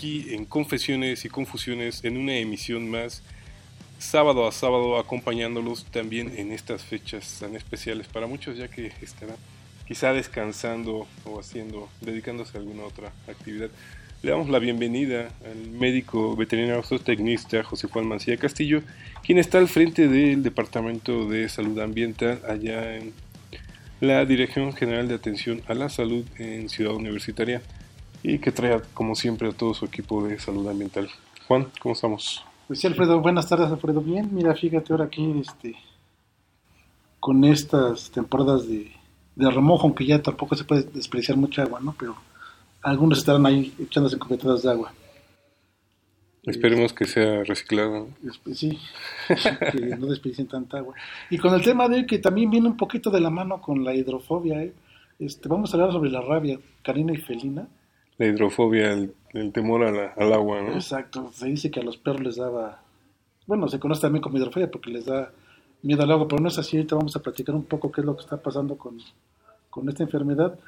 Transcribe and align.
Aquí 0.00 0.28
en 0.30 0.46
Confesiones 0.46 1.26
y 1.26 1.28
Confusiones 1.28 2.04
en 2.04 2.16
una 2.16 2.34
emisión 2.34 2.88
más, 2.88 3.22
sábado 3.98 4.48
a 4.48 4.52
sábado, 4.52 4.98
acompañándolos 4.98 5.84
también 5.84 6.32
en 6.38 6.52
estas 6.52 6.82
fechas 6.82 7.36
tan 7.38 7.54
especiales 7.54 8.06
para 8.06 8.26
muchos, 8.26 8.56
ya 8.56 8.68
que 8.68 8.92
estarán 9.02 9.36
quizá 9.86 10.14
descansando 10.14 11.06
o 11.26 11.38
haciendo, 11.38 11.90
dedicándose 12.00 12.56
a 12.56 12.60
alguna 12.60 12.84
otra 12.84 13.12
actividad. 13.28 13.68
Le 14.22 14.30
damos 14.30 14.48
la 14.48 14.58
bienvenida 14.58 15.28
al 15.44 15.68
médico 15.68 16.34
veterinario 16.34 16.82
zootecnista 16.82 17.62
José 17.62 17.86
Juan 17.88 18.06
Mancilla 18.06 18.38
Castillo, 18.38 18.82
quien 19.22 19.36
está 19.36 19.58
al 19.58 19.68
frente 19.68 20.08
del 20.08 20.42
Departamento 20.42 21.28
de 21.28 21.46
Salud 21.50 21.78
Ambiental 21.78 22.40
allá 22.48 22.96
en 22.96 23.12
la 24.00 24.24
Dirección 24.24 24.72
General 24.72 25.06
de 25.08 25.16
Atención 25.16 25.60
a 25.66 25.74
la 25.74 25.90
Salud 25.90 26.24
en 26.38 26.70
Ciudad 26.70 26.94
Universitaria 26.94 27.60
y 28.22 28.38
que 28.38 28.52
trae, 28.52 28.80
como 28.94 29.14
siempre, 29.14 29.48
a 29.48 29.52
todo 29.52 29.74
su 29.74 29.84
equipo 29.84 30.26
de 30.26 30.38
salud 30.38 30.68
ambiental. 30.68 31.08
Juan, 31.48 31.68
¿cómo 31.80 31.94
estamos? 31.94 32.44
Pues 32.66 32.80
sí, 32.80 32.86
Alfredo, 32.86 33.20
buenas 33.20 33.48
tardes, 33.48 33.70
Alfredo. 33.70 34.00
Bien, 34.00 34.28
mira, 34.32 34.54
fíjate 34.54 34.92
ahora 34.92 35.06
aquí, 35.06 35.40
este, 35.40 35.74
con 37.18 37.44
estas 37.44 38.10
temporadas 38.10 38.68
de, 38.68 38.92
de 39.34 39.50
remojo, 39.50 39.84
aunque 39.84 40.06
ya 40.06 40.22
tampoco 40.22 40.54
se 40.54 40.64
puede 40.64 40.82
desperdiciar 40.82 41.36
mucha 41.36 41.62
agua, 41.62 41.80
¿no? 41.80 41.94
Pero 41.98 42.16
algunos 42.82 43.18
estarán 43.18 43.46
ahí 43.46 43.74
echándose 43.78 44.18
cubetadas 44.18 44.62
de 44.62 44.70
agua. 44.70 44.92
Esperemos 46.44 46.92
que 46.94 47.06
sea 47.06 47.44
reciclado. 47.44 48.08
Sí, 48.54 48.78
que 49.28 49.96
no 49.98 50.06
desperdicien 50.06 50.46
tanta 50.46 50.78
agua. 50.78 50.94
Y 51.28 51.36
con 51.36 51.52
el 51.52 51.62
tema 51.62 51.88
de 51.88 52.06
que 52.06 52.18
también 52.18 52.50
viene 52.50 52.68
un 52.68 52.76
poquito 52.76 53.10
de 53.10 53.20
la 53.20 53.28
mano 53.28 53.60
con 53.60 53.84
la 53.84 53.94
hidrofobia, 53.94 54.62
¿eh? 54.62 54.72
este, 55.18 55.48
vamos 55.48 55.72
a 55.72 55.76
hablar 55.76 55.92
sobre 55.92 56.10
la 56.10 56.22
rabia 56.22 56.58
canina 56.82 57.12
y 57.12 57.18
felina 57.18 57.68
la 58.20 58.26
hidrofobia, 58.26 58.92
el, 58.92 59.52
temor 59.52 59.82
al 59.82 60.32
agua, 60.34 60.60
¿no? 60.60 60.74
Exacto, 60.74 61.30
se 61.32 61.46
dice 61.46 61.70
que 61.70 61.80
a 61.80 61.82
los 61.82 61.96
perros 61.96 62.20
les 62.20 62.36
daba, 62.36 62.82
bueno, 63.46 63.66
se 63.66 63.80
conoce 63.80 64.02
también 64.02 64.20
como 64.20 64.36
hidrofobia 64.36 64.70
porque 64.70 64.90
les 64.90 65.06
da 65.06 65.32
miedo 65.80 66.02
al 66.02 66.10
agua, 66.10 66.28
pero 66.28 66.42
no 66.42 66.48
es 66.48 66.58
así, 66.58 66.76
ahorita 66.76 66.96
vamos 66.96 67.16
a 67.16 67.22
platicar 67.22 67.54
un 67.54 67.64
poco 67.64 67.90
qué 67.90 68.02
es 68.02 68.04
lo 68.04 68.14
que 68.14 68.20
está 68.20 68.36
pasando 68.36 68.76
con, 68.76 68.98
con 69.70 69.88
esta 69.88 70.02
enfermedad. 70.02 70.58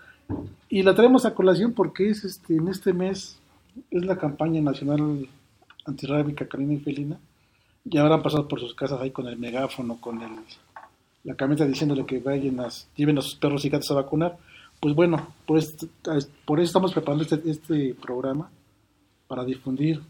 Y 0.71 0.83
la 0.83 0.95
traemos 0.95 1.27
a 1.27 1.35
colación 1.35 1.75
porque 1.75 2.09
es 2.09 2.25
este, 2.25 2.57
en 2.57 2.69
este 2.69 2.95
mes 2.95 3.39
es 3.91 4.05
la 4.07 4.17
campaña 4.17 4.63
nacional 4.63 5.29
antirrábica 5.85 6.49
canina 6.49 6.73
y 6.73 6.79
felina. 6.79 7.19
Y 7.85 7.99
han 7.99 8.23
pasado 8.23 8.49
por 8.49 8.61
sus 8.61 8.75
casas 8.75 8.99
ahí 9.03 9.11
con 9.11 9.27
el 9.27 9.37
megáfono, 9.37 10.01
con 10.01 10.23
el, 10.23 10.31
la 11.25 11.35
camioneta 11.35 11.67
diciéndole 11.67 12.07
que 12.07 12.19
vayan 12.19 12.61
a, 12.61 12.69
lleven 12.97 13.19
a 13.19 13.21
sus 13.21 13.35
perros 13.35 13.63
y 13.67 13.69
gatos 13.69 13.91
a 13.91 13.95
vacunar 13.95 14.39
pues 14.83 14.97
bueno, 14.97 15.33
por, 15.47 15.59
eso 15.59 16.29
estamos 16.59 16.93
preparando 16.93 17.23
este, 17.23 17.41
este, 17.49 17.95
programa 17.95 18.51
para 19.29 19.45
difundir 19.45 20.01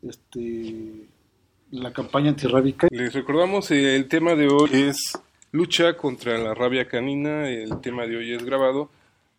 este, 0.00 1.06
la 1.72 1.92
campaña 1.92 2.30
antirrábica. 2.30 2.88
Les 2.90 3.12
recordamos, 3.12 3.70
eh, 3.70 3.94
el 3.94 4.08
tema 4.08 4.34
de 4.36 4.48
hoy 4.48 4.70
es 4.72 5.12
lucha 5.52 5.98
contra 5.98 6.38
la 6.38 6.54
rabia 6.54 6.88
canina, 6.88 7.46
el 7.50 7.78
tema 7.82 8.06
de 8.06 8.16
hoy 8.16 8.32
es 8.32 8.42
grabado, 8.42 8.88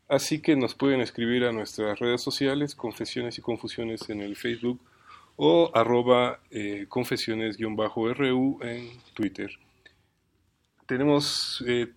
así 0.08 0.44
que 0.44 0.56
nos 0.56 0.76
pueden 0.76 1.02
escribir 1.02 1.44
a 1.46 1.52
nuestras 1.52 1.98
redes 1.98 2.22
sociales, 2.22 2.76
confesiones 2.76 3.40
y 3.40 3.42
confusiones 3.42 4.12
en 4.12 4.22
el 4.22 4.36
Facebook 4.36 4.80
o 5.38 5.72
arroba 5.74 6.40
eh, 6.52 6.86
confesiones-ru 6.88 8.60
en 8.62 8.92
Twitter. 9.16 9.50
Tenemos 10.86 11.64
eh, 11.68 11.88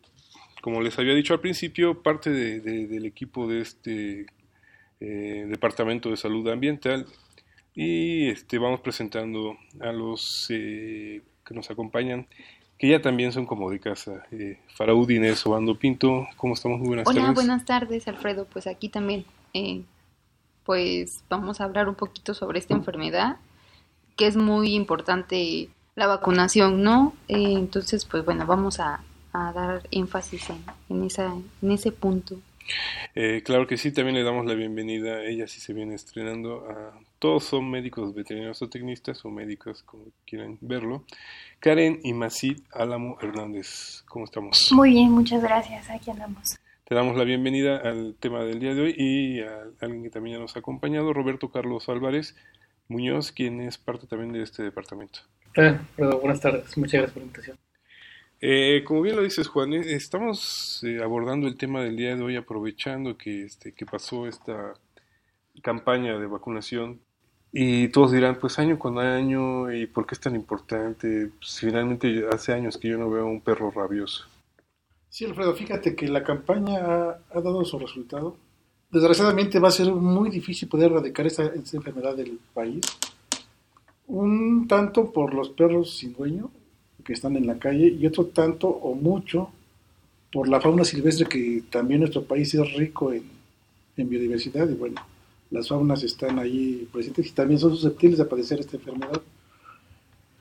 como 0.62 0.80
les 0.80 0.98
había 0.98 1.12
dicho 1.12 1.34
al 1.34 1.40
principio, 1.40 2.02
parte 2.02 2.30
del 2.30 3.04
equipo 3.04 3.46
de 3.46 3.60
este 3.60 4.26
eh, 5.00 5.44
Departamento 5.48 6.08
de 6.08 6.16
Salud 6.16 6.48
Ambiental 6.48 7.06
y 7.74 8.28
este, 8.28 8.58
vamos 8.58 8.80
presentando 8.80 9.56
a 9.80 9.92
los 9.92 10.46
eh, 10.50 11.20
que 11.44 11.54
nos 11.54 11.70
acompañan, 11.70 12.28
que 12.78 12.88
ya 12.88 13.02
también 13.02 13.32
son 13.32 13.44
como 13.44 13.70
de 13.70 13.80
casa. 13.80 14.24
Eh, 14.30 14.60
Faraud 14.76 15.10
Inés 15.10 15.44
Obando 15.46 15.76
Pinto, 15.76 16.28
¿cómo 16.36 16.54
estamos? 16.54 16.78
Muy 16.78 16.88
buenas 16.88 17.06
tardes. 17.06 17.22
Hola, 17.22 17.32
buenas 17.32 17.64
tardes, 17.64 18.06
Alfredo. 18.06 18.46
Pues 18.46 18.68
aquí 18.68 18.88
también, 18.88 19.24
eh, 19.54 19.82
pues 20.64 21.24
vamos 21.28 21.60
a 21.60 21.64
hablar 21.64 21.88
un 21.88 21.96
poquito 21.96 22.34
sobre 22.34 22.60
esta 22.60 22.74
enfermedad, 22.74 23.38
que 24.16 24.28
es 24.28 24.36
muy 24.36 24.74
importante 24.76 25.70
la 25.96 26.06
vacunación, 26.06 26.82
¿no? 26.82 27.14
entonces, 27.28 28.06
pues 28.06 28.24
bueno, 28.24 28.46
vamos 28.46 28.80
a 28.80 29.02
a 29.32 29.52
dar 29.52 29.82
énfasis 29.90 30.48
en, 30.88 31.04
esa, 31.04 31.34
en 31.62 31.70
ese 31.70 31.92
punto. 31.92 32.38
Eh, 33.14 33.42
claro 33.44 33.66
que 33.66 33.76
sí, 33.76 33.92
también 33.92 34.16
le 34.16 34.22
damos 34.22 34.46
la 34.46 34.54
bienvenida, 34.54 35.22
ella 35.24 35.46
sí 35.46 35.60
se 35.60 35.72
viene 35.72 35.94
estrenando, 35.94 36.64
a, 36.70 36.92
todos 37.18 37.44
son 37.44 37.70
médicos 37.70 38.14
veterinarios 38.14 38.62
o 38.62 38.68
tecnistas 38.68 39.24
o 39.24 39.30
médicos 39.30 39.82
como 39.82 40.04
quieran 40.26 40.58
verlo. 40.60 41.04
Karen 41.60 42.00
y 42.02 42.12
Masid 42.12 42.60
Álamo 42.72 43.18
Hernández, 43.20 44.02
¿cómo 44.06 44.24
estamos? 44.24 44.70
Muy 44.72 44.90
bien, 44.90 45.10
muchas 45.10 45.42
gracias, 45.42 45.90
aquí 45.90 46.10
andamos. 46.10 46.58
Te 46.84 46.94
damos 46.94 47.16
la 47.16 47.24
bienvenida 47.24 47.76
al 47.78 48.16
tema 48.18 48.44
del 48.44 48.60
día 48.60 48.74
de 48.74 48.82
hoy 48.82 48.94
y 48.96 49.40
a 49.40 49.62
alguien 49.80 50.02
que 50.02 50.10
también 50.10 50.36
ya 50.36 50.42
nos 50.42 50.56
ha 50.56 50.60
acompañado, 50.60 51.12
Roberto 51.12 51.50
Carlos 51.50 51.88
Álvarez 51.88 52.36
Muñoz, 52.88 53.32
quien 53.32 53.60
es 53.60 53.78
parte 53.78 54.06
también 54.06 54.32
de 54.32 54.42
este 54.42 54.62
departamento. 54.62 55.20
Ah, 55.56 55.80
buenas 55.96 56.40
tardes, 56.40 56.76
muchas 56.76 56.92
gracias 56.92 57.12
por 57.12 57.22
la 57.22 57.26
invitación. 57.26 57.71
Eh, 58.44 58.82
como 58.84 59.02
bien 59.02 59.14
lo 59.14 59.22
dices, 59.22 59.46
Juan, 59.46 59.72
eh, 59.72 59.94
estamos 59.94 60.82
eh, 60.82 61.00
abordando 61.00 61.46
el 61.46 61.56
tema 61.56 61.80
del 61.80 61.96
día 61.96 62.16
de 62.16 62.22
hoy 62.24 62.34
aprovechando 62.34 63.16
que, 63.16 63.44
este, 63.44 63.72
que 63.72 63.86
pasó 63.86 64.26
esta 64.26 64.74
campaña 65.62 66.18
de 66.18 66.26
vacunación 66.26 66.98
y 67.52 67.86
todos 67.88 68.10
dirán, 68.10 68.40
pues 68.40 68.58
año 68.58 68.80
con 68.80 68.98
año, 68.98 69.72
¿y 69.72 69.86
por 69.86 70.06
qué 70.06 70.16
es 70.16 70.20
tan 70.20 70.34
importante? 70.34 71.30
Pues, 71.38 71.60
finalmente 71.60 72.26
hace 72.32 72.52
años 72.52 72.78
que 72.78 72.88
yo 72.88 72.98
no 72.98 73.08
veo 73.08 73.26
un 73.26 73.40
perro 73.40 73.70
rabioso. 73.70 74.24
Sí, 75.08 75.24
Alfredo, 75.24 75.54
fíjate 75.54 75.94
que 75.94 76.08
la 76.08 76.24
campaña 76.24 76.78
ha, 77.30 77.40
dado 77.40 77.64
su 77.64 77.78
resultado. 77.78 78.36
Desgraciadamente 78.90 79.60
va 79.60 79.68
a 79.68 79.70
ser 79.70 79.92
muy 79.92 80.30
difícil 80.30 80.68
poder 80.68 80.90
erradicar 80.90 81.28
esta, 81.28 81.44
esta 81.44 81.76
enfermedad 81.76 82.16
del 82.16 82.40
país. 82.52 82.80
Un 84.08 84.66
tanto 84.66 85.12
por 85.12 85.32
los 85.32 85.50
perros 85.50 85.96
sin 85.96 86.12
dueño, 86.12 86.50
que 87.04 87.12
están 87.12 87.36
en 87.36 87.46
la 87.46 87.58
calle 87.58 87.88
y 87.88 88.06
otro 88.06 88.26
tanto 88.26 88.68
o 88.68 88.94
mucho 88.94 89.50
por 90.32 90.48
la 90.48 90.60
fauna 90.60 90.84
silvestre 90.84 91.26
que 91.26 91.62
también 91.70 92.00
nuestro 92.00 92.24
país 92.24 92.54
es 92.54 92.72
rico 92.74 93.12
en, 93.12 93.42
biodiversidad 93.94 94.68
y 94.68 94.74
bueno, 94.74 95.00
las 95.50 95.68
faunas 95.68 96.02
están 96.02 96.38
ahí 96.38 96.88
presentes 96.90 97.26
y 97.26 97.30
también 97.30 97.60
son 97.60 97.70
susceptibles 97.70 98.18
de 98.18 98.24
padecer 98.24 98.58
esta 98.58 98.76
enfermedad. 98.76 99.20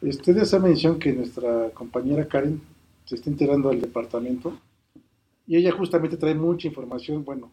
Ustedes 0.02 0.44
hace 0.44 0.60
mención 0.60 0.98
que 0.98 1.13
nuestra 1.13 1.69
compañera 1.72 2.28
Karen 2.28 2.60
se 3.06 3.16
está 3.16 3.30
enterando 3.30 3.69
del 3.69 3.81
departamento 3.81 4.58
y 5.46 5.58
ella 5.58 5.72
justamente 5.74 6.18
trae 6.18 6.34
mucha 6.34 6.69
información, 6.69 7.24
bueno, 7.25 7.52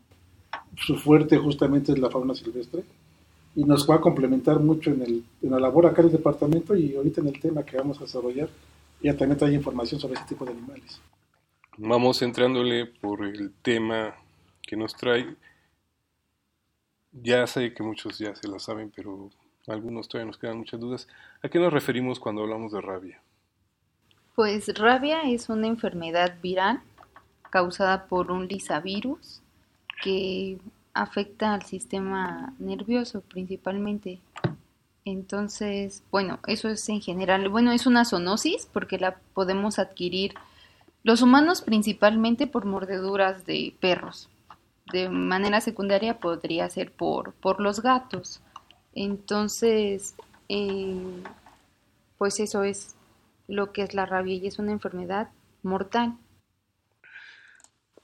su 0.77 0.97
fuerte 0.97 1.37
justamente 1.37 1.93
es 1.93 1.99
la 1.99 2.09
fauna 2.09 2.35
silvestre 2.35 2.85
y 3.57 3.65
nos 3.65 3.91
va 3.91 3.97
a 3.97 4.01
complementar 4.01 4.61
mucho 4.61 4.91
en, 4.93 5.03
el, 5.03 5.25
en 5.43 5.51
la 5.51 5.59
labor 5.59 5.87
acá 5.87 6.03
del 6.03 6.13
departamento 6.13 6.77
y 6.77 6.95
ahorita 6.95 7.21
en 7.21 7.29
el 7.29 7.41
tema 7.41 7.65
que 7.65 7.77
vamos 7.77 7.99
a 7.99 8.05
desarrollar 8.05 8.49
ya 9.03 9.17
también 9.17 9.39
trae 9.39 9.53
información 9.53 10.01
sobre 10.01 10.15
ese 10.15 10.25
tipo 10.25 10.45
de 10.45 10.53
animales. 10.53 11.01
Vamos 11.77 12.23
entrándole 12.23 12.87
por 12.87 13.25
el 13.25 13.53
tema 13.63 14.15
que 14.63 14.77
nos 14.77 14.95
trae. 14.97 15.37
Ya 17.13 17.47
sé 17.47 17.73
que 17.73 17.83
muchos 17.83 18.19
ya 18.19 18.35
se 18.35 18.49
la 18.49 18.59
saben, 18.59 18.93
pero 18.95 19.31
algunos 19.67 20.09
todavía 20.09 20.27
nos 20.27 20.39
quedan 20.39 20.59
muchas 20.59 20.81
dudas. 20.81 21.09
¿A 21.43 21.49
qué 21.49 21.59
nos 21.59 21.73
referimos 21.73 22.19
cuando 22.19 22.43
hablamos 22.43 22.73
de 22.73 22.81
rabia? 22.81 23.21
Pues 24.35 24.69
rabia 24.79 25.23
es 25.23 25.49
una 25.49 25.67
enfermedad 25.67 26.37
viral 26.43 26.81
causada 27.51 28.07
por 28.07 28.31
un 28.31 28.47
lisavirus 28.47 29.41
que 30.03 30.59
afecta 30.95 31.55
al 31.55 31.63
sistema 31.63 32.55
nervioso 32.59 33.21
principalmente. 33.21 34.21
Entonces, 35.11 36.03
bueno, 36.11 36.39
eso 36.47 36.69
es 36.69 36.87
en 36.89 37.01
general. 37.01 37.49
Bueno, 37.49 37.73
es 37.73 37.87
una 37.87 38.05
zoonosis 38.05 38.67
porque 38.67 38.99
la 38.99 39.17
podemos 39.33 39.79
adquirir 39.79 40.35
los 41.03 41.23
humanos 41.23 41.63
principalmente 41.63 42.47
por 42.47 42.67
mordeduras 42.67 43.47
de 43.47 43.75
perros. 43.81 44.29
De 44.93 45.09
manera 45.09 45.61
secundaria 45.61 46.19
podría 46.19 46.69
ser 46.69 46.93
por, 46.93 47.33
por 47.35 47.61
los 47.61 47.81
gatos. 47.81 48.41
Entonces, 48.95 50.15
eh, 50.49 51.23
pues 52.19 52.41
eso 52.41 52.63
es 52.65 52.95
lo 53.47 53.73
que 53.73 53.83
es 53.83 53.95
la 53.95 54.05
rabia 54.05 54.35
y 54.35 54.47
es 54.47 54.59
una 54.59 54.73
enfermedad 54.73 55.31
mortal. 55.63 56.19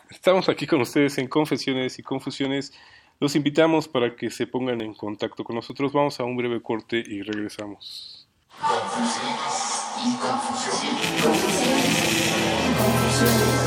Estamos 0.09 0.49
aquí 0.49 0.67
con 0.67 0.81
ustedes 0.81 1.19
en 1.19 1.29
Confesiones 1.29 1.99
y 1.99 2.03
Confusiones. 2.03 2.73
Los 3.25 3.37
invitamos 3.37 3.89
para 3.89 4.15
que 4.17 4.29
se 4.29 4.47
pongan 4.47 4.83
en 4.83 4.93
contacto 4.93 5.45
con 5.45 5.57
nosotros. 5.57 5.95
Vamos 5.95 6.21
a 6.21 6.25
un 6.25 6.37
breve 6.37 6.61
corte 6.61 6.99
y 6.99 7.23
regresamos. 7.23 8.29
Confusiones 8.61 9.95
y 9.97 10.15
confusiones. 10.19 11.23
Confusiones 11.23 12.19
y 12.61 12.75
confusiones. 12.77 13.64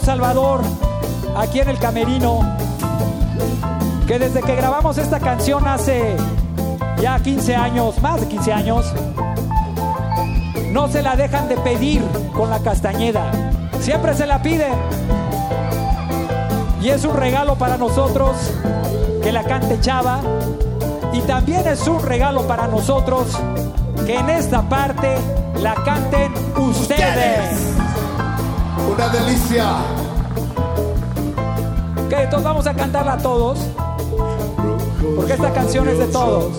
Salvador, 0.00 0.60
aquí 1.36 1.60
en 1.60 1.68
el 1.68 1.78
Camerino, 1.78 2.40
que 4.06 4.18
desde 4.18 4.42
que 4.42 4.54
grabamos 4.54 4.98
esta 4.98 5.20
canción 5.20 5.66
hace 5.66 6.16
ya 7.00 7.18
15 7.18 7.56
años, 7.56 8.00
más 8.00 8.20
de 8.20 8.28
15 8.28 8.52
años, 8.52 8.92
no 10.72 10.88
se 10.88 11.02
la 11.02 11.16
dejan 11.16 11.48
de 11.48 11.56
pedir 11.56 12.02
con 12.34 12.50
la 12.50 12.58
castañeda. 12.60 13.30
Siempre 13.80 14.14
se 14.14 14.26
la 14.26 14.42
piden. 14.42 14.74
Y 16.82 16.90
es 16.90 17.04
un 17.04 17.16
regalo 17.16 17.56
para 17.56 17.76
nosotros 17.76 18.36
que 19.22 19.32
la 19.32 19.44
cante 19.44 19.80
Chava. 19.80 20.20
Y 21.12 21.20
también 21.22 21.66
es 21.66 21.86
un 21.88 22.02
regalo 22.02 22.46
para 22.46 22.66
nosotros 22.66 23.28
que 24.06 24.16
en 24.16 24.30
esta 24.30 24.62
parte 24.68 25.16
la 25.60 25.74
canten 25.74 26.32
ustedes. 26.56 27.65
Una 28.96 29.08
delicia. 29.10 29.74
Ok, 32.06 32.12
entonces 32.12 32.44
vamos 32.44 32.66
a 32.66 32.72
cantarla 32.72 33.18
todos. 33.18 33.58
Porque 35.14 35.34
esta 35.34 35.52
canción 35.52 35.86
es 35.90 35.98
de 35.98 36.06
todos. 36.06 36.54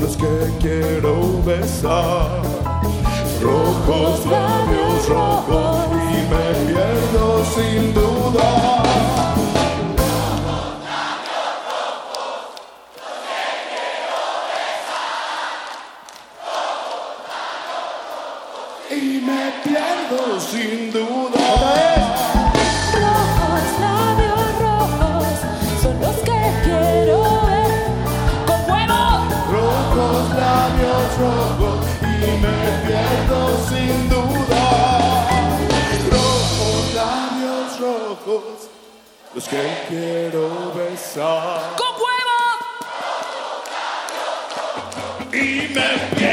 Los 0.00 0.16
que 0.16 0.50
quiero 0.60 1.42
besar. 1.44 2.40
Rojos, 3.42 4.24
labios 4.24 5.08
rojos. 5.10 5.86
Y 6.10 6.22
me 6.32 6.72
pierdo 6.72 7.44
sin 7.54 7.92
duda. 7.92 8.82
Los 39.36 39.48
que 39.48 39.84
quiero 39.88 40.72
besar. 40.72 41.76
Con 41.76 41.92
huevo. 42.02 42.40
Y 45.30 45.68
me 45.74 46.25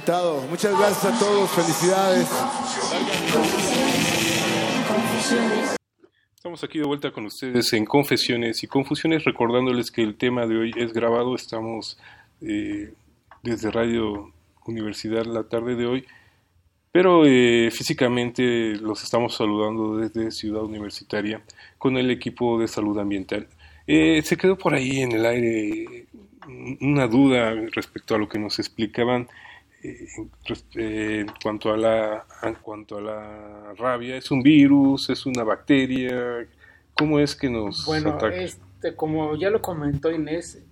Encantado. 0.00 0.40
Muchas 0.48 0.78
gracias 0.78 1.04
a 1.04 1.18
todos. 1.18 1.50
Felicidades. 1.50 2.26
Estamos 6.34 6.64
aquí 6.64 6.78
de 6.78 6.86
vuelta 6.86 7.12
con 7.12 7.26
ustedes 7.26 7.70
en 7.74 7.84
Confesiones 7.84 8.62
y 8.62 8.66
Confusiones, 8.66 9.24
recordándoles 9.24 9.90
que 9.90 10.02
el 10.02 10.14
tema 10.16 10.46
de 10.46 10.56
hoy 10.56 10.72
es 10.74 10.94
grabado. 10.94 11.34
Estamos 11.34 11.98
eh, 12.40 12.94
desde 13.42 13.70
Radio 13.70 14.32
Universidad 14.64 15.26
la 15.26 15.42
tarde 15.42 15.76
de 15.76 15.84
hoy, 15.84 16.06
pero 16.92 17.26
eh, 17.26 17.68
físicamente 17.70 18.76
los 18.76 19.02
estamos 19.02 19.34
saludando 19.34 19.98
desde 19.98 20.30
Ciudad 20.30 20.62
Universitaria 20.62 21.42
con 21.76 21.98
el 21.98 22.10
equipo 22.10 22.58
de 22.58 22.68
salud 22.68 22.98
ambiental. 22.98 23.48
Eh, 23.86 24.22
se 24.24 24.38
quedó 24.38 24.56
por 24.56 24.72
ahí 24.72 25.02
en 25.02 25.12
el 25.12 25.26
aire 25.26 26.06
una 26.80 27.06
duda 27.06 27.52
respecto 27.74 28.14
a 28.14 28.18
lo 28.18 28.30
que 28.30 28.38
nos 28.38 28.58
explicaban 28.58 29.28
en, 29.82 30.30
eh, 30.76 31.20
en 31.20 31.32
cuanto 31.42 31.72
a 31.72 31.76
la 31.76 32.26
en 32.42 32.54
cuanto 32.54 32.98
a 32.98 33.00
la 33.00 33.74
rabia 33.78 34.16
es 34.16 34.30
un 34.30 34.42
virus 34.42 35.10
es 35.10 35.24
una 35.26 35.42
bacteria 35.42 36.46
cómo 36.94 37.18
es 37.18 37.34
que 37.34 37.48
nos 37.48 37.86
Bueno, 37.86 38.10
ataca 38.10 38.36
este, 38.80 38.94
como 38.94 39.36
ya 39.36 39.50
lo 39.50 39.60
comentó 39.60 40.10
Inés, 40.10 40.62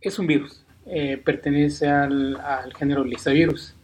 es 0.00 0.18
un 0.20 0.28
virus, 0.28 0.64
eh, 0.86 1.16
pertenece 1.16 1.88
al, 1.88 2.36
al 2.36 2.72
género 2.74 3.04
lisavirus. 3.04 3.74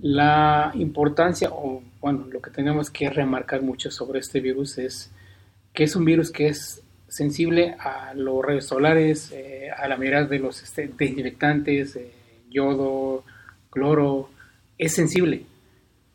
La 0.00 0.72
importancia, 0.74 1.48
o 1.50 1.82
bueno, 2.00 2.26
lo 2.28 2.40
que 2.42 2.50
tenemos 2.50 2.90
que 2.90 3.08
remarcar 3.08 3.62
mucho 3.62 3.90
sobre 3.92 4.18
este 4.18 4.40
virus 4.40 4.78
es 4.78 5.12
que 5.72 5.84
es 5.84 5.94
un 5.94 6.04
virus 6.04 6.32
que 6.32 6.48
es 6.48 6.82
sensible 7.06 7.76
a 7.78 8.14
los 8.14 8.44
rayos 8.44 8.66
solares, 8.66 9.30
eh, 9.32 9.70
a 9.76 9.86
la 9.86 9.96
mayoría 9.96 10.24
de 10.24 10.40
los 10.40 10.62
este, 10.62 10.88
desinfectantes, 10.88 11.94
eh, 11.94 12.12
yodo, 12.50 13.24
cloro, 13.78 14.30
es 14.76 14.92
sensible. 14.92 15.44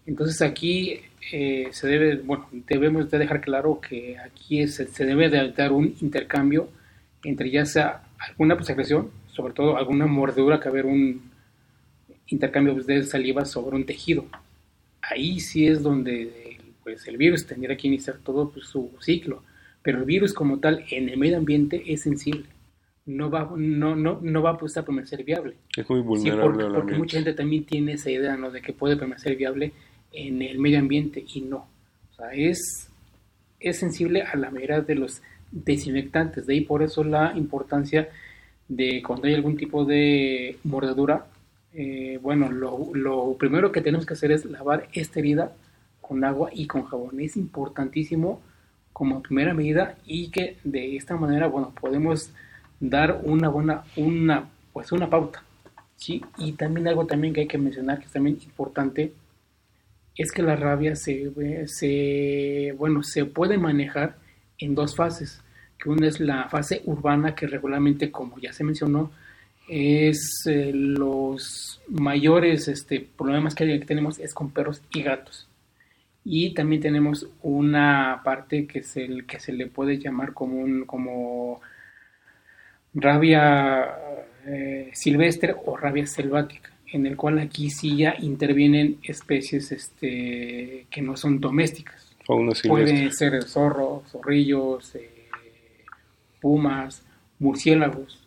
Entonces 0.06 0.42
aquí 0.42 1.00
eh, 1.32 1.70
se 1.72 1.88
debe, 1.88 2.18
bueno, 2.18 2.48
debemos 2.68 3.10
de 3.10 3.18
dejar 3.18 3.40
claro 3.42 3.80
que 3.80 4.18
aquí 4.20 4.68
se 4.68 5.06
debe 5.06 5.30
de 5.30 5.52
dar 5.52 5.72
un 5.72 5.96
intercambio 6.02 6.70
entre 7.24 7.50
ya 7.50 7.66
sea 7.66 8.04
alguna 8.20 8.56
pues, 8.56 8.68
secreción, 8.68 9.10
sobre 9.28 9.54
todo 9.54 9.78
alguna 9.78 10.06
mordedura, 10.06 10.60
que 10.60 10.68
haber 10.68 10.86
un 10.86 11.22
intercambio 12.28 12.76
de 12.76 13.04
saliva 13.04 13.46
sobre 13.46 13.78
un 13.78 13.86
tejido. 13.86 14.26
Ahí 15.02 15.40
sí 15.40 15.68
es 15.68 15.82
donde 15.82 16.58
pues, 16.84 17.08
el 17.08 17.18
virus 17.18 17.48
tendría 17.48 17.78
que 17.78 17.88
iniciar 17.88 18.18
todo 18.18 18.50
pues, 18.50 18.68
su 18.68 18.92
ciclo, 19.00 19.44
pero 19.82 20.00
el 20.00 20.06
virus 20.06 20.34
como 20.34 20.60
tal 20.60 20.86
en 20.90 21.10
el 21.10 21.18
medio 21.18 21.38
ambiente 21.38 21.82
es 21.88 22.02
sensible. 22.02 22.46
No 23.06 23.30
va, 23.30 23.52
no, 23.56 23.96
no, 23.96 24.20
no 24.22 24.42
va 24.42 24.52
a 24.52 24.58
pues, 24.58 24.78
a 24.78 24.86
permanecer 24.86 25.24
viable. 25.24 25.56
es 25.76 25.90
muy 25.90 26.00
Sí, 26.00 26.06
vulnerable 26.06 26.44
porque, 26.46 26.64
al 26.64 26.68
porque 26.70 26.80
ambiente. 26.82 26.98
mucha 27.00 27.18
gente 27.18 27.34
también 27.34 27.66
tiene 27.66 27.94
esa 27.94 28.10
idea, 28.10 28.38
¿no? 28.38 28.50
De 28.50 28.62
que 28.62 28.72
puede 28.74 28.96
permanecer 28.96 29.36
viable 29.36 29.74
en 30.14 30.42
el 30.42 30.58
medio 30.60 30.80
ambiente 30.80 31.24
y 31.34 31.42
no. 31.42 31.68
O 32.12 32.16
sea, 32.16 32.32
es, 32.34 32.90
es 33.60 33.78
sensible 33.78 34.22
a 34.22 34.36
la 34.38 34.52
mayoría 34.52 34.82
de 34.82 34.96
los 34.96 35.22
desinfectantes. 35.52 36.46
De 36.46 36.54
ahí 36.54 36.62
por 36.62 36.82
eso 36.84 37.04
la 37.04 37.34
importancia 37.36 38.08
de 38.70 39.04
cuando 39.06 39.28
hay 39.28 39.34
algún 39.34 39.58
tipo 39.58 39.84
de 39.86 40.58
mordedura, 40.64 41.26
eh, 41.74 42.20
bueno, 42.22 42.52
lo, 42.52 42.90
lo 42.94 43.36
primero 43.38 43.72
que 43.72 43.82
tenemos 43.82 44.06
que 44.06 44.14
hacer 44.14 44.32
es 44.32 44.46
lavar 44.46 44.88
esta 44.94 45.20
herida 45.20 45.52
con 46.00 46.24
agua 46.24 46.50
y 46.54 46.68
con 46.68 46.84
jabón. 46.86 47.20
Es 47.20 47.36
importantísimo 47.36 48.42
como 48.94 49.22
primera 49.22 49.54
medida 49.54 49.98
y 50.06 50.30
que 50.30 50.58
de 50.64 50.96
esta 50.96 51.16
manera, 51.18 51.48
bueno, 51.48 51.74
podemos 51.80 52.32
dar 52.90 53.22
una 53.24 53.48
buena, 53.48 53.84
una, 53.96 54.50
pues 54.74 54.92
una 54.92 55.10
pauta, 55.10 55.44
¿sí? 55.96 56.22
Y 56.38 56.52
también 56.54 56.88
algo 56.88 57.06
también 57.06 57.34
que 57.34 57.42
hay 57.42 57.48
que 57.48 57.58
mencionar, 57.58 58.00
que 58.00 58.06
es 58.06 58.12
también 58.12 58.38
importante, 58.44 59.14
es 60.18 60.32
que 60.32 60.44
la 60.44 60.56
rabia 60.56 60.96
se, 60.96 61.32
se, 61.68 62.76
bueno, 62.78 63.02
se 63.04 63.26
puede 63.26 63.58
manejar 63.58 64.18
en 64.58 64.76
dos 64.76 64.96
fases, 64.96 65.42
que 65.78 65.90
una 65.90 66.08
es 66.08 66.20
la 66.20 66.50
fase 66.50 66.82
urbana, 66.86 67.36
que 67.36 67.48
regularmente, 67.48 68.12
como 68.12 68.38
ya 68.40 68.52
se 68.52 68.66
mencionó, 68.66 69.12
es 69.70 70.44
eh, 70.46 70.72
los 70.74 71.82
mayores 71.88 72.68
este, 72.68 73.08
problemas 73.18 73.56
que, 73.56 73.66
que 73.66 73.86
tenemos 73.86 74.20
es 74.20 74.34
con 74.34 74.52
perros 74.52 74.82
y 74.94 75.04
gatos. 75.04 75.48
Y 76.26 76.54
también 76.54 76.82
tenemos 76.82 77.28
una 77.42 78.22
parte 78.26 78.68
que 78.68 78.84
se, 78.84 79.24
que 79.26 79.40
se 79.40 79.54
le 79.54 79.68
puede 79.68 80.00
llamar 80.00 80.34
como 80.34 80.60
un, 80.60 80.86
como 80.86 81.62
rabia 82.94 83.98
eh, 84.46 84.92
silvestre 84.94 85.56
o 85.66 85.76
rabia 85.78 86.06
selvática, 86.06 86.72
en 86.92 87.06
el 87.06 87.16
cual 87.16 87.40
aquí 87.40 87.70
sí 87.70 87.98
ya 87.98 88.16
intervienen 88.20 88.98
especies 89.04 89.72
este, 89.72 90.86
que 90.90 91.02
no 91.02 91.18
son 91.18 91.40
domésticas. 91.40 92.12
Pueden 92.68 93.12
ser 93.12 93.44
zorros, 93.44 94.10
zorrillos, 94.10 94.96
eh, 94.96 95.10
pumas, 96.40 97.04
murciélagos. 97.40 98.20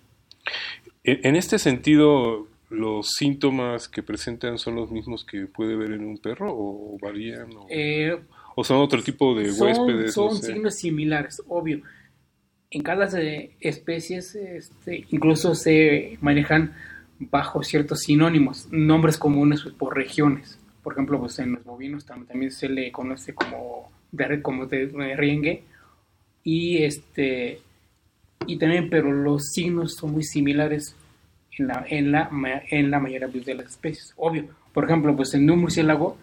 En 1.04 1.36
este 1.36 1.58
sentido, 1.58 2.48
¿los 2.68 3.12
síntomas 3.12 3.88
que 3.88 4.02
presentan 4.02 4.58
son 4.58 4.74
los 4.74 4.90
mismos 4.90 5.24
que 5.24 5.46
puede 5.46 5.76
ver 5.76 5.92
en 5.92 6.04
un 6.04 6.18
perro 6.18 6.52
o 6.52 6.98
varían? 7.00 7.48
¿O, 7.56 7.66
Eh, 7.70 8.18
o 8.56 8.64
son 8.64 8.78
otro 8.78 9.02
tipo 9.02 9.34
de 9.34 9.52
son, 9.52 9.68
huéspedes? 9.68 10.14
son 10.14 10.26
no 10.26 10.34
sé? 10.34 10.52
signos 10.52 10.74
similares, 10.74 11.40
obvio. 11.46 11.82
En 12.70 12.82
cada 12.82 13.06
especies 13.60 14.34
este, 14.34 15.06
incluso 15.10 15.54
se 15.54 16.18
manejan 16.20 16.74
bajo 17.18 17.62
ciertos 17.62 18.00
sinónimos, 18.00 18.68
nombres 18.70 19.18
comunes 19.18 19.62
por 19.78 19.96
regiones. 19.96 20.58
Por 20.82 20.92
ejemplo, 20.92 21.18
pues 21.18 21.38
en 21.38 21.52
los 21.52 21.64
bovinos 21.64 22.06
tam- 22.06 22.26
también 22.26 22.50
se 22.50 22.68
le 22.68 22.92
conoce 22.92 23.34
como 23.34 23.90
de, 24.12 24.42
como 24.42 24.66
de, 24.66 24.86
riengue 25.16 25.62
y 26.44 26.78
este 26.84 27.60
y 28.46 28.58
también 28.58 28.88
pero 28.90 29.10
los 29.12 29.46
signos 29.52 29.94
son 29.94 30.12
muy 30.12 30.22
similares 30.22 30.94
en 31.58 31.66
la 31.68 31.84
en 31.88 32.12
la 32.12 32.30
en 32.70 32.90
la 32.90 33.00
mayoría 33.00 33.28
de 33.28 33.54
las 33.54 33.66
especies 33.72 34.12
obvio. 34.16 34.46
Por 34.72 34.84
ejemplo 34.84 35.16
pues 35.16 35.34
en 35.34 35.50
un 35.50 35.60
murciélago 35.60 36.16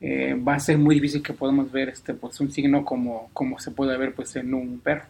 eh, 0.00 0.34
va 0.34 0.56
a 0.56 0.60
ser 0.60 0.76
muy 0.78 0.96
difícil 0.96 1.22
que 1.22 1.32
podamos 1.32 1.70
ver 1.72 1.88
este 1.88 2.12
pues 2.14 2.38
un 2.40 2.50
signo 2.50 2.84
como 2.84 3.30
como 3.32 3.58
se 3.58 3.70
puede 3.70 3.96
ver 3.96 4.14
pues 4.14 4.34
en 4.36 4.52
un 4.54 4.80
perro 4.80 5.04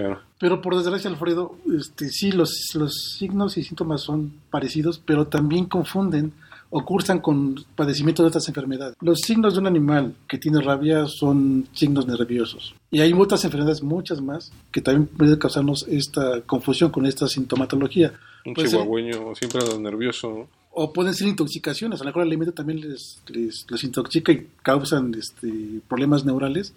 Claro. 0.00 0.20
Pero 0.38 0.60
por 0.60 0.76
desgracia, 0.76 1.08
Alfredo, 1.10 1.56
este, 1.78 2.08
sí, 2.10 2.32
los, 2.32 2.50
los 2.74 2.92
signos 3.18 3.56
y 3.56 3.62
síntomas 3.62 4.02
son 4.02 4.32
parecidos, 4.50 4.98
pero 5.04 5.26
también 5.26 5.66
confunden 5.66 6.32
o 6.70 6.84
cursan 6.84 7.20
con 7.20 7.54
padecimiento 7.76 8.22
de 8.22 8.28
otras 8.28 8.48
enfermedades. 8.48 8.96
Los 9.00 9.20
signos 9.20 9.54
de 9.54 9.60
un 9.60 9.66
animal 9.68 10.14
que 10.28 10.38
tiene 10.38 10.60
rabia 10.60 11.06
son 11.06 11.68
signos 11.72 12.06
nerviosos. 12.06 12.74
Y 12.90 13.00
hay 13.00 13.12
otras 13.12 13.44
enfermedades, 13.44 13.82
muchas 13.82 14.20
más, 14.20 14.50
que 14.72 14.80
también 14.80 15.06
pueden 15.06 15.36
causarnos 15.38 15.86
esta 15.88 16.40
confusión 16.42 16.90
con 16.90 17.06
esta 17.06 17.28
sintomatología. 17.28 18.12
Un 18.44 18.54
Puede 18.54 18.68
ser- 18.68 18.80
chihuahueño 18.80 19.34
siempre 19.36 19.60
anda 19.62 19.78
nervioso, 19.78 20.28
¿no? 20.30 20.48
o 20.76 20.92
pueden 20.92 21.14
ser 21.14 21.28
intoxicaciones. 21.28 22.00
A 22.00 22.04
lo 22.04 22.08
mejor 22.08 22.22
el 22.22 22.28
alimento 22.28 22.52
también 22.52 22.80
les, 22.80 23.22
les, 23.28 23.64
les 23.70 23.84
intoxica 23.84 24.32
y 24.32 24.48
causan 24.60 25.14
este, 25.14 25.80
problemas 25.88 26.24
neurales 26.24 26.74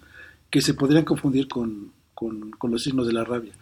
que 0.50 0.62
se 0.62 0.74
podrían 0.74 1.04
confundir 1.04 1.48
con, 1.48 1.90
con, 2.18 2.50
con 2.52 2.72
los 2.72 2.82
signos 2.82 3.06
de 3.06 3.12
la 3.12 3.22
rabia. 3.22 3.52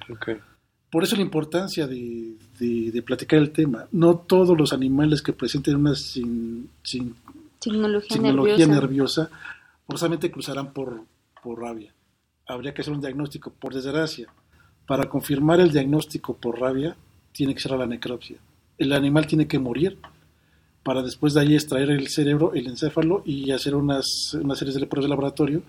Por 0.90 1.02
eso 1.04 1.14
la 1.16 1.22
importancia 1.22 1.86
de, 1.86 2.36
de- 2.58 2.90
de 2.90 3.02
platicar 3.02 3.38
el 3.38 3.50
tema. 3.50 3.86
No 3.92 4.16
todos 4.16 4.56
los 4.56 4.72
animales 4.72 5.20
que 5.20 5.34
presenten 5.34 5.76
una 5.76 5.94
sin, 5.94 6.70
sin- 6.82 7.14
Signología, 7.60 8.08
signología 8.16 8.66
nerviosa. 8.66 8.80
nerviosa 8.80 9.30
forzosamente 9.86 10.30
cruzarán 10.30 10.72
por, 10.72 11.02
por 11.42 11.60
rabia. 11.60 11.92
Habría 12.48 12.72
que 12.72 12.80
hacer 12.82 12.94
un 12.94 13.00
diagnóstico, 13.00 13.50
por 13.50 13.74
desgracia. 13.74 14.28
Para 14.86 15.08
confirmar 15.08 15.60
el 15.60 15.70
diagnóstico 15.72 16.34
por 16.36 16.58
rabia, 16.60 16.96
tiene 17.32 17.54
que 17.54 17.60
ser 17.60 17.72
a 17.74 17.76
la 17.76 17.86
necropsia. 17.86 18.36
El 18.78 18.92
animal 18.92 19.26
tiene 19.26 19.46
que 19.48 19.58
morir 19.58 19.98
para 20.82 21.02
después 21.02 21.34
de 21.34 21.40
ahí 21.40 21.54
extraer 21.54 21.90
el 21.90 22.06
cerebro, 22.08 22.54
el 22.54 22.68
encéfalo 22.68 23.22
y 23.26 23.50
hacer 23.50 23.74
unas, 23.74 24.32
unas 24.40 24.56
series 24.58 24.76
de 24.76 24.86
pruebas 24.86 25.04
de 25.06 25.10
laboratorio 25.10 25.62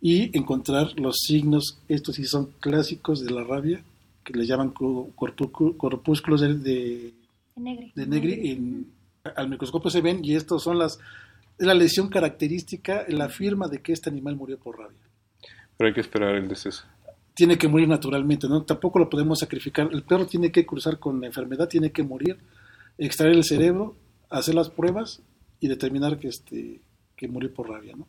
y 0.00 0.36
encontrar 0.36 0.98
los 0.98 1.18
signos, 1.18 1.78
estos 1.88 2.16
sí 2.16 2.24
son 2.24 2.50
clásicos 2.60 3.24
de 3.24 3.30
la 3.30 3.44
rabia, 3.44 3.82
que 4.24 4.32
le 4.32 4.46
llaman 4.46 4.70
corpúsculos 4.70 6.40
de, 6.40 6.54
de, 6.54 7.12
Negri. 7.56 7.92
de 7.94 8.06
Negri, 8.06 8.50
en- 8.50 8.86
al 9.36 9.48
microscopio 9.50 9.90
se 9.90 10.00
ven 10.00 10.20
y 10.24 10.34
estos 10.34 10.62
son 10.62 10.78
las 10.78 10.98
es 11.58 11.66
la 11.66 11.74
lesión 11.74 12.08
característica, 12.08 13.04
la 13.08 13.28
firma 13.28 13.68
de 13.68 13.82
que 13.82 13.92
este 13.92 14.08
animal 14.08 14.34
murió 14.34 14.56
por 14.58 14.78
rabia. 14.78 14.96
Pero 15.76 15.88
hay 15.88 15.92
que 15.94 16.00
esperar 16.00 16.34
el 16.36 16.48
deceso. 16.48 16.84
Tiene 17.34 17.58
que 17.58 17.68
morir 17.68 17.86
naturalmente, 17.86 18.48
¿no? 18.48 18.62
Tampoco 18.62 18.98
lo 18.98 19.10
podemos 19.10 19.40
sacrificar. 19.40 19.90
El 19.92 20.02
perro 20.02 20.26
tiene 20.26 20.50
que 20.50 20.64
cruzar 20.64 20.98
con 20.98 21.20
la 21.20 21.26
enfermedad, 21.26 21.68
tiene 21.68 21.90
que 21.92 22.02
morir, 22.02 22.38
extraer 22.96 23.34
el 23.34 23.44
cerebro, 23.44 23.94
hacer 24.30 24.54
las 24.54 24.70
pruebas 24.70 25.20
y 25.60 25.68
determinar 25.68 26.18
que 26.18 26.28
este 26.28 26.80
que 27.14 27.28
murió 27.28 27.52
por 27.52 27.68
rabia, 27.68 27.94
¿no? 27.94 28.06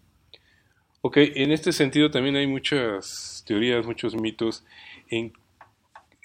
Ok, 1.04 1.18
en 1.18 1.52
este 1.52 1.72
sentido 1.72 2.12
también 2.12 2.36
hay 2.36 2.46
muchas 2.46 3.44
teorías, 3.48 3.88
muchos 3.88 4.16
mitos 4.16 4.64
en, 5.10 5.34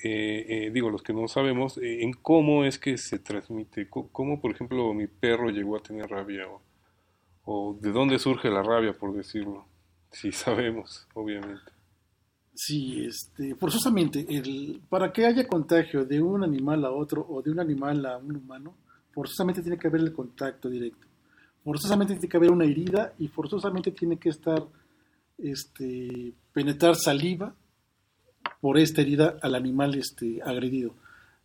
eh, 0.05 0.45
eh, 0.49 0.71
digo, 0.71 0.91
los 0.91 1.03
que 1.03 1.15
no 1.15 1.27
sabemos, 1.29 1.79
eh, 1.79 2.03
en 2.03 2.13
cómo 2.13 2.63
es 2.63 2.79
que 2.79 2.99
se 2.99 3.19
transmite, 3.19 3.89
cómo, 3.89 4.39
por 4.39 4.51
ejemplo, 4.51 4.93
mi 4.93 5.07
perro 5.07 5.49
llegó 5.49 5.79
a 5.79 5.83
tener 5.83 6.11
rabia 6.11 6.47
o, 6.47 6.61
o 7.47 7.79
de 7.81 7.91
dónde 7.91 8.19
surge 8.19 8.51
la 8.51 8.63
rabia, 8.63 8.93
por 8.93 9.15
decirlo, 9.15 9.67
si 10.11 10.31
sabemos, 10.31 11.09
obviamente. 11.15 11.73
Sí, 12.55 13.07
este, 13.07 13.55
forzosamente, 13.55 14.27
el, 14.29 14.83
para 14.91 15.11
que 15.11 15.25
haya 15.25 15.47
contagio 15.47 16.05
de 16.05 16.21
un 16.21 16.45
animal 16.45 16.85
a 16.85 16.91
otro 16.91 17.27
o 17.27 17.41
de 17.41 17.51
un 17.51 17.61
animal 17.61 18.05
a 18.05 18.19
un 18.19 18.37
humano, 18.37 18.77
forzosamente 19.13 19.63
tiene 19.63 19.79
que 19.79 19.89
haber 19.89 20.03
el 20.03 20.13
contacto 20.13 20.69
directo. 20.69 21.07
Forzosamente 21.67 22.15
tiene 22.15 22.29
que 22.29 22.37
haber 22.37 22.53
una 22.53 22.65
herida 22.65 23.13
y 23.19 23.27
forzosamente 23.27 23.91
tiene 23.91 24.19
que 24.19 24.29
estar, 24.29 24.65
este, 25.37 26.33
penetrar 26.53 26.95
saliva 26.95 27.57
por 28.61 28.79
esta 28.79 29.01
herida 29.01 29.37
al 29.43 29.57
animal 29.57 29.97
este, 29.97 30.41
agredido. 30.45 30.95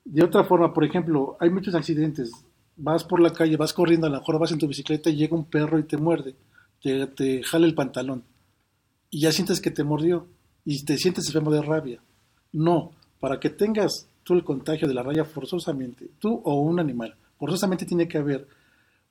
De 0.05 0.23
otra 0.23 0.43
forma, 0.43 0.75
por 0.75 0.85
ejemplo, 0.85 1.37
hay 1.39 1.49
muchos 1.49 1.73
accidentes. 1.73 2.29
Vas 2.77 3.03
por 3.03 3.19
la 3.19 3.33
calle, 3.33 3.57
vas 3.57 3.73
corriendo, 3.73 4.05
a 4.05 4.11
lo 4.11 4.19
mejor 4.19 4.37
vas 4.37 4.51
en 4.51 4.59
tu 4.59 4.67
bicicleta 4.67 5.09
y 5.09 5.15
llega 5.15 5.35
un 5.35 5.45
perro 5.45 5.79
y 5.79 5.83
te 5.85 5.97
muerde, 5.97 6.35
te, 6.83 7.07
te 7.07 7.41
jala 7.41 7.65
el 7.65 7.73
pantalón 7.73 8.23
y 9.09 9.21
ya 9.21 9.31
sientes 9.31 9.59
que 9.59 9.71
te 9.71 9.83
mordió 9.83 10.27
y 10.65 10.85
te 10.85 10.99
sientes 10.99 11.25
enfermo 11.25 11.49
de 11.49 11.63
rabia. 11.63 11.99
No, 12.53 12.91
para 13.19 13.39
que 13.39 13.49
tengas 13.49 14.07
tú 14.21 14.35
el 14.35 14.43
contagio 14.43 14.87
de 14.87 14.93
la 14.93 15.01
rabia 15.01 15.25
forzosamente, 15.25 16.11
tú 16.19 16.43
o 16.43 16.61
un 16.61 16.79
animal, 16.79 17.15
forzosamente 17.39 17.87
tiene 17.87 18.07
que 18.07 18.19
haber 18.19 18.47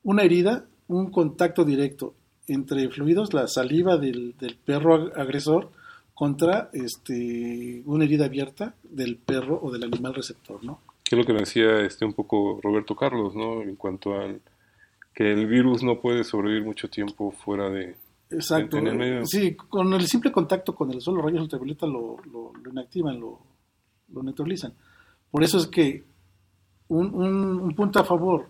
una 0.04 0.22
herida, 0.22 0.66
un 0.90 1.11
contacto 1.11 1.64
directo 1.64 2.14
entre 2.48 2.88
fluidos, 2.90 3.33
la 3.33 3.46
saliva 3.46 3.96
del, 3.96 4.35
del 4.38 4.57
perro 4.57 4.96
ag- 4.98 5.12
agresor 5.16 5.70
contra 6.14 6.68
este, 6.72 7.83
una 7.87 8.05
herida 8.05 8.24
abierta 8.26 8.74
del 8.83 9.16
perro 9.16 9.59
o 9.62 9.70
del 9.70 9.85
animal 9.85 10.14
receptor, 10.14 10.62
¿no? 10.64 10.81
Que 11.05 11.14
es 11.14 11.18
lo 11.18 11.24
que 11.24 11.33
decía 11.38 11.81
este 11.81 12.05
un 12.05 12.12
poco 12.12 12.61
Roberto 12.62 12.94
Carlos, 12.96 13.35
¿no? 13.35 13.62
En 13.62 13.76
cuanto 13.76 14.14
al 14.14 14.40
que 15.14 15.33
el 15.33 15.46
virus 15.46 15.83
no 15.83 16.00
puede 16.00 16.24
sobrevivir 16.24 16.64
mucho 16.64 16.88
tiempo 16.88 17.31
fuera 17.33 17.68
de... 17.70 17.96
Exacto. 18.31 18.79
en 18.79 18.87
el 18.88 18.96
medio. 18.96 19.26
Sí, 19.26 19.55
con 19.57 19.92
el 19.92 20.07
simple 20.07 20.31
contacto 20.31 20.74
con 20.74 20.90
el 20.92 21.00
sol, 21.00 21.16
los 21.16 21.24
rayos 21.24 21.42
ultravioleta 21.42 21.87
lo, 21.87 22.16
lo, 22.33 22.53
lo 22.62 22.70
inactivan, 22.70 23.18
lo, 23.18 23.38
lo 24.12 24.22
neutralizan. 24.22 24.72
Por 25.31 25.42
eso 25.42 25.59
es 25.59 25.66
que 25.66 26.05
un, 26.88 27.14
un- 27.14 27.61
un 27.61 27.74
punto 27.74 27.98
a 28.00 28.05
favor 28.05 28.46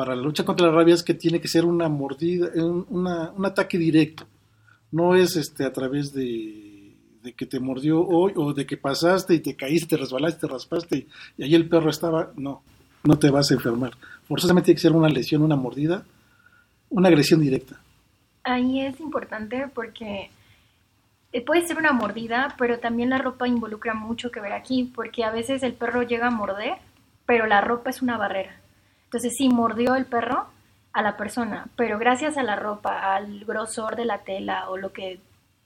para 0.00 0.16
la 0.16 0.22
lucha 0.22 0.46
contra 0.46 0.66
la 0.68 0.72
rabia 0.72 0.94
es 0.94 1.02
que 1.02 1.12
tiene 1.12 1.42
que 1.42 1.48
ser 1.48 1.66
una 1.66 1.90
mordida, 1.90 2.48
un, 2.54 2.86
una- 2.88 3.32
un 3.32 3.44
ataque 3.44 3.76
directo. 3.76 4.24
No 4.92 5.14
es 5.14 5.36
este 5.36 5.66
a 5.66 5.72
través 5.74 6.14
de, 6.14 6.94
de 7.22 7.32
que 7.34 7.44
te 7.44 7.60
mordió 7.60 8.00
hoy 8.00 8.32
o 8.34 8.54
de 8.54 8.64
que 8.64 8.78
pasaste 8.78 9.34
y 9.34 9.40
te 9.40 9.54
caíste, 9.56 9.88
te 9.88 9.96
resbalaste, 9.98 10.40
te 10.40 10.46
raspaste 10.50 10.96
y, 10.96 11.06
y 11.36 11.44
ahí 11.44 11.54
el 11.54 11.68
perro 11.68 11.90
estaba. 11.90 12.30
No, 12.34 12.62
no 13.04 13.18
te 13.18 13.28
vas 13.30 13.50
a 13.50 13.54
enfermar. 13.54 13.92
Forzosamente 14.26 14.66
tiene 14.66 14.76
que 14.76 14.80
ser 14.82 14.92
una 14.92 15.10
lesión, 15.10 15.42
una 15.42 15.56
mordida, 15.56 16.02
una 16.88 17.08
agresión 17.08 17.40
directa. 17.40 17.78
Ahí 18.44 18.80
es 18.80 18.98
importante 19.00 19.68
porque 19.74 20.30
eh, 21.34 21.44
puede 21.44 21.66
ser 21.66 21.76
una 21.76 21.92
mordida, 21.92 22.54
pero 22.56 22.78
también 22.78 23.10
la 23.10 23.18
ropa 23.18 23.46
involucra 23.46 23.92
mucho 23.92 24.30
que 24.30 24.40
ver 24.40 24.54
aquí, 24.54 24.90
porque 24.94 25.24
a 25.24 25.30
veces 25.30 25.62
el 25.62 25.74
perro 25.74 26.02
llega 26.04 26.28
a 26.28 26.30
morder, 26.30 26.76
pero 27.26 27.46
la 27.46 27.60
ropa 27.60 27.90
es 27.90 28.00
una 28.00 28.16
barrera. 28.16 28.56
Entonces 29.10 29.36
sí, 29.36 29.48
mordió 29.48 29.96
el 29.96 30.06
perro 30.06 30.46
a 30.92 31.02
la 31.02 31.16
persona, 31.16 31.66
pero 31.74 31.98
gracias 31.98 32.36
a 32.36 32.44
la 32.44 32.54
ropa, 32.54 33.16
al 33.16 33.44
grosor 33.44 33.96
de 33.96 34.04
la 34.04 34.18
tela 34.18 34.70
o 34.70 34.76
lo 34.76 34.92
que 34.92 35.18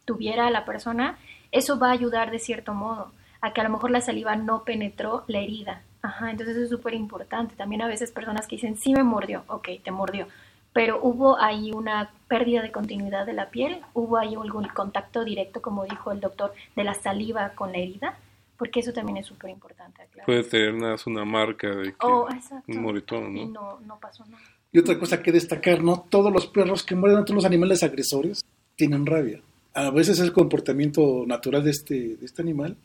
tuviera 0.06 0.50
la 0.50 0.64
persona, 0.64 1.18
eso 1.52 1.78
va 1.78 1.88
a 1.88 1.92
ayudar 1.92 2.30
de 2.30 2.38
cierto 2.38 2.72
modo 2.72 3.12
a 3.42 3.52
que 3.52 3.60
a 3.60 3.64
lo 3.64 3.68
mejor 3.68 3.90
la 3.90 4.00
saliva 4.00 4.34
no 4.34 4.64
penetró 4.64 5.24
la 5.26 5.40
herida. 5.40 5.82
Ajá, 6.00 6.30
entonces 6.30 6.56
eso 6.56 6.64
es 6.64 6.70
súper 6.70 6.94
importante. 6.94 7.54
También 7.54 7.82
a 7.82 7.86
veces 7.86 8.12
personas 8.12 8.46
que 8.46 8.56
dicen, 8.56 8.78
sí 8.78 8.94
me 8.94 9.02
mordió, 9.02 9.44
ok, 9.48 9.68
te 9.82 9.90
mordió, 9.90 10.26
pero 10.72 10.98
hubo 11.02 11.38
ahí 11.38 11.70
una 11.70 12.12
pérdida 12.28 12.62
de 12.62 12.72
continuidad 12.72 13.26
de 13.26 13.34
la 13.34 13.50
piel, 13.50 13.82
hubo 13.92 14.16
ahí 14.16 14.34
algún 14.34 14.68
contacto 14.68 15.22
directo, 15.22 15.60
como 15.60 15.84
dijo 15.84 16.12
el 16.12 16.20
doctor, 16.20 16.54
de 16.76 16.84
la 16.84 16.94
saliva 16.94 17.50
con 17.50 17.72
la 17.72 17.78
herida, 17.78 18.14
porque 18.58 18.80
eso 18.80 18.92
también 18.92 19.18
es 19.18 19.26
súper 19.26 19.50
importante. 19.50 20.02
aclarar. 20.02 20.26
Puede 20.26 20.44
tener 20.44 20.74
nada 20.74 20.96
una 21.06 21.24
marca 21.24 21.68
de 21.74 21.90
que 21.92 21.96
Oh, 22.02 22.28
un 22.68 22.82
moretón, 22.82 23.36
Y 23.36 23.46
¿no? 23.46 23.52
no, 23.52 23.80
no 23.80 23.98
pasó 24.00 24.24
nada. 24.26 24.42
Y 24.72 24.78
otra 24.78 24.98
cosa 24.98 25.22
que 25.22 25.30
destacar, 25.32 25.82
no 25.82 26.04
todos 26.08 26.32
los 26.32 26.46
perros 26.46 26.82
que 26.82 26.94
mueren, 26.96 27.18
todos 27.24 27.36
los 27.36 27.44
animales 27.44 27.82
agresores 27.82 28.44
tienen 28.76 29.06
rabia. 29.06 29.40
A 29.72 29.90
veces 29.90 30.18
es 30.18 30.24
el 30.24 30.32
comportamiento 30.32 31.24
natural 31.26 31.62
de 31.64 31.70
este, 31.70 32.16
de 32.16 32.24
este 32.26 32.42
animal, 32.42 32.76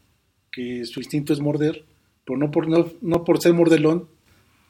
que 0.51 0.85
su 0.85 0.99
instinto 0.99 1.33
es 1.33 1.39
morder, 1.39 1.83
pero 2.25 2.37
no 2.37 2.51
por, 2.51 2.67
no, 2.67 2.87
no 3.01 3.23
por 3.23 3.39
ser 3.41 3.53
mordelón, 3.53 4.07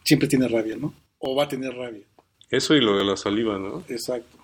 siempre 0.04 0.28
tiene 0.28 0.48
rabia, 0.48 0.76
¿no? 0.78 0.94
O 1.20 1.36
va 1.36 1.44
a 1.44 1.48
tener 1.48 1.74
rabia. 1.76 2.04
Eso 2.50 2.74
y 2.76 2.82
lo 2.82 2.98
de 2.98 3.04
la 3.06 3.16
saliva, 3.18 3.58
¿no? 3.60 3.84
Exacto. 3.90 4.38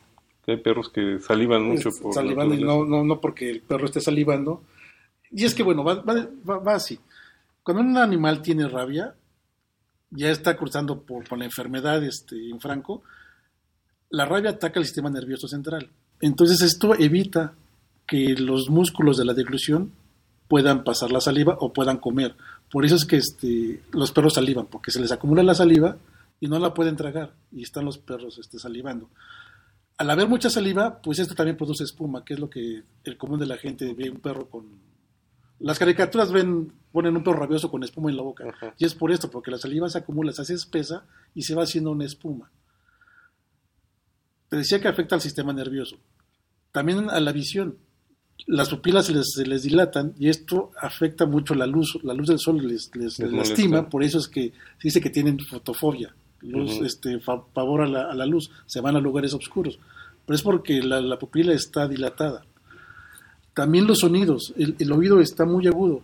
Hay 0.48 0.58
perros 0.58 0.90
que 0.90 1.20
salivan 1.20 1.64
mucho 1.64 1.90
Es- 1.90 2.00
por 2.00 2.14
salivando 2.14 2.54
y 2.54 2.60
naturaleza. 2.60 2.86
no, 2.90 2.98
no, 2.98 3.04
no 3.04 3.20
porque 3.22 3.50
el 3.50 3.62
perro 3.62 3.86
esté 3.86 4.00
salivando. 4.02 4.62
Y 5.36 5.44
es 5.46 5.54
que, 5.54 5.64
bueno, 5.64 5.84
va, 5.84 5.96
va, 5.96 6.60
va- 6.60 6.76
así. 6.76 7.00
Cuando 7.64 7.82
un 7.84 7.98
animal 7.98 8.42
tiene 8.42 8.68
rabia, 8.68 9.16
ya 10.12 10.30
está 10.30 10.56
cruzando 10.56 11.02
por, 11.02 11.28
por 11.28 11.38
la 11.38 11.46
enfermedad 11.46 12.04
este, 12.04 12.50
en 12.50 12.60
franco, 12.62 13.04
la 14.10 14.26
rabia 14.26 14.52
ataca 14.52 14.80
el 14.80 14.86
sistema 14.86 15.10
nervioso 15.10 15.48
central. 15.48 15.90
Entonces 16.22 16.62
esto 16.62 16.96
evita 16.96 17.54
que 18.08 18.36
los 18.36 18.70
músculos 18.70 19.18
de 19.18 19.26
la 19.26 19.34
deglución 19.34 19.92
puedan 20.48 20.84
pasar 20.84 21.12
la 21.12 21.20
saliva 21.20 21.58
o 21.60 21.74
puedan 21.74 21.98
comer. 21.98 22.36
Por 22.72 22.86
eso 22.86 22.96
es 22.96 23.06
que 23.06 23.18
este, 23.18 23.82
los 23.92 24.12
perros 24.12 24.36
salivan, 24.36 24.68
porque 24.68 24.92
se 24.92 25.00
les 25.00 25.12
acumula 25.12 25.44
la 25.44 25.56
saliva 25.56 25.98
y 26.40 26.48
no 26.48 26.60
la 26.60 26.74
pueden 26.74 26.96
tragar 26.96 27.34
y 27.52 27.64
están 27.64 27.84
los 27.86 27.98
perros 27.98 28.38
este, 28.38 28.60
salivando. 28.60 29.10
Al 29.98 30.10
haber 30.10 30.28
mucha 30.28 30.50
saliva, 30.50 31.02
pues 31.02 31.20
esto 31.20 31.34
también 31.36 31.58
produce 31.58 31.84
espuma, 31.84 32.24
que 32.24 32.36
es 32.36 32.40
lo 32.40 32.50
que 32.50 32.84
el 33.04 33.18
común 33.18 33.40
de 33.40 33.48
la 33.48 33.58
gente 33.58 33.94
ve 33.94 34.10
un 34.10 34.20
perro 34.20 34.48
con... 34.50 34.95
Las 35.60 35.80
caricaturas 35.80 36.32
ven, 36.32 36.72
ponen 36.92 37.16
un 37.16 37.24
perro 37.24 37.40
rabioso 37.40 37.72
con 37.72 37.84
espuma 37.84 38.10
en 38.10 38.18
la 38.18 38.24
boca. 38.24 38.44
Y 38.78 38.86
es 38.86 38.94
por 38.94 39.12
esto, 39.12 39.32
porque 39.32 39.52
la 39.52 39.58
saliva 39.58 39.90
se 39.90 39.98
acumula, 39.98 40.34
se 40.34 40.42
hace 40.42 40.54
espesa 40.54 41.06
y 41.34 41.44
se 41.44 41.56
va 41.56 41.64
haciendo 41.64 41.92
una 41.92 42.06
espuma. 42.06 42.52
Te 44.50 44.58
decía 44.58 44.80
que 44.80 44.88
afecta 44.88 45.16
al 45.16 45.22
sistema 45.22 45.54
nervioso. 45.54 45.98
También 46.72 47.10
a 47.10 47.20
la 47.20 47.32
visión. 47.32 47.78
las 48.48 48.70
pupilas 48.70 49.06
se 49.06 49.14
les, 49.14 49.32
se 49.34 49.46
les 49.46 49.64
dilatan 49.64 50.14
y 50.20 50.30
esto 50.30 50.72
afecta 50.80 51.26
mucho 51.26 51.56
la 51.56 51.66
luz, 51.66 51.98
la 52.04 52.14
luz 52.14 52.28
del 52.28 52.40
sol 52.40 52.58
les, 52.68 52.92
lastima, 53.20 53.90
por 53.90 54.04
eso 54.04 54.20
es 54.20 54.28
que 54.28 54.52
se 54.78 54.88
dice 54.90 55.02
que 55.02 55.10
tienen 55.10 55.40
fotofobia, 55.40 56.14
luz, 56.42 56.82
este, 56.82 57.20
a 57.28 57.88
la, 57.88 58.12
a 58.12 58.14
la 58.14 58.26
luz, 58.26 58.52
se 58.66 58.82
van 58.82 58.96
a 58.96 59.00
lugares 59.00 59.34
oscuros, 59.34 59.80
pero 60.26 60.36
es 60.36 60.44
porque 60.44 60.82
la, 60.82 61.02
la 61.02 61.18
pupila 61.18 61.54
está 61.54 61.88
dilatada. 61.88 62.46
También 63.56 63.88
los 63.88 64.00
sonidos, 64.00 64.54
el, 64.58 64.76
el 64.78 64.92
oído 64.92 65.20
está 65.22 65.46
muy 65.46 65.66
agudo, 65.66 66.02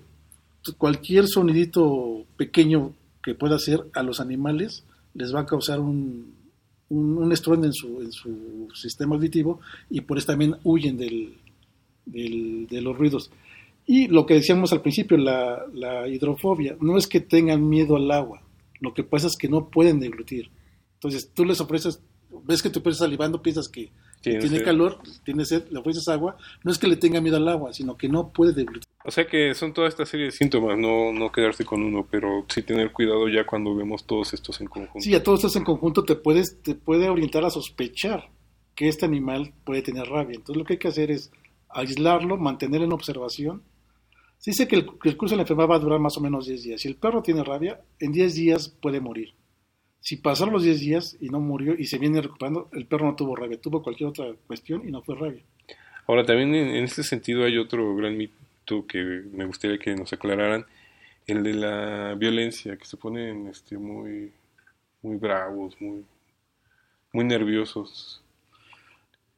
cualquier 0.80 1.28
sonidito 1.28 2.24
pequeño 2.38 2.94
que 3.24 3.36
pueda 3.36 3.56
hacer 3.58 3.82
a 3.94 4.02
los 4.04 4.20
animales 4.20 4.84
les 5.14 5.34
va 5.36 5.42
a 5.42 5.46
causar 5.46 5.80
un, 5.80 6.34
un, 6.90 7.32
estruendo 7.32 7.68
en 7.68 7.74
su, 7.74 8.02
en 8.02 8.12
su 8.12 8.68
sistema 8.74 9.16
auditivo 9.16 9.60
y 9.90 10.02
por 10.02 10.18
eso 10.18 10.28
también 10.28 10.56
huyen 10.64 10.98
del, 10.98 11.36
del- 12.06 12.68
de 12.68 12.82
los 12.82 12.98
ruidos. 12.98 13.30
Y 13.86 14.08
lo 14.08 14.26
que 14.26 14.36
decíamos 14.36 14.72
al 14.72 14.82
principio, 14.82 15.18
la, 15.18 15.66
hidrofobia, 16.08 16.78
no 16.80 16.98
es 16.98 17.08
que 17.08 17.20
tengan 17.20 17.68
miedo 17.68 17.96
al 17.98 18.10
agua, 18.12 18.42
lo 18.80 18.94
que 18.94 19.04
pasa 19.04 19.28
es 19.28 19.36
que 19.36 19.50
no 19.50 19.68
pueden 19.70 20.00
deglutir. 20.00 20.50
Entonces 20.96 21.30
tú 21.34 21.44
les 21.46 21.60
ofreces, 21.60 22.00
ves 22.46 22.62
que 22.62 22.70
tu 22.70 22.82
pez 22.82 22.94
está 22.94 23.06
salivando, 23.06 23.42
piensas 23.42 23.68
que 23.68 23.90
Tiene 24.22 24.62
calor, 24.62 25.00
tiene 25.24 25.46
sed, 25.46 25.66
le 25.72 25.80
ofreces 25.80 26.08
agua, 26.08 26.38
no 26.64 26.72
es 26.72 26.78
que 26.78 26.88
le 26.88 26.96
tenga 26.96 27.22
miedo 27.22 27.38
al 27.38 27.48
agua, 27.48 27.74
sino 27.74 27.98
que 27.98 28.08
no 28.08 28.30
puede 28.30 28.54
deglutir. 28.54 28.88
O 29.04 29.10
sea 29.10 29.26
que 29.26 29.56
son 29.56 29.74
toda 29.74 29.88
esta 29.88 30.06
serie 30.06 30.28
de 30.28 30.32
síntomas, 30.32 30.78
no, 30.78 31.12
no 31.12 31.32
quedarse 31.32 31.66
con 31.66 31.82
uno, 31.82 32.08
pero 32.10 32.46
sí 32.48 32.62
tener 32.62 32.92
cuidado 32.92 33.28
ya 33.28 33.46
cuando 33.46 33.76
vemos 33.76 34.06
todos 34.06 34.34
estos 34.34 34.62
en 34.62 34.68
conjunto. 34.68 35.00
Sí, 35.00 35.16
a 35.16 35.24
todos 35.24 35.40
estos 35.40 35.56
en 35.56 35.64
conjunto 35.64 36.04
te 36.04 36.16
puedes 36.16 36.62
te 36.62 36.76
puede 36.76 37.10
orientar 37.10 37.44
a 37.46 37.50
sospechar 37.50 38.30
que 38.76 38.88
este 38.88 39.06
animal 39.06 39.54
puede 39.64 39.82
tener 39.82 40.08
rabia. 40.08 40.36
Entonces 40.36 40.58
lo 40.58 40.66
que 40.66 40.74
hay 40.74 40.80
que 40.80 40.88
hacer 40.88 41.10
es 41.10 41.32
aislarlo, 41.70 42.38
mantenerlo 42.38 42.86
en 42.86 42.94
observación. 42.94 43.64
Se 44.38 44.52
dice 44.52 44.68
que 44.68 44.76
el, 44.76 44.86
que 45.00 45.10
el 45.10 45.18
curso 45.18 45.34
de 45.34 45.38
la 45.38 45.44
enfermedad 45.44 45.70
va 45.70 45.76
a 45.76 45.80
durar 45.80 46.00
más 46.00 46.18
o 46.18 46.22
menos 46.22 46.46
10 46.46 46.64
días. 46.64 46.82
Si 46.82 46.88
el 46.88 46.96
perro 46.96 47.22
tiene 47.22 47.44
rabia, 47.44 47.82
en 48.00 48.12
10 48.12 48.36
días 48.36 48.70
puede 48.70 49.00
morir. 49.00 49.34
Si 50.02 50.18
pasaron 50.18 50.54
los 50.54 50.64
10 50.64 50.80
días 50.80 51.18
y 51.22 51.30
no 51.30 51.40
murió 51.40 51.76
y 51.78 51.86
se 51.86 52.00
viene 52.00 52.22
recuperando, 52.22 52.70
el 52.74 52.88
perro 52.88 53.06
no 53.06 53.16
tuvo 53.16 53.36
rabia, 53.36 53.62
tuvo 53.62 53.84
cualquier 53.84 54.10
otra 54.10 54.34
cuestión 54.48 54.88
y 54.88 54.92
no 54.92 55.02
fue 55.04 55.16
rabia. 55.16 55.44
Ahora, 56.08 56.26
también 56.26 56.54
en, 56.56 56.84
este 56.84 57.04
sentido 57.04 57.46
hay 57.46 57.58
otro 57.58 57.96
gran 57.96 58.18
mito 58.18 58.86
que 58.88 59.24
me 59.32 59.46
gustaría 59.46 59.78
que 59.78 59.96
nos 59.96 60.12
aclararan, 60.12 60.66
el 61.28 61.44
de 61.44 61.54
la 61.54 62.16
violencia, 62.16 62.76
que 62.78 62.86
se 62.86 62.98
ponen 62.98 63.48
este, 63.48 63.78
muy, 63.78 64.32
muy 65.04 65.18
bravos, 65.18 65.80
muy, 65.80 66.04
muy 67.14 67.24
nerviosos. 67.24 68.24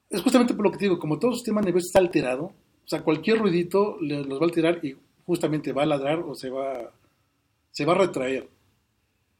Es 0.09 0.21
justamente 0.21 0.53
por 0.53 0.65
lo 0.65 0.71
que 0.71 0.77
te 0.77 0.85
digo, 0.85 0.97
como 0.97 1.19
todo 1.19 1.31
su 1.31 1.37
sistema 1.37 1.61
nervioso 1.61 1.87
está 1.87 1.99
alterado, 1.99 2.45
o 2.45 2.87
sea, 2.87 3.01
cualquier 3.01 3.39
ruidito 3.39 3.97
los 3.99 4.39
va 4.39 4.43
a 4.43 4.45
alterar 4.45 4.79
y 4.83 4.95
justamente 5.25 5.73
va 5.73 5.83
a 5.83 5.87
ladrar 5.87 6.19
o 6.19 6.35
se 6.35 6.49
va, 6.49 6.91
se 7.71 7.85
va 7.85 7.93
a 7.93 7.97
retraer. 7.97 8.47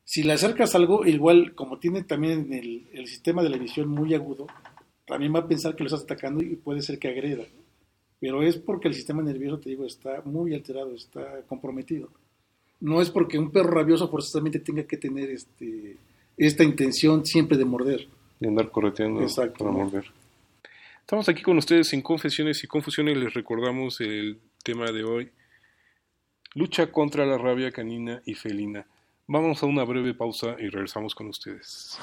Si 0.06 0.24
le 0.24 0.34
acercas 0.34 0.76
algo, 0.76 1.06
igual 1.06 1.56
como 1.56 1.80
tiene 1.80 2.04
también 2.04 2.52
el, 2.52 2.88
el 2.92 3.08
sistema 3.08 3.42
de 3.42 3.50
la 3.50 3.58
visión 3.58 3.88
muy 3.88 4.14
agudo, 4.14 4.48
también 5.06 5.34
va 5.34 5.40
a 5.40 5.48
pensar 5.48 5.76
que 5.76 5.84
lo 5.84 5.88
estás 5.88 6.04
atacando 6.04 6.44
y 6.44 6.56
puede 6.56 6.82
ser 6.82 7.00
que 7.00 7.10
agreda. 7.10 7.44
Pero 8.20 8.42
es 8.42 8.58
porque 8.58 8.88
el 8.88 8.94
sistema 8.94 9.22
nervioso, 9.22 9.60
te 9.60 9.70
digo, 9.70 9.86
está 9.86 10.22
muy 10.26 10.54
alterado, 10.54 10.96
está 10.96 11.42
comprometido. 11.48 12.10
No 12.80 13.02
es 13.02 13.10
porque 13.10 13.38
un 13.38 13.52
perro 13.52 13.72
rabioso 13.72 14.10
forzosamente 14.10 14.60
tenga 14.60 14.84
que 14.84 14.98
tener 14.98 15.30
este, 15.30 15.98
esta 16.38 16.64
intención 16.64 17.26
siempre 17.26 17.58
de 17.58 17.66
morder. 17.66 18.08
De 18.40 18.48
andar 18.48 18.72
correteando 18.72 19.22
Exacto. 19.22 19.66
para 19.66 19.72
morder. 19.72 20.06
Estamos 21.02 21.28
aquí 21.28 21.42
con 21.42 21.58
ustedes 21.58 21.92
en 21.94 22.02
Confesiones 22.02 22.64
y 22.64 22.68
Confusiones. 22.68 23.18
Les 23.18 23.34
recordamos 23.34 24.00
el 24.00 24.40
tema 24.64 24.92
de 24.92 25.04
hoy: 25.04 25.30
lucha 26.56 26.92
contra 26.92 27.26
la 27.26 27.38
rabia 27.38 27.72
canina 27.72 28.22
y 28.26 28.36
felina. 28.36 28.86
Vamos 29.26 29.64
a 29.64 29.68
una 29.68 29.86
breve 29.86 30.14
pausa 30.14 30.58
y 30.60 30.68
regresamos 30.68 31.16
con 31.16 31.28
ustedes. 31.28 31.98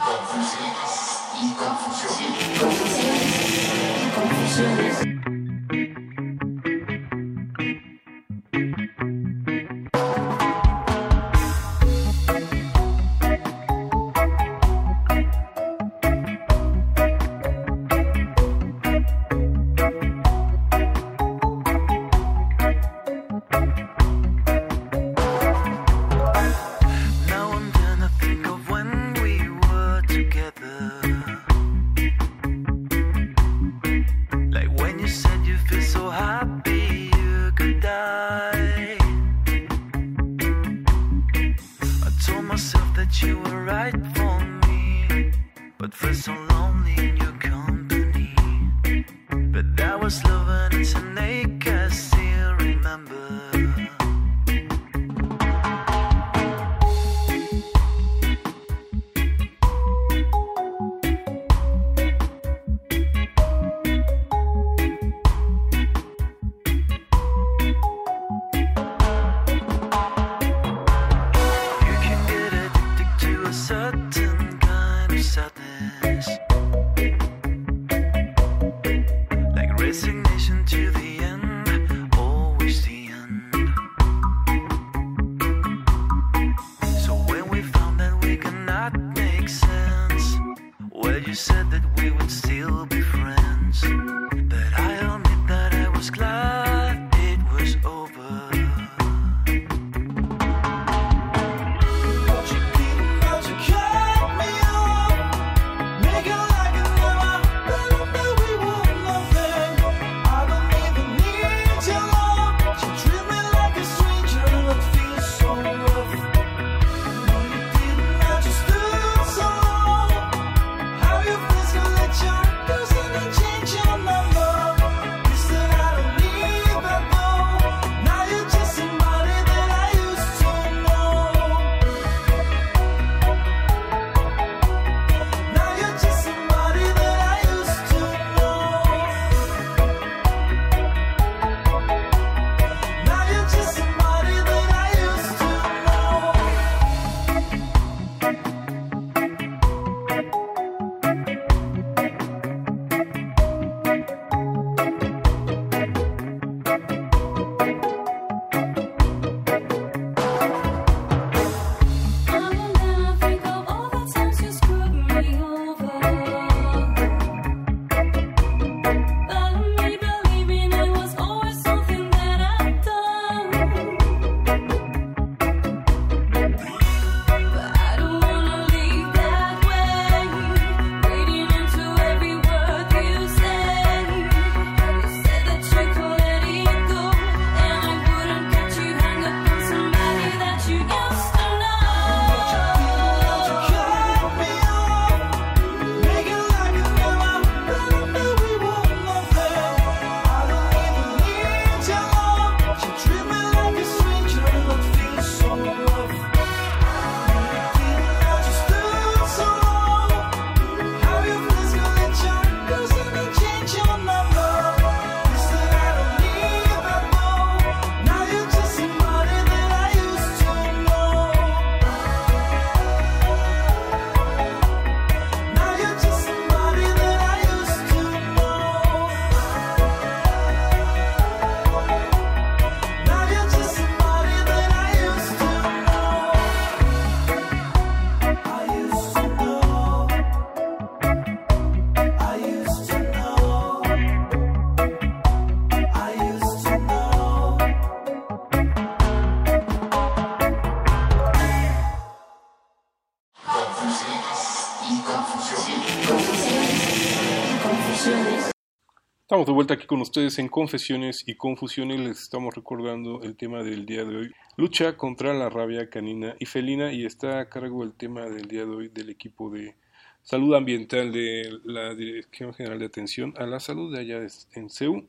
De 259.47 259.53
vuelta 259.53 259.73
aquí 259.73 259.87
con 259.87 260.03
ustedes 260.03 260.39
en 260.39 260.49
Confesiones 260.49 261.25
y 261.27 261.35
Confusiones. 261.35 261.99
Les 261.99 262.21
estamos 262.21 262.55
recordando 262.55 263.23
el 263.23 263.37
tema 263.37 263.63
del 263.63 263.87
día 263.87 264.05
de 264.05 264.15
hoy. 264.15 264.35
Lucha 264.59 264.99
contra 264.99 265.33
la 265.33 265.49
rabia 265.49 265.89
canina 265.89 266.37
y 266.39 266.45
felina 266.45 266.93
y 266.93 267.07
está 267.07 267.41
a 267.41 267.49
cargo 267.49 267.83
el 267.83 267.95
tema 267.95 268.27
del 268.27 268.49
día 268.49 268.67
de 268.67 268.71
hoy 268.71 268.89
del 268.89 269.09
equipo 269.09 269.49
de 269.49 269.77
salud 270.23 270.55
ambiental 270.55 271.11
de 271.11 271.59
la 271.65 271.95
Dirección 271.95 272.53
General 272.53 272.79
de 272.79 272.85
Atención 272.85 273.33
a 273.39 273.47
la 273.47 273.61
Salud 273.61 273.91
de 273.95 274.01
allá 274.01 274.19
en 274.53 274.69
CEU. 274.69 275.07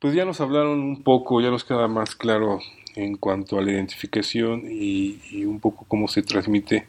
Pues 0.00 0.12
ya 0.12 0.24
nos 0.24 0.40
hablaron 0.40 0.80
un 0.80 1.04
poco, 1.04 1.40
ya 1.40 1.50
nos 1.50 1.62
queda 1.62 1.86
más 1.86 2.16
claro 2.16 2.58
en 2.96 3.16
cuanto 3.16 3.58
a 3.58 3.62
la 3.62 3.70
identificación 3.70 4.64
y 4.68 5.44
un 5.44 5.60
poco 5.60 5.84
cómo 5.86 6.08
se 6.08 6.22
transmite 6.22 6.88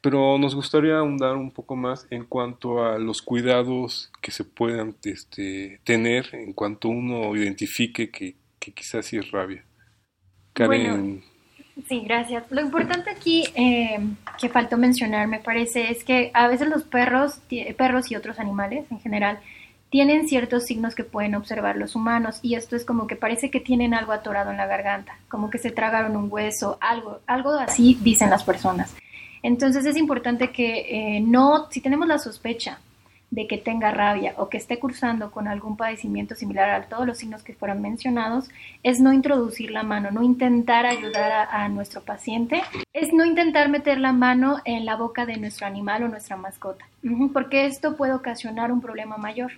pero 0.00 0.38
nos 0.38 0.54
gustaría 0.54 0.98
ahondar 0.98 1.36
un 1.36 1.50
poco 1.50 1.76
más 1.76 2.06
en 2.10 2.24
cuanto 2.24 2.84
a 2.84 2.98
los 2.98 3.22
cuidados 3.22 4.10
que 4.20 4.30
se 4.30 4.44
puedan 4.44 4.96
este, 5.04 5.80
tener 5.84 6.28
en 6.32 6.52
cuanto 6.52 6.88
uno 6.88 7.34
identifique 7.36 8.10
que, 8.10 8.36
quizás 8.58 9.06
sí 9.06 9.16
es 9.16 9.30
rabia. 9.30 9.64
Karen, 10.52 11.22
Sí, 11.86 12.00
gracias. 12.00 12.44
Lo 12.50 12.60
importante 12.60 13.10
aquí 13.10 13.44
eh, 13.54 14.00
que 14.38 14.48
faltó 14.48 14.76
mencionar, 14.76 15.28
me 15.28 15.38
parece, 15.38 15.90
es 15.90 16.02
que 16.02 16.30
a 16.34 16.48
veces 16.48 16.68
los 16.68 16.82
perros, 16.82 17.40
perros 17.76 18.10
y 18.10 18.16
otros 18.16 18.38
animales 18.40 18.86
en 18.90 19.00
general, 19.00 19.38
tienen 19.90 20.28
ciertos 20.28 20.66
signos 20.66 20.94
que 20.94 21.04
pueden 21.04 21.34
observar 21.34 21.76
los 21.76 21.94
humanos 21.94 22.40
y 22.42 22.56
esto 22.56 22.76
es 22.76 22.84
como 22.84 23.06
que 23.06 23.16
parece 23.16 23.50
que 23.50 23.60
tienen 23.60 23.94
algo 23.94 24.12
atorado 24.12 24.50
en 24.50 24.58
la 24.58 24.66
garganta, 24.66 25.18
como 25.28 25.50
que 25.50 25.58
se 25.58 25.70
tragaron 25.70 26.16
un 26.16 26.30
hueso, 26.30 26.78
algo, 26.80 27.20
algo 27.26 27.52
así 27.52 27.96
dicen 28.02 28.28
las 28.28 28.44
personas. 28.44 28.94
Entonces 29.42 29.86
es 29.86 29.96
importante 29.96 30.50
que 30.50 31.16
eh, 31.16 31.20
no, 31.20 31.68
si 31.70 31.80
tenemos 31.80 32.08
la 32.08 32.18
sospecha 32.18 32.78
de 33.30 33.46
que 33.46 33.58
tenga 33.58 33.90
rabia 33.90 34.34
o 34.38 34.48
que 34.48 34.56
esté 34.56 34.78
cursando 34.78 35.30
con 35.30 35.48
algún 35.48 35.76
padecimiento 35.76 36.34
similar 36.34 36.70
a 36.70 36.84
todos 36.84 37.06
los 37.06 37.18
signos 37.18 37.42
que 37.42 37.52
fueron 37.52 37.82
mencionados, 37.82 38.48
es 38.82 39.00
no 39.00 39.12
introducir 39.12 39.70
la 39.70 39.82
mano, 39.82 40.10
no 40.10 40.22
intentar 40.22 40.86
ayudar 40.86 41.30
a, 41.32 41.64
a 41.64 41.68
nuestro 41.68 42.00
paciente, 42.00 42.62
es 42.94 43.12
no 43.12 43.24
intentar 43.26 43.68
meter 43.68 43.98
la 43.98 44.12
mano 44.12 44.58
en 44.64 44.86
la 44.86 44.96
boca 44.96 45.26
de 45.26 45.36
nuestro 45.36 45.66
animal 45.66 46.04
o 46.04 46.08
nuestra 46.08 46.36
mascota, 46.36 46.86
porque 47.32 47.66
esto 47.66 47.96
puede 47.96 48.14
ocasionar 48.14 48.72
un 48.72 48.80
problema 48.80 49.18
mayor. 49.18 49.52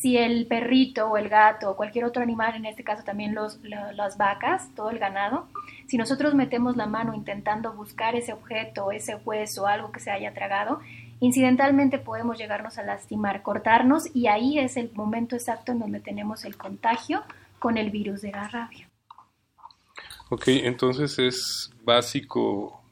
Si 0.00 0.18
el 0.18 0.46
perrito 0.46 1.06
o 1.08 1.16
el 1.16 1.28
gato 1.28 1.70
o 1.70 1.76
cualquier 1.76 2.04
otro 2.04 2.22
animal, 2.22 2.56
en 2.56 2.66
este 2.66 2.82
caso 2.82 3.04
también 3.04 3.34
los, 3.34 3.62
la- 3.62 3.92
las 3.92 4.18
vacas, 4.18 4.68
todo 4.74 4.90
el 4.90 4.98
ganado, 4.98 5.46
si 5.86 5.96
nosotros 5.96 6.34
metemos 6.34 6.76
la 6.76 6.86
mano 6.86 7.14
intentando 7.14 7.72
buscar 7.72 8.16
ese 8.16 8.32
objeto, 8.32 8.90
ese 8.90 9.14
hueso, 9.24 9.66
algo 9.66 9.92
que 9.92 10.00
se 10.00 10.10
haya 10.10 10.34
tragado, 10.34 10.80
incidentalmente 11.20 11.98
podemos 11.98 12.36
llegarnos 12.38 12.76
a 12.76 12.82
lastimar, 12.82 13.42
cortarnos 13.42 14.14
y 14.14 14.26
ahí 14.26 14.58
es 14.58 14.76
el 14.76 14.90
momento 14.92 15.36
exacto 15.36 15.72
en 15.72 15.78
donde 15.78 16.00
tenemos 16.00 16.44
el 16.44 16.56
contagio 16.56 17.22
con 17.58 17.78
el 17.78 17.90
virus 17.90 18.20
de 18.20 18.32
la 18.32 18.48
rabia. 18.48 18.88
ok, 20.30 20.48
entonces 20.48 21.18
es 21.18 21.70
básico 21.84 22.83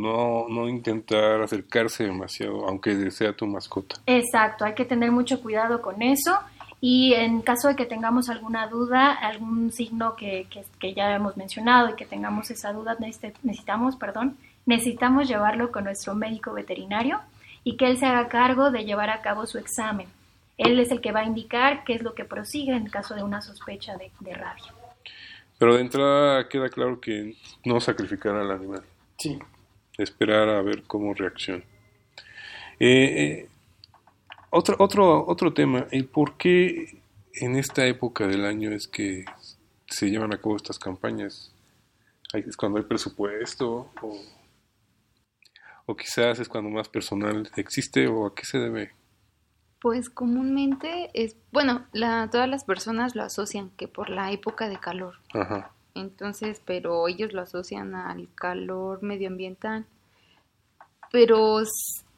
no, 0.00 0.46
no 0.48 0.68
intentar 0.68 1.40
acercarse 1.42 2.04
demasiado, 2.04 2.66
aunque 2.68 3.10
sea 3.10 3.32
tu 3.34 3.46
mascota. 3.46 3.96
Exacto, 4.06 4.64
hay 4.64 4.74
que 4.74 4.84
tener 4.84 5.10
mucho 5.12 5.40
cuidado 5.42 5.82
con 5.82 6.02
eso 6.02 6.38
y 6.80 7.14
en 7.14 7.40
caso 7.42 7.68
de 7.68 7.76
que 7.76 7.86
tengamos 7.86 8.28
alguna 8.28 8.66
duda, 8.68 9.12
algún 9.12 9.72
signo 9.72 10.14
que, 10.16 10.46
que- 10.50 10.64
que 10.78 10.94
ya 10.94 11.14
hemos 11.14 11.36
mencionado 11.36 11.90
y 11.90 11.94
que 11.94 12.04
tengamos 12.06 12.50
esa 12.50 12.72
duda, 12.72 12.96
necesitamos, 13.00 13.96
perdón, 13.96 14.36
necesitamos 14.66 15.28
llevarlo 15.28 15.72
con 15.72 15.84
nuestro 15.84 16.14
médico 16.14 16.52
veterinario 16.52 17.20
y 17.64 17.76
que 17.76 17.86
él 17.88 17.98
se 17.98 18.06
haga 18.06 18.28
cargo 18.28 18.70
de 18.70 18.84
llevar 18.84 19.10
a 19.10 19.22
cabo 19.22 19.46
su 19.46 19.58
examen. 19.58 20.06
Él 20.58 20.78
es 20.80 20.90
el 20.90 21.00
que 21.00 21.12
va 21.12 21.20
a 21.20 21.24
indicar 21.24 21.84
qué 21.84 21.94
es 21.94 22.02
lo 22.02 22.14
que 22.14 22.24
prosigue 22.24 22.74
en 22.74 22.86
caso 22.88 23.14
de 23.14 23.22
una 23.22 23.42
sospecha 23.42 23.96
de, 23.96 24.10
de 24.20 24.34
rabia. 24.34 24.72
Pero 25.58 25.74
de 25.74 25.80
entrada 25.82 26.48
queda 26.48 26.68
claro 26.68 27.00
que 27.00 27.34
no 27.64 27.80
sacrificar 27.80 28.34
al 28.36 28.50
animal. 28.50 28.82
Sí. 29.18 29.38
Esperar 29.98 30.48
a 30.48 30.62
ver 30.62 30.82
cómo 30.84 31.14
reacciona. 31.14 31.64
Eh, 32.78 33.48
eh, 33.48 33.48
otro, 34.50 34.76
otro, 34.78 35.26
otro 35.26 35.52
tema, 35.52 35.86
el 35.90 36.06
por 36.06 36.36
qué 36.36 37.00
en 37.34 37.56
esta 37.56 37.86
época 37.86 38.26
del 38.26 38.44
año 38.44 38.70
es 38.70 38.88
que 38.88 39.24
se 39.86 40.10
llevan 40.10 40.32
a 40.32 40.38
cabo 40.38 40.56
estas 40.56 40.78
campañas. 40.78 41.52
¿Es 42.32 42.56
cuando 42.56 42.78
hay 42.78 42.84
presupuesto? 42.84 43.90
O, 44.02 44.20
o 45.86 45.96
quizás 45.96 46.38
es 46.38 46.48
cuando 46.48 46.70
más 46.70 46.88
personal 46.88 47.50
existe? 47.56 48.08
¿O 48.08 48.26
a 48.26 48.34
qué 48.34 48.44
se 48.44 48.58
debe? 48.58 48.92
Pues 49.80 50.10
comúnmente 50.10 51.10
es, 51.14 51.36
bueno, 51.52 51.86
la, 51.92 52.28
todas 52.30 52.48
las 52.48 52.64
personas 52.64 53.14
lo 53.14 53.22
asocian 53.22 53.70
que 53.70 53.88
por 53.88 54.10
la 54.10 54.32
época 54.32 54.68
de 54.68 54.78
calor. 54.78 55.14
Ajá. 55.32 55.70
Entonces, 55.96 56.60
pero 56.64 57.08
ellos 57.08 57.32
lo 57.32 57.42
asocian 57.42 57.94
al 57.94 58.28
calor 58.34 59.02
medioambiental. 59.02 59.86
Pero 61.10 61.58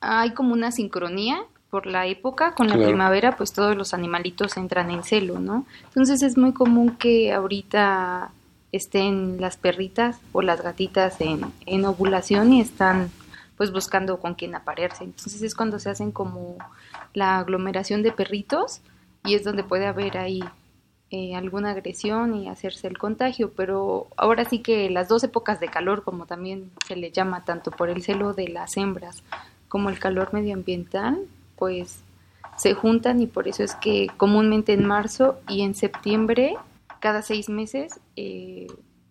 hay 0.01 0.35
como 0.35 0.53
una 0.53 0.73
sincronía 0.73 1.39
por 1.71 1.87
la 1.87 2.07
época, 2.07 2.55
con 2.55 2.69
la 2.69 2.75
Claro. 2.75 2.89
primavera, 2.89 3.37
pues 3.37 3.53
todos 3.53 3.77
los 3.77 3.93
animalitos 3.93 4.57
entran 4.57 4.91
en 4.91 5.05
celo, 5.05 5.39
¿no? 5.39 5.67
Entonces 5.85 6.23
es 6.23 6.37
muy 6.39 6.53
común 6.53 6.97
que 6.97 7.33
ahorita 7.33 8.31
estén 8.73 9.41
las 9.41 9.57
perritas 9.57 10.19
o 10.33 10.43
las 10.43 10.63
gatitas 10.63 11.21
en, 11.21 11.41
en 11.67 11.85
ovulación 11.85 12.53
y 12.53 12.61
están 12.61 13.11
pues 13.57 13.73
buscando 13.73 14.19
con 14.19 14.35
quién 14.35 14.55
aparearse. 14.55 15.05
Entonces 15.05 15.43
es 15.43 15.55
cuando 15.55 15.79
se 15.79 15.91
hacen 15.91 16.13
como 16.13 16.57
la 17.13 17.39
aglomeración 17.39 18.03
de 18.03 18.13
perritos 18.13 18.81
y 19.25 19.35
es 19.35 19.45
donde 19.45 19.65
puede 19.65 19.87
haber 19.87 20.17
ahí 20.17 20.43
eh, 21.11 21.35
alguna 21.35 21.71
agresión 21.71 22.35
y 22.35 22.49
hacerse 22.49 22.87
el 22.87 22.99
contagio, 22.99 23.53
pero 23.53 24.09
ahora 24.17 24.45
sí 24.45 24.59
que 24.59 24.91
las 24.91 25.09
dos 25.09 25.25
épocas 25.25 25.59
de 25.61 25.69
calor, 25.69 26.05
como 26.05 26.27
también 26.27 26.71
se 26.87 26.97
le 26.97 27.11
llama 27.11 27.45
tanto 27.45 27.71
por 27.71 27.89
el 27.89 28.03
celo 28.03 28.35
de 28.35 28.49
las 28.49 28.77
hembras 28.77 29.23
como 29.69 29.89
el 29.89 29.99
calor 29.99 30.35
medioambiental, 30.35 31.19
pues 31.57 32.03
se 32.57 32.75
juntan 32.75 33.21
y 33.21 33.27
por 33.27 33.49
eso 33.49 33.63
es 33.63 33.75
que 33.75 34.09
comúnmente 34.17 34.73
en 34.73 34.85
marzo 34.85 35.39
y 35.49 35.63
en 35.63 35.75
septiembre, 35.75 36.57
cada 37.01 37.23
seis 37.23 37.49
meses, 37.49 38.01
eh, 38.17 38.67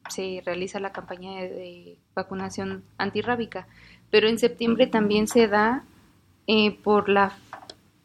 se 0.10 0.42
realiza 0.46 0.80
la 0.80 0.92
campaña 0.92 1.42
de, 1.42 1.50
de 1.50 1.98
vacunación 2.16 2.84
antirrábica, 2.98 3.68
pero 4.12 4.28
en 4.28 4.40
septiembre 4.40 4.88
también 4.88 5.28
se 5.28 5.48
da 5.48 5.84
eh, 6.48 6.78
por 6.84 7.10
la 7.10 7.34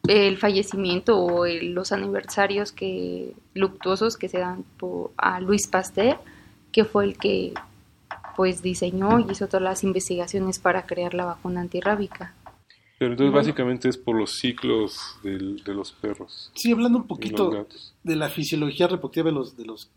el 0.07 0.37
fallecimiento 0.37 1.17
o 1.17 1.45
el- 1.45 1.73
los 1.73 1.91
aniversarios 1.91 2.71
que 2.71 3.33
luctuosos 3.53 4.17
que 4.17 4.27
se 4.27 4.39
dan 4.39 4.63
por, 4.77 5.11
a 5.17 5.39
Luis 5.39 5.67
Pasteur, 5.67 6.17
que 6.71 6.83
fue 6.85 7.05
el 7.05 7.17
que 7.17 7.53
pues 8.35 8.61
diseñó 8.63 9.19
y 9.19 9.31
hizo 9.31 9.47
todas 9.47 9.61
las 9.61 9.83
investigaciones 9.83 10.57
para 10.59 10.85
crear 10.87 11.13
la 11.13 11.25
vacuna 11.25 11.61
antirrábica. 11.61 12.33
Pero 12.97 13.11
entonces 13.13 13.31
Bueno. 13.31 13.45
básicamente 13.45 13.89
es 13.89 13.97
por 13.97 14.17
los 14.17 14.31
ciclos 14.39 14.97
del- 15.23 15.63
de 15.63 15.73
los 15.73 15.91
perros. 15.91 16.51
Sí, 16.55 16.71
hablando 16.71 16.97
un 16.99 17.07
poquito 17.07 17.67
de 18.03 18.15
la 18.15 18.29
fisiología 18.29 18.87
reproductiva 18.87 19.25
de 19.27 19.31
los, 19.33 19.55
de 19.55 19.65
los 19.65 19.89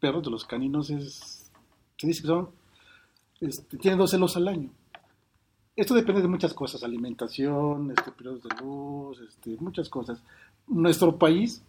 perros, 0.00 0.22
de 0.22 0.30
los 0.30 0.44
caninos, 0.44 0.90
es, 0.90 1.50
se 1.96 2.06
dice 2.06 2.20
que 2.22 2.28
son, 2.28 2.50
este, 3.40 3.78
tienen 3.78 3.98
dos 3.98 4.10
celos 4.10 4.36
al 4.36 4.48
año. 4.48 4.68
Esto 5.78 5.94
depende 5.94 6.20
de 6.22 6.26
muchas 6.28 6.54
cosas, 6.54 6.82
alimentación, 6.82 7.92
este, 7.96 8.10
periodos 8.10 8.42
de 8.42 8.48
luz, 8.60 9.20
este, 9.20 9.56
muchas 9.60 9.88
cosas. 9.88 10.20
Nuestro 10.66 11.16
país 11.16 11.62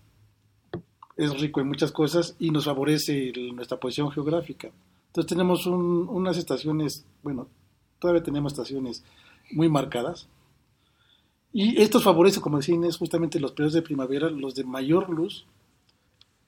es 1.15 1.39
rico 1.39 1.61
en 1.61 1.67
muchas 1.67 1.91
cosas 1.91 2.35
y 2.39 2.49
nos 2.49 2.65
favorece 2.65 3.29
el- 3.29 3.55
nuestra 3.55 3.79
posición 3.79 4.09
geográfica. 4.09 4.71
Entonces 5.09 5.29
tenemos 5.29 5.67
un- 5.67 6.07
unas 6.09 6.37
estaciones, 6.37 7.05
bueno, 7.21 7.47
todavía 7.99 8.23
tenemos 8.23 8.53
estaciones 8.53 9.03
muy 9.51 9.69
marcadas. 9.69 10.27
Y 11.53 11.79
esto 11.79 11.99
favorece, 11.99 12.41
como 12.41 12.57
decía 12.57 12.73
Inés, 12.73 12.97
justamente 12.97 13.39
los 13.39 13.51
periodos 13.51 13.73
de 13.73 13.83
primavera, 13.83 14.31
los 14.31 14.55
de 14.55 14.63
mayor 14.63 15.11
luz, 15.11 15.45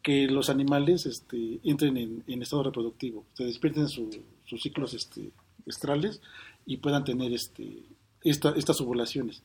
que 0.02 0.26
los 0.26 0.50
animales 0.50 1.06
este, 1.06 1.60
entren 1.63 1.95
en, 1.97 2.24
en 2.26 2.41
estado 2.41 2.63
reproductivo, 2.63 3.24
se 3.34 3.43
despierten 3.45 3.88
su- 3.88 4.10
sus 4.45 4.63
ciclos 4.63 4.95
este, 4.95 5.30
estrales 5.67 6.21
y 6.65 6.78
puedan 6.78 7.04
tener 7.04 7.34
este, 7.34 7.84
esta- 8.24 8.54
estas 8.56 8.80
ovulaciones. 8.82 9.41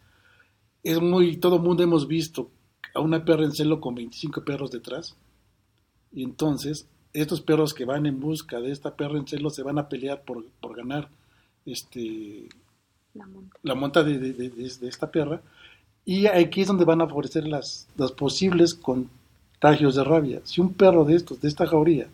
Es 0.82 1.00
muy, 1.00 1.36
todo 1.36 1.58
mundo 1.58 1.82
hemos 1.82 2.06
visto 2.06 2.50
a 2.94 3.00
una 3.00 3.24
perra 3.24 3.44
en 3.44 3.52
celo 3.52 3.80
con 3.80 3.94
25 3.94 4.44
perros 4.44 4.70
detrás, 4.70 5.16
y 6.12 6.22
entonces 6.22 6.86
estos 7.12 7.40
perros 7.40 7.74
que 7.74 7.84
van 7.84 8.06
en 8.06 8.20
busca 8.20 8.60
de 8.60 8.70
esta 8.72 8.94
perra 8.94 9.18
en 9.18 9.26
celo 9.26 9.50
se 9.50 9.62
van 9.62 9.78
a 9.78 9.88
pelear 9.88 10.22
por, 10.22 10.44
por 10.60 10.76
ganar 10.76 11.08
este, 11.64 12.48
La 13.14 13.26
monta. 13.26 13.58
la 13.62 13.74
monta 13.74 14.02
de, 14.04 14.18
de- 14.18 14.32
de- 14.50 14.88
esta 14.88 15.10
perra, 15.10 15.40
y 16.04 16.26
aquí 16.26 16.60
es 16.60 16.68
donde 16.68 16.84
van 16.84 17.00
a 17.00 17.06
favorecer 17.08 17.48
las, 17.48 17.88
las 17.96 18.12
posibles 18.12 18.74
contagios 18.74 19.96
de 19.96 20.04
rabia. 20.04 20.40
Si 20.44 20.60
un 20.60 20.72
perro 20.74 21.04
de 21.04 21.16
estos, 21.16 21.40
de 21.40 21.48
esta 21.48 21.66
jauría, 21.66 22.06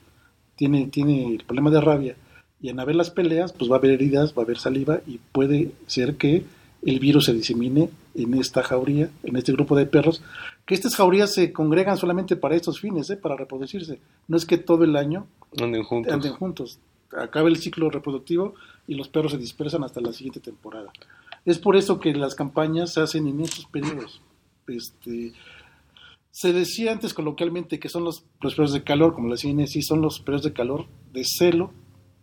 tiene, 0.56 0.86
tiene 0.86 1.34
el 1.34 1.44
problema 1.44 1.70
de 1.70 1.80
rabia, 1.80 2.16
y 2.62 2.68
en 2.68 2.78
haber 2.78 2.94
las 2.94 3.10
peleas, 3.10 3.52
pues 3.52 3.70
va 3.70 3.74
a 3.74 3.78
haber 3.78 3.90
heridas, 3.90 4.32
va 4.32 4.42
a 4.42 4.44
haber 4.44 4.56
saliva, 4.56 5.00
y 5.06 5.18
puede 5.18 5.72
ser 5.88 6.16
que 6.16 6.44
el 6.82 7.00
virus 7.00 7.26
se 7.26 7.32
disemine 7.32 7.90
en 8.14 8.34
esta 8.34 8.62
jauría, 8.62 9.10
en 9.24 9.36
este 9.36 9.52
grupo 9.52 9.76
de 9.76 9.86
perros, 9.86 10.22
que 10.64 10.74
estas 10.74 10.94
jaurías 10.94 11.34
se 11.34 11.52
congregan 11.52 11.96
solamente 11.96 12.36
para 12.36 12.54
estos 12.54 12.80
fines, 12.80 13.10
¿eh? 13.10 13.16
para 13.16 13.36
reproducirse. 13.36 13.98
No 14.28 14.36
es 14.36 14.46
que 14.46 14.58
todo 14.58 14.84
el 14.84 14.96
año 14.96 15.26
anden 15.60 15.82
juntos. 15.82 16.12
anden 16.12 16.32
juntos. 16.32 16.78
Acaba 17.16 17.48
el 17.48 17.56
ciclo 17.56 17.90
reproductivo 17.90 18.54
y 18.86 18.94
los 18.94 19.08
perros 19.08 19.32
se 19.32 19.38
dispersan 19.38 19.84
hasta 19.84 20.00
la 20.00 20.12
siguiente 20.12 20.40
temporada. 20.40 20.90
Es 21.44 21.58
por 21.58 21.76
eso 21.76 21.98
que 21.98 22.14
las 22.14 22.34
campañas 22.34 22.92
se 22.94 23.00
hacen 23.00 23.26
en 23.26 23.40
estos 23.40 23.66
periodos. 23.66 24.22
Este, 24.68 25.32
se 26.30 26.52
decía 26.52 26.92
antes 26.92 27.12
coloquialmente 27.12 27.80
que 27.80 27.88
son 27.88 28.04
los, 28.04 28.24
los 28.40 28.54
periodos 28.54 28.72
de 28.72 28.84
calor, 28.84 29.14
como 29.14 29.28
la 29.28 29.36
sí, 29.36 29.82
son 29.82 30.00
los 30.00 30.20
periodos 30.20 30.44
de 30.44 30.52
calor 30.52 30.86
de 31.12 31.24
celo 31.24 31.72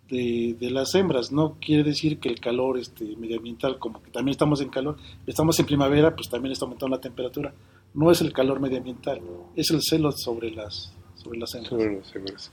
de, 0.10 0.56
de 0.60 0.72
las 0.72 0.94
hembras. 0.96 1.32
No 1.32 1.58
quiere 1.60 1.84
decir 1.84 2.20
que 2.20 2.30
el 2.30 2.40
calor 2.40 2.78
este, 2.78 3.16
medioambiental, 3.16 3.80
como 3.80 4.02
que 4.02 4.12
también 4.12 4.32
estamos 4.32 4.62
en 4.62 4.70
calor, 4.70 4.98
estamos 5.28 5.60
en 5.60 5.66
primavera, 5.66 6.16
pues 6.16 6.30
también 6.30 6.52
está 6.52 6.66
aumentando 6.66 6.96
la 6.96 7.02
temperatura. 7.02 7.54
No 7.94 8.12
es 8.12 8.22
el 8.22 8.34
calor 8.34 8.60
medioambiental, 8.60 9.22
es 9.56 9.72
el 9.72 9.82
celo 9.82 10.12
sobre 10.12 10.52
las, 10.52 10.94
sobre 11.16 11.40
las 11.40 11.54
hembras. 11.56 11.70
Sobre 11.70 11.98
las 11.98 12.16
hembras. 12.16 12.52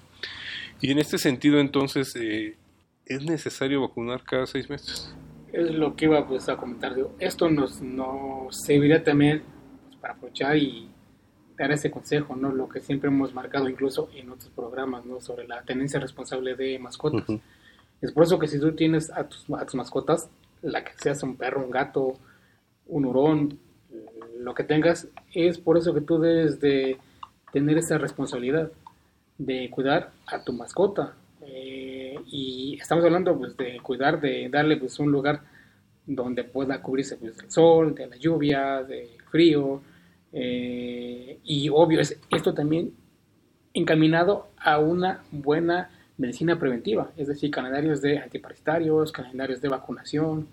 Y 0.80 0.90
en 0.90 0.98
este 0.98 1.18
sentido, 1.18 1.58
entonces, 1.58 2.14
eh, 2.16 2.56
¿es 3.06 3.24
necesario 3.24 3.80
vacunar 3.80 4.22
cada 4.24 4.46
seis 4.46 4.68
meses? 4.68 5.14
Es 5.52 5.70
lo 5.70 5.96
que 5.96 6.06
iba 6.06 6.26
pues, 6.26 6.48
a 6.48 6.56
comentar. 6.56 6.94
Digo, 6.94 7.14
esto 7.18 7.48
nos, 7.48 7.80
nos 7.80 8.54
serviría 8.64 9.02
también 9.02 9.42
pues, 9.86 9.96
para 9.96 10.14
aprovechar 10.14 10.56
y 10.56 10.88
dar 11.56 11.72
ese 11.72 11.90
consejo, 11.90 12.36
¿no? 12.36 12.52
Lo 12.52 12.68
que 12.68 12.80
siempre 12.80 13.08
hemos 13.08 13.34
marcado 13.34 13.68
incluso 13.68 14.08
en 14.14 14.30
otros 14.30 14.50
programas, 14.54 15.04
¿no? 15.04 15.20
Sobre 15.20 15.46
la 15.46 15.62
tenencia 15.62 16.00
responsable 16.00 16.54
de 16.54 16.78
mascotas. 16.78 17.24
Es 18.00 18.12
por 18.12 18.24
eso 18.24 18.38
que 18.38 18.48
si 18.48 18.60
tú 18.60 18.72
tienes 18.72 19.10
a 19.10 19.24
tus, 19.24 19.48
a 19.50 19.64
tus 19.64 19.74
mascotas, 19.74 20.28
la 20.62 20.84
que 20.84 20.92
seas 20.98 21.22
un 21.22 21.36
perro, 21.36 21.64
un 21.64 21.70
gato, 21.70 22.14
un 22.86 23.04
hurón, 23.04 23.58
lo 24.38 24.54
que 24.54 24.64
tengas, 24.64 25.08
es 25.34 25.58
por 25.58 25.78
eso 25.78 25.94
que 25.94 26.00
tú 26.00 26.18
debes 26.18 26.60
de 26.60 26.98
tener 27.52 27.78
esa 27.78 27.98
responsabilidad 27.98 28.70
de 29.38 29.70
cuidar 29.70 30.12
a 30.26 30.42
tu 30.42 30.52
mascota. 30.52 31.14
Eh, 31.42 32.18
y 32.26 32.78
estamos 32.80 33.04
hablando 33.04 33.36
pues 33.36 33.56
de 33.56 33.80
cuidar, 33.80 34.20
de 34.20 34.48
darle 34.48 34.76
pues 34.76 34.98
un 34.98 35.10
lugar 35.10 35.42
donde 36.06 36.44
pueda 36.44 36.80
cubrirse 36.82 37.16
pues, 37.16 37.36
del 37.36 37.50
sol, 37.50 37.94
de 37.94 38.06
la 38.06 38.16
lluvia, 38.16 38.82
del 38.82 39.08
frío. 39.30 39.82
Eh, 40.32 41.38
y 41.44 41.68
obvio, 41.68 42.00
es 42.00 42.18
esto 42.30 42.54
también 42.54 42.92
encaminado 43.74 44.48
a 44.58 44.78
una 44.78 45.22
buena 45.30 45.90
medicina 46.18 46.58
preventiva, 46.58 47.10
es 47.16 47.28
decir, 47.28 47.50
calendarios 47.50 48.00
de 48.00 48.18
antiparasitarios, 48.18 49.12
calendarios 49.12 49.60
de 49.60 49.68
vacunación. 49.68 50.48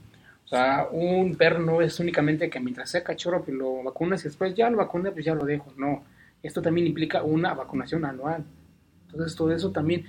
O 0.46 0.48
sea, 0.48 0.88
un 0.92 1.36
perro 1.36 1.60
no 1.60 1.82
es 1.82 2.00
únicamente 2.00 2.50
que 2.50 2.60
mientras 2.60 2.90
sea 2.90 3.04
cachorro 3.04 3.44
lo 3.48 3.82
vacunas 3.84 4.22
y 4.22 4.26
después 4.26 4.54
ya 4.56 4.70
lo 4.70 4.78
vacuné, 4.78 5.12
pues 5.12 5.26
ya 5.26 5.36
lo 5.36 5.46
dejo. 5.46 5.72
No, 5.78 6.04
esto 6.44 6.62
también 6.62 6.88
implica 6.88 7.24
una 7.24 7.54
vacunación 7.54 8.04
anual. 8.04 8.44
Entonces, 9.08 9.36
todo 9.36 9.54
eso 9.54 9.72
también, 9.72 10.06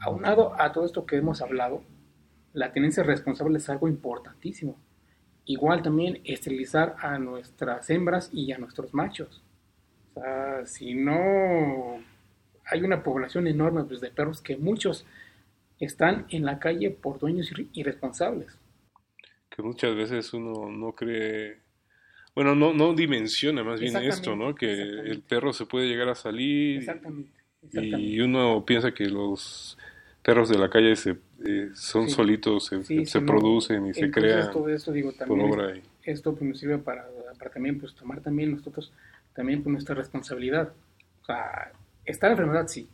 aunado 0.00 0.54
a 0.58 0.72
todo 0.72 0.86
esto 0.86 1.04
que 1.04 1.16
hemos 1.16 1.42
hablado, 1.42 1.82
la 2.52 2.72
tenencia 2.72 3.02
responsable 3.02 3.58
es 3.58 3.68
algo 3.68 3.88
importantísimo. 3.88 4.76
Igual 5.46 5.82
también 5.82 6.20
esterilizar 6.24 6.96
a 7.00 7.18
nuestras 7.18 7.88
hembras 7.90 8.30
y 8.32 8.52
a 8.52 8.58
nuestros 8.58 8.94
machos. 8.94 9.42
O 10.14 10.20
sea, 10.20 10.66
si 10.66 10.94
no 10.94 11.98
hay 12.66 12.82
una 12.82 13.02
población 13.02 13.46
enorme 13.46 13.84
pues, 13.84 14.00
de 14.00 14.10
perros 14.10 14.40
que 14.40 14.56
muchos 14.56 15.04
están 15.80 16.26
en 16.28 16.44
la 16.44 16.58
calle 16.58 16.90
por 16.90 17.18
dueños 17.18 17.50
irre- 17.52 17.68
irresponsables. 17.72 18.56
Que 19.48 19.62
muchas 19.62 19.94
veces 19.96 20.32
uno 20.34 20.70
no 20.70 20.92
cree, 20.92 21.58
bueno, 22.34 22.54
no, 22.54 22.72
no 22.72 22.94
dimensiona 22.94 23.64
más 23.64 23.80
bien 23.80 23.96
esto, 23.96 24.36
¿no? 24.36 24.54
Que 24.54 24.70
el 24.72 25.22
perro 25.22 25.52
se 25.52 25.66
puede 25.66 25.88
llegar 25.88 26.08
a 26.10 26.14
salir 26.14 26.78
Exactamente. 26.78 27.32
y 27.72 28.20
uno 28.20 28.64
piensa 28.64 28.92
que 28.92 29.06
los 29.06 29.76
perros 30.22 30.48
de 30.48 30.58
la 30.58 30.70
calle 30.70 30.94
se, 30.96 31.16
eh, 31.44 31.70
son 31.74 32.08
Sí. 32.08 32.14
solitos, 32.14 32.66
se, 32.66 32.82
Sí, 32.84 33.06
se 33.06 33.20
producen 33.20 33.86
y 33.86 33.94
se 33.94 34.10
crean 34.10 34.50
todo 34.52 34.68
esto, 34.68 34.92
digo, 34.92 35.12
por 35.26 35.40
obra. 35.40 35.76
y- 35.76 35.82
esto 36.02 36.32
pues, 36.34 36.42
nos 36.48 36.58
sirve 36.58 36.78
para, 36.78 37.08
para 37.38 37.50
también 37.50 37.78
pues, 37.80 37.94
tomar 37.94 38.20
también 38.20 38.52
nosotros 38.52 38.92
también 39.34 39.62
pues, 39.62 39.72
nuestra 39.72 39.94
responsabilidad. 39.94 40.72
O 41.22 41.24
sea, 41.24 41.72
está 42.04 42.26
la 42.26 42.32
enfermedad, 42.32 42.66
sí, 42.68 42.88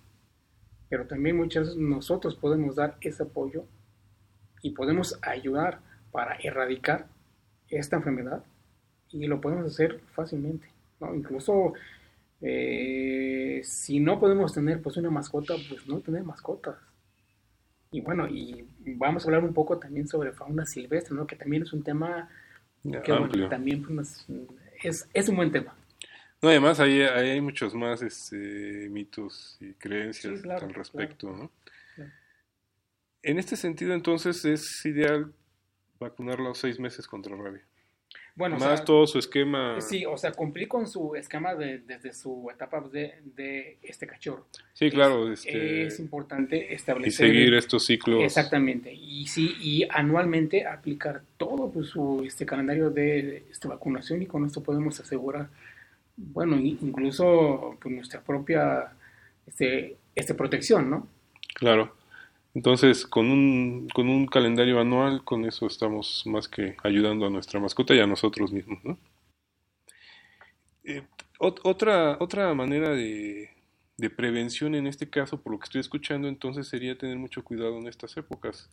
pero 0.89 1.07
también 1.07 1.37
muchas 1.37 1.65
veces 1.67 1.77
nosotros 1.81 2.35
podemos 2.37 2.77
dar 2.77 2.97
ese 3.01 3.23
apoyo 3.25 3.65
y 4.63 4.71
podemos 4.71 5.19
ayudar 5.23 5.81
para 6.13 6.37
erradicar 6.37 7.07
esta 7.69 7.97
enfermedad 7.97 8.45
y 9.11 9.27
lo 9.27 9.41
podemos 9.41 9.67
hacer 9.73 10.01
fácilmente, 10.15 10.69
¿no? 11.01 11.15
Incluso 11.15 11.73
eh, 12.43 13.61
si 13.65 13.99
no 14.01 14.21
podemos 14.21 14.53
tener 14.53 14.83
pues 14.83 14.97
una 14.99 15.11
mascota, 15.11 15.55
pues 15.69 15.87
no 15.87 16.01
tener 16.01 16.23
mascotas. 16.23 16.77
Y 17.97 18.03
bueno, 18.03 18.29
y 18.29 18.67
vamos 18.97 19.25
a 19.25 19.29
hablar 19.29 19.43
un 19.43 19.55
poco 19.55 19.79
también 19.79 20.07
sobre 20.07 20.33
fauna 20.33 20.67
silvestre, 20.67 21.15
¿no? 21.15 21.27
Que 21.27 21.37
también 21.37 21.63
es 21.63 21.73
un 21.73 21.83
tema 21.83 22.29
que 22.83 23.13
bueno, 23.13 23.49
también 23.49 23.83
pues, 23.83 24.27
es, 24.83 25.09
es 25.13 25.29
un 25.29 25.37
buen 25.37 25.51
tema. 25.51 25.75
No, 26.43 26.51
además 26.51 26.79
ahí, 26.79 27.01
ahí 27.01 27.31
hay 27.31 27.41
muchos 27.41 27.75
más 27.75 28.03
este, 28.03 28.89
mitos 28.91 29.57
y 29.61 29.73
creencias 29.73 30.37
Sí, 30.37 30.43
claro, 30.43 30.67
al 30.67 30.75
respecto, 30.75 31.31
¿no? 31.31 31.51
Claro. 31.95 32.11
En 33.23 33.39
este 33.39 33.57
sentido, 33.57 33.95
entonces, 33.95 34.45
es 34.45 34.85
ideal 34.85 35.33
vacunar 35.99 36.39
los 36.39 36.59
seis 36.59 36.79
meses 36.79 37.07
contra 37.07 37.35
rabia. 37.35 37.65
Bueno, 38.37 38.57
o 38.57 38.59
más 38.61 38.77
sea, 38.81 38.85
todo 38.85 39.07
su 39.07 39.19
esquema. 39.19 39.81
Sí, 39.81 40.05
o 40.05 40.17
sea, 40.19 40.31
cumplir 40.33 40.69
con 40.69 40.87
su 40.87 41.15
esquema 41.17 41.55
de- 41.55 41.79
desde 41.79 42.13
su 42.13 42.49
etapa 42.53 42.81
de, 42.83 43.15
de 43.35 43.79
este 43.83 44.07
cachorro. 44.07 44.45
Sí, 44.75 44.91
claro, 44.91 45.33
Es, 45.33 45.47
este, 45.47 45.87
es 45.87 45.99
importante 46.01 46.69
y 46.71 46.75
establecer. 46.75 47.27
seguir 47.29 47.55
estos 47.55 47.87
ciclos. 47.87 48.23
Exactamente. 48.23 48.93
Y 48.93 49.27
sí, 49.27 49.57
y 49.61 49.87
anualmente 49.89 50.67
aplicar 50.67 51.23
todo 51.39 51.71
pues, 51.71 51.89
su 51.89 52.25
este 52.27 52.45
calendario 52.45 52.91
de 52.91 53.45
este, 53.51 53.69
vacunación 53.69 54.21
y 54.21 54.27
con 54.27 54.45
esto 54.45 54.63
podemos 54.63 55.01
asegurar, 55.01 55.49
bueno, 56.19 56.57
incluso 56.59 57.77
pues, 57.81 57.95
nuestra 57.95 58.21
propia 58.21 58.93
este, 59.47 59.97
este 60.15 60.35
protección, 60.35 60.91
¿no? 60.91 61.09
Claro. 61.55 61.95
Entonces, 62.57 63.07
con 63.07 63.31
un, 63.31 63.87
con 63.95 64.09
un 64.09 64.27
calendario 64.27 64.81
anual, 64.81 65.23
con 65.23 65.45
eso 65.45 65.69
estamos 65.69 66.25
más 66.27 66.49
que 66.49 66.77
ayudando 66.83 67.25
a 67.25 67.31
nuestra 67.31 67.61
mascota 67.61 67.95
y 67.95 68.01
a 68.01 68.09
nosotros 68.09 68.51
mismos, 68.53 68.81
¿no? 68.85 68.99
Eh, 70.85 71.03
ot- 71.41 71.61
otra, 71.65 72.17
otra 72.21 72.55
manera 72.55 72.91
de, 72.91 73.51
de 73.97 74.11
prevención 74.11 74.75
en 74.75 74.87
este 74.87 75.11
caso, 75.11 75.41
por 75.43 75.53
lo 75.53 75.59
que 75.59 75.65
estoy 75.65 75.81
escuchando, 75.81 76.29
entonces 76.29 76.69
sería 76.69 76.97
tener 76.97 77.17
mucho 77.19 77.43
cuidado 77.45 77.79
en 77.79 77.89
estas 77.89 78.17
épocas 78.17 78.71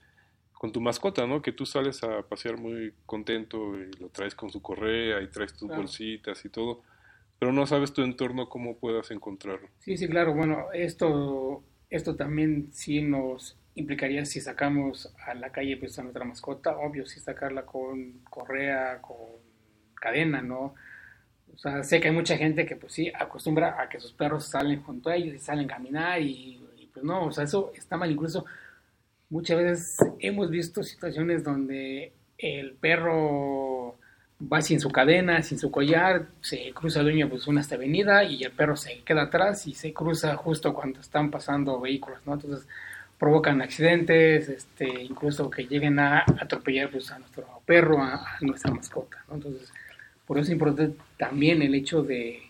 con 0.54 0.72
tu 0.72 0.82
mascota, 0.82 1.28
¿no? 1.28 1.42
Que 1.42 1.52
tú 1.52 1.66
sales 1.66 2.04
a 2.04 2.24
pasear 2.28 2.58
muy 2.58 2.94
contento 3.06 3.78
y 3.80 3.92
lo 4.00 4.10
traes 4.10 4.36
con 4.36 4.50
su 4.52 4.62
correa 4.62 5.22
y 5.22 5.30
traes 5.30 5.54
tus 5.58 5.68
Claro. 5.68 5.74
bolsitas 5.74 6.46
y 6.46 6.50
todo, 6.50 6.84
pero 7.40 7.52
no 7.54 7.68
sabes 7.68 7.94
tu 7.94 8.04
entorno 8.04 8.50
cómo 8.50 8.78
puedas 8.78 9.12
encontrarlo. 9.12 9.70
Sí, 9.80 9.98
sí, 9.98 10.08
claro. 10.08 10.34
Bueno, 10.34 10.72
esto, 10.74 11.64
esto 11.90 12.16
también 12.16 12.70
sí 12.74 13.02
nos 13.02 13.58
implicaría 13.76 14.26
si 14.26 14.42
sacamos 14.42 15.14
a 15.26 15.34
la 15.34 15.52
calle 15.52 15.78
pues, 15.78 15.98
a 16.00 16.04
nuestra 16.04 16.26
mascota, 16.26 16.78
obvio, 16.78 17.06
sí 17.06 17.20
sacarla 17.20 17.66
con 17.66 18.20
correa, 18.30 19.02
con 19.02 19.18
cadena, 19.96 20.42
¿no? 20.42 20.76
O 21.54 21.58
sea, 21.58 21.84
sé 21.84 22.00
que 22.00 22.10
hay 22.10 22.14
mucha 22.14 22.38
gente 22.38 22.66
que 22.66 22.76
pues 22.76 22.94
sí 22.94 23.12
acostumbra 23.14 23.82
a 23.82 23.88
que 23.88 24.00
sus 24.00 24.12
perros 24.12 24.46
salen 24.46 24.82
junto 24.82 25.10
a 25.10 25.16
ellos 25.16 25.36
y 25.36 25.40
salen 25.40 25.70
a 25.70 25.76
caminar 25.76 26.22
y, 26.22 26.60
y, 26.78 26.90
pues 26.94 27.06
no, 27.06 27.28
o 27.28 27.32
sea, 27.32 27.44
eso 27.44 27.72
está 27.76 27.96
mal. 27.96 28.12
Incluso 28.12 28.46
muchas 29.30 29.58
veces 29.58 29.98
hemos 30.20 30.50
visto 30.50 30.84
situaciones 30.84 31.44
donde 31.44 32.12
el 32.38 32.74
perro 32.74 33.98
va 34.52 34.62
sin 34.62 34.80
su 34.80 34.90
cadena, 34.90 35.42
sin 35.42 35.60
su 35.60 35.72
collar, 35.72 36.28
se 36.42 36.72
cruza 36.74 37.00
el 37.00 37.06
dueño 37.06 37.30
pues 37.30 37.48
una 37.48 37.62
esta 37.62 37.76
avenida 37.76 38.24
y 38.24 38.44
el 38.44 38.52
perro 38.52 38.76
se 38.76 39.02
queda 39.04 39.24
atrás 39.24 39.68
y 39.68 39.74
se 39.74 39.94
cruza 39.94 40.36
justo 40.36 40.74
cuando 40.74 41.00
están 41.00 41.32
pasando 41.32 41.80
vehículos, 41.80 42.20
¿no? 42.26 42.34
Entonces 42.34 42.68
provocan 43.24 43.62
accidentes, 43.62 44.50
este, 44.50 45.02
incluso 45.02 45.50
que 45.50 45.64
lleguen 45.64 45.98
a 45.98 46.26
atropellar 46.42 46.92
pues 46.92 47.10
a 47.10 47.20
nuestro 47.20 47.48
perro, 47.66 48.04
a, 48.04 48.22
nuestra 48.42 48.74
mascota, 48.74 49.24
¿no? 49.30 49.36
Entonces, 49.36 49.72
por 50.28 50.38
eso 50.38 50.48
es 50.48 50.52
importante 50.52 50.98
también 51.18 51.62
el 51.62 51.74
hecho 51.74 52.04
de, 52.04 52.42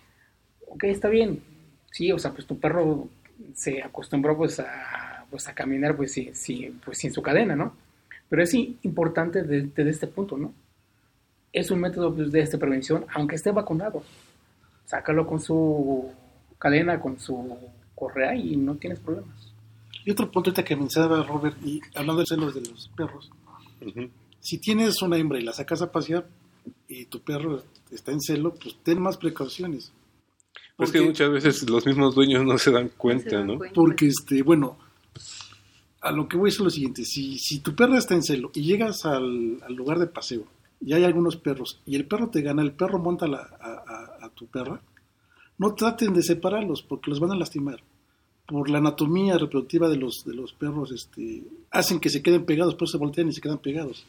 ok, 0.67 0.85
está 0.85 1.09
bien, 1.09 1.43
sí, 1.91 2.11
o 2.11 2.17
sea, 2.17 2.31
pues 2.31 2.47
tu 2.47 2.59
perro 2.59 3.07
se 3.53 3.83
acostumbró 3.83 4.35
pues 4.35 4.59
a, 4.59 5.27
pues, 5.29 5.47
a 5.47 5.53
caminar 5.53 5.95
pues, 5.95 6.11
sí, 6.11 6.75
pues 6.83 6.97
sin 6.97 7.13
su 7.13 7.21
cadena, 7.21 7.55
¿no? 7.55 7.75
Pero 8.27 8.41
es 8.41 8.51
importante 8.55 9.43
de- 9.43 9.69
desde 9.75 9.91
este 9.91 10.07
punto, 10.07 10.39
¿no? 10.39 10.55
Es 11.51 11.69
un 11.69 11.81
método 11.81 12.15
pues, 12.15 12.31
de 12.31 12.39
esta 12.39 12.57
prevención, 12.57 13.05
aunque 13.13 13.35
esté 13.35 13.51
vacunado. 13.51 14.01
Sácalo 14.85 15.27
con 15.27 15.39
su 15.39 16.11
cadena, 16.57 16.99
con 16.99 17.19
su 17.19 17.59
correa 17.93 18.33
y 18.33 18.55
no 18.55 18.73
tienes 18.73 18.99
problemas. 18.99 19.52
Y 20.05 20.11
otro 20.11 20.29
punto 20.31 20.49
ahorita 20.49 20.63
que 20.65 20.75
mencionaba 20.75 21.23
Robert, 21.23 21.57
y 21.65 21.79
hablando 21.95 22.21
de 22.21 22.25
celos 22.27 22.53
de 22.53 22.61
los 22.61 22.89
perros, 22.95 23.29
si 24.39 24.57
tienes 24.57 25.01
una 25.01 25.17
hembra 25.17 25.39
y 25.39 25.43
la 25.43 25.53
sacas 25.53 25.81
a 25.81 25.91
pasear 25.91 26.27
y 26.87 27.05
tu 27.05 27.21
perro 27.21 27.63
está 27.91 28.11
en 28.11 28.21
celo, 28.21 28.53
pues 28.55 28.75
ten 28.83 29.01
más 29.01 29.17
precauciones. 29.17 29.91
Es 30.77 30.91
que 30.91 30.99
Porque- 30.99 31.01
muchas 31.01 31.31
veces 31.31 31.69
los 31.69 31.85
mismos 31.85 32.15
dueños 32.15 32.43
no 32.43 32.57
se 32.57 32.71
dan 32.71 32.89
cuenta, 32.97 33.43
¿no? 33.43 33.59
Porque, 33.73 34.07
este, 34.07 34.41
bueno, 34.41 34.77
a 36.01 36.11
lo 36.11 36.27
que 36.27 36.35
voy 36.37 36.49
es 36.49 36.59
lo 36.59 36.69
siguiente, 36.69 37.05
si, 37.05 37.37
si 37.39 37.59
tu 37.59 37.75
perra 37.75 37.97
está 37.97 38.13
en 38.15 38.23
celo 38.23 38.51
y 38.53 38.61
llegas 38.63 39.05
al, 39.05 39.59
al 39.63 39.73
lugar 39.73 39.99
de 39.99 40.07
paseo 40.07 40.45
y 40.81 40.91
hay 40.93 41.03
algunos 41.05 41.37
perros 41.37 41.79
y 41.85 41.95
el 41.95 42.05
perro 42.05 42.29
te 42.29 42.41
gana, 42.41 42.61
el 42.61 42.73
perro 42.73 42.99
monta 42.99 43.27
la- 43.27 43.37
a, 43.59 43.69
a- 44.21 44.25
a 44.25 44.29
tu 44.29 44.47
perra, 44.47 44.81
no 45.57 45.75
traten 45.75 46.13
de 46.13 46.23
separarlos 46.23 46.81
porque 46.81 47.09
los 47.09 47.19
van 47.21 47.31
a 47.31 47.35
lastimar. 47.35 47.81
Por 48.45 48.69
la 48.69 48.79
anatomía 48.79 49.37
reproductiva 49.37 49.87
de 49.89 49.95
los, 49.97 50.25
de 50.25 50.33
los 50.33 50.51
perros, 50.53 50.91
este, 50.91 51.43
hacen 51.71 51.99
que 51.99 52.09
se 52.09 52.21
queden 52.21 52.45
pegados, 52.45 52.75
por 52.75 52.83
eso 52.87 52.97
se 52.97 53.03
voltean 53.03 53.29
y 53.29 53.33
se 53.33 53.39
quedan 53.41 53.59
pegados. 53.59 54.05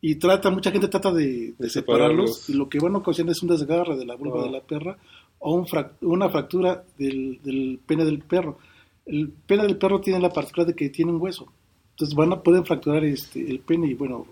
Y 0.00 0.14
trata, 0.14 0.50
mucha 0.50 0.70
gente 0.70 0.86
trata 0.86 1.12
de, 1.12 1.54
de 1.58 1.68
separarlos, 1.70 2.36
separarlos. 2.36 2.50
y 2.50 2.52
lo 2.54 2.68
que 2.68 2.78
van 2.78 2.94
a 2.94 2.98
ocasionar 2.98 3.32
es 3.32 3.42
un 3.42 3.48
desgarre 3.48 3.96
de 3.96 4.06
la 4.06 4.14
vulva 4.14 4.40
Ah. 4.40 4.44
de 4.44 4.50
la 4.52 4.60
perra 4.60 4.96
o 5.40 5.54
un 5.54 5.66
frac- 5.66 5.94
una 6.02 6.28
fractura 6.28 6.84
del, 6.96 7.40
del 7.42 7.80
pene 7.84 8.04
del 8.04 8.20
perro. 8.20 8.58
El 9.06 9.28
pene 9.30 9.64
del 9.64 9.76
perro 9.76 10.00
tiene 10.00 10.20
la 10.20 10.30
particularidad 10.30 10.74
de 10.74 10.76
que 10.78 10.90
tiene 10.90 11.10
un 11.10 11.20
hueso. 11.20 11.46
Entonces 11.90 12.14
van 12.14 12.32
a 12.32 12.40
poder 12.40 12.64
fracturar 12.64 13.04
este, 13.04 13.40
el 13.50 13.58
pene 13.58 13.88
y 13.88 13.94
bueno, 13.94 14.24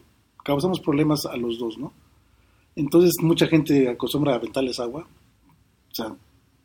causamos 0.45 0.79
problemas 0.79 1.27
a 1.27 1.37
los 1.37 1.59
dos, 1.59 1.77
¿no? 1.79 1.93
Entonces 2.77 3.15
mucha 3.23 3.49
gente 3.49 3.89
acostumbra 3.89 4.35
a 4.35 4.37
aventarles 4.37 4.79
agua, 4.79 5.09
o 5.91 5.95
sea, 5.95 6.15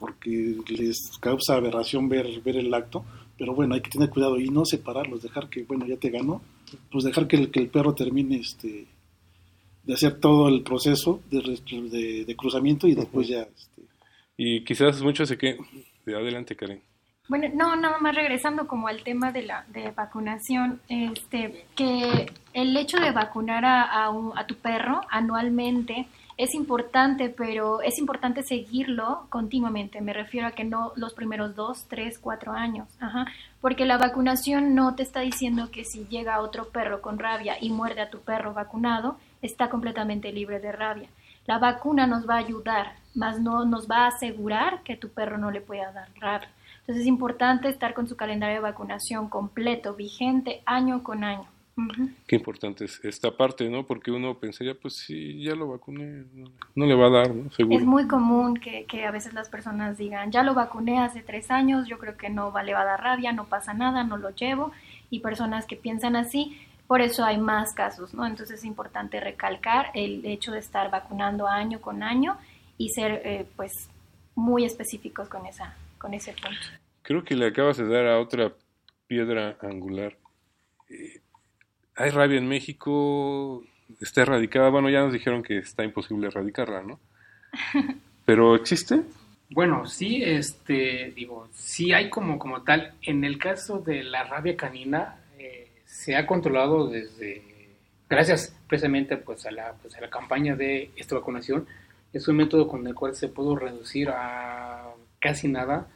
porque 0.02 0.56
les 0.68 0.98
causa 1.22 1.56
aberración 1.56 2.10
ver, 2.10 2.28
ver 2.44 2.58
el 2.58 2.74
acto, 2.74 3.06
pero 3.38 3.54
bueno, 3.56 3.76
hay 3.76 3.82
que 3.82 3.92
tener 3.92 4.10
cuidado 4.10 4.38
y 4.38 4.50
no 4.50 4.66
separarlos, 4.66 5.22
dejar 5.24 5.48
que, 5.48 5.64
bueno, 5.64 5.86
ya 5.88 5.96
te 5.96 6.10
ganó, 6.10 6.42
pues 6.92 7.06
dejar 7.06 7.28
que 7.28 7.38
el, 7.38 7.52
que 7.52 7.60
el 7.62 7.70
perro 7.70 7.94
termine 7.96 8.36
este 8.38 8.88
de 9.84 9.94
hacer 9.94 10.20
todo 10.20 10.48
el 10.50 10.62
proceso 10.64 11.22
de, 11.32 11.40
de, 11.90 12.26
de 12.26 12.36
cruzamiento 12.36 12.88
y 12.88 12.96
después 12.96 13.28
ya 13.28 13.42
este, 13.44 13.82
Y 14.38 14.64
quizás 14.64 15.02
muchos 15.02 15.30
se 15.30 15.38
queden... 15.38 15.58
Adelante, 16.08 16.56
Karen. 16.56 16.82
Bueno, 17.30 17.48
no, 17.56 17.76
nada 17.76 17.98
más 18.00 18.14
regresando 18.16 18.68
como 18.68 18.88
al 18.88 19.04
tema 19.04 19.32
de 19.32 19.44
la 19.44 19.66
de 19.74 19.92
vacunación, 19.92 20.82
este, 20.90 21.66
que 21.76 22.26
el 22.54 22.76
hecho 22.76 22.98
de 22.98 23.12
vacunar 23.12 23.64
a, 23.64 23.84
a, 23.84 24.10
un- 24.10 24.38
a 24.38 24.46
tu 24.48 24.56
perro 24.56 25.00
anualmente 25.10 26.08
es 26.38 26.56
importante, 26.56 27.30
pero 27.30 27.82
es 27.82 28.00
importante 28.00 28.44
seguirlo 28.44 29.28
continuamente. 29.30 30.02
Me 30.02 30.14
refiero 30.14 30.48
a 30.48 30.52
que 30.52 30.64
no 30.64 30.94
los 30.96 31.14
primeros 31.14 31.56
dos, 31.56 31.86
tres, 31.88 32.18
cuatro 32.20 32.54
años, 32.54 32.88
porque 33.60 33.86
la 33.86 33.98
vacunación 33.98 34.76
no 34.76 34.96
te 34.96 35.04
está 35.04 35.22
diciendo 35.22 35.70
que 35.72 35.84
si 35.84 36.06
llega 36.08 36.42
otro 36.42 36.70
perro 36.70 37.02
con 37.02 37.20
rabia 37.20 37.58
y 37.60 37.70
muerde 37.70 38.02
a 38.02 38.10
tu 38.10 38.20
perro 38.20 38.54
vacunado, 38.54 39.18
está 39.42 39.70
completamente 39.70 40.32
libre 40.32 40.60
de 40.60 40.72
rabia. 40.72 41.10
La 41.48 41.58
vacuna 41.58 42.08
nos 42.08 42.30
va 42.30 42.36
a 42.36 42.40
ayudar, 42.40 42.94
más 43.16 43.40
no 43.40 43.66
nos 43.66 43.90
va 43.90 44.06
a 44.06 44.08
asegurar 44.08 44.84
que 44.84 44.96
tu 44.96 45.10
perro 45.10 45.38
no 45.38 45.52
le 45.52 45.62
pueda 45.62 45.92
dar 45.92 46.10
rabia. 46.20 46.50
Entonces 46.82 47.02
es 47.02 47.08
importante 47.08 47.70
estar 47.70 47.94
con 47.94 48.08
su 48.08 48.16
calendario 48.16 48.56
de 48.56 48.62
vacunación 48.62 49.30
completo, 49.30 49.94
vigente, 49.94 50.62
año 50.66 51.04
con 51.04 51.24
año. 51.24 51.48
Qué 52.28 52.36
importante 52.36 52.86
es 52.86 53.04
esta 53.04 53.36
parte, 53.36 53.70
¿no? 53.70 53.86
Porque 53.86 54.12
uno 54.12 54.38
pensaría, 54.40 54.74
pues 54.76 54.96
sí, 54.96 55.42
ya 55.44 55.56
lo 55.56 55.68
vacuné, 55.70 56.26
no, 56.34 56.52
no 56.76 56.86
le 56.86 56.96
va 56.96 57.08
a 57.08 57.10
dar, 57.10 57.34
¿no? 57.36 57.52
Seguro. 57.52 57.78
Es 57.80 57.86
muy 57.86 58.08
común 58.08 58.56
que, 58.58 58.86
que 58.86 59.06
a 59.06 59.12
veces 59.12 59.34
las 59.34 59.50
personas 59.50 59.98
digan, 59.98 60.32
ya 60.32 60.44
lo 60.44 60.54
vacuné 60.54 61.00
hace 61.00 61.22
tres 61.22 61.52
años, 61.52 61.88
yo 61.88 61.98
creo 62.00 62.18
que 62.18 62.30
no 62.30 62.52
va- 62.52 62.64
le 62.64 62.74
va 62.74 62.82
a 62.82 62.86
dar 62.86 63.02
rabia, 63.02 63.32
no 63.32 63.46
pasa 63.46 63.74
nada, 63.74 64.04
no 64.04 64.18
lo 64.18 64.30
llevo. 64.32 64.72
Y 65.10 65.20
personas 65.20 65.66
que 65.66 65.76
piensan 65.76 66.16
así, 66.16 66.58
por 66.88 67.02
eso 67.02 67.24
hay 67.24 67.38
más 67.38 67.74
casos, 67.74 68.14
¿no? 68.14 68.26
Entonces 68.26 68.60
es 68.60 68.66
importante 68.66 69.20
recalcar 69.20 69.92
el 69.94 70.26
hecho 70.26 70.52
de 70.52 70.60
estar 70.60 70.92
vacunando 70.92 71.48
año 71.48 71.80
con 71.80 72.04
año 72.04 72.38
y 72.78 72.90
ser, 72.90 73.22
eh, 73.26 73.46
pues, 73.56 73.90
muy 74.36 74.66
específicos 74.66 75.30
con, 75.30 75.46
esa, 75.46 75.76
con 75.98 76.14
ese 76.14 76.34
punto. 76.34 76.58
Creo 77.04 77.24
que 77.24 77.36
le 77.36 77.48
acabas 77.48 77.78
de 77.78 77.88
dar 77.88 78.08
a 78.08 78.20
otra 78.20 78.52
piedra 79.08 79.58
angular. 79.62 80.18
Eh, 80.90 81.21
hay 81.96 82.10
rabia 82.10 82.38
en 82.38 82.48
México, 82.48 83.64
está 84.00 84.22
erradicada. 84.22 84.70
Bueno, 84.70 84.90
ya 84.90 85.02
nos 85.02 85.14
dijeron 85.14 85.44
que 85.44 85.58
está 85.58 85.84
imposible 85.84 86.28
erradicarla, 86.28 86.82
¿no? 86.82 87.00
Pero 88.26 88.56
existe. 88.56 89.02
Bueno, 89.50 89.86
sí, 89.86 90.24
este, 90.24 91.12
digo, 91.16 91.50
sí 91.54 91.92
hay 91.92 92.10
como, 92.10 92.40
como 92.40 92.64
tal. 92.64 92.94
En 93.02 93.24
el 93.26 93.38
caso 93.38 93.80
de 93.80 94.04
la 94.04 94.24
rabia 94.24 94.56
canina, 94.56 95.18
eh, 95.38 95.70
se 95.86 96.16
ha 96.16 96.26
controlado 96.26 96.88
desde, 96.88 97.44
gracias 98.10 98.56
precisamente 98.68 99.18
pues 99.18 99.46
a 99.46 99.52
la, 99.52 99.74
pues 99.74 99.96
a 99.98 100.02
la 100.02 100.10
campaña 100.10 100.56
de 100.56 100.92
esta 100.96 101.16
vacunación. 101.16 101.68
Es 102.14 102.28
un 102.28 102.38
método 102.38 102.68
con 102.68 102.88
el 102.88 102.96
cual 102.96 103.16
se 103.16 103.28
pudo 103.28 103.56
reducir 103.56 104.10
a 104.10 104.94
casi 105.20 105.48
nada, 105.48 105.88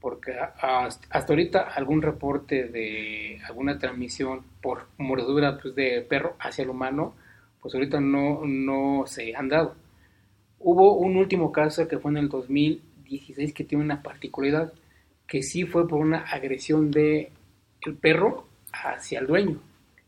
porque 0.00 0.32
hasta 0.38 1.32
ahorita 1.32 1.60
algún 1.60 2.02
reporte 2.02 2.64
de 2.68 3.40
alguna 3.46 3.78
transmisión 3.78 4.44
por 4.62 4.86
mordedura 4.98 5.58
pues, 5.58 5.74
de 5.74 6.00
perro 6.02 6.36
hacia 6.40 6.62
el 6.62 6.70
humano, 6.70 7.14
pues 7.60 7.74
ahorita 7.74 8.00
no, 8.00 8.42
no 8.44 9.04
se 9.06 9.34
han 9.36 9.48
dado. 9.48 9.74
Hubo 10.58 10.96
un 10.96 11.16
último 11.16 11.52
caso 11.52 11.86
que 11.86 11.98
fue 11.98 12.10
en 12.10 12.18
el 12.18 12.28
2016 12.28 13.52
que 13.52 13.64
tiene 13.64 13.84
una 13.84 14.02
particularidad, 14.02 14.72
que 15.26 15.42
sí 15.42 15.64
fue 15.64 15.86
por 15.86 16.00
una 16.00 16.20
agresión 16.20 16.90
de 16.90 17.30
el 17.82 17.94
perro 17.94 18.46
hacia 18.72 19.20
el 19.20 19.26
dueño, 19.26 19.60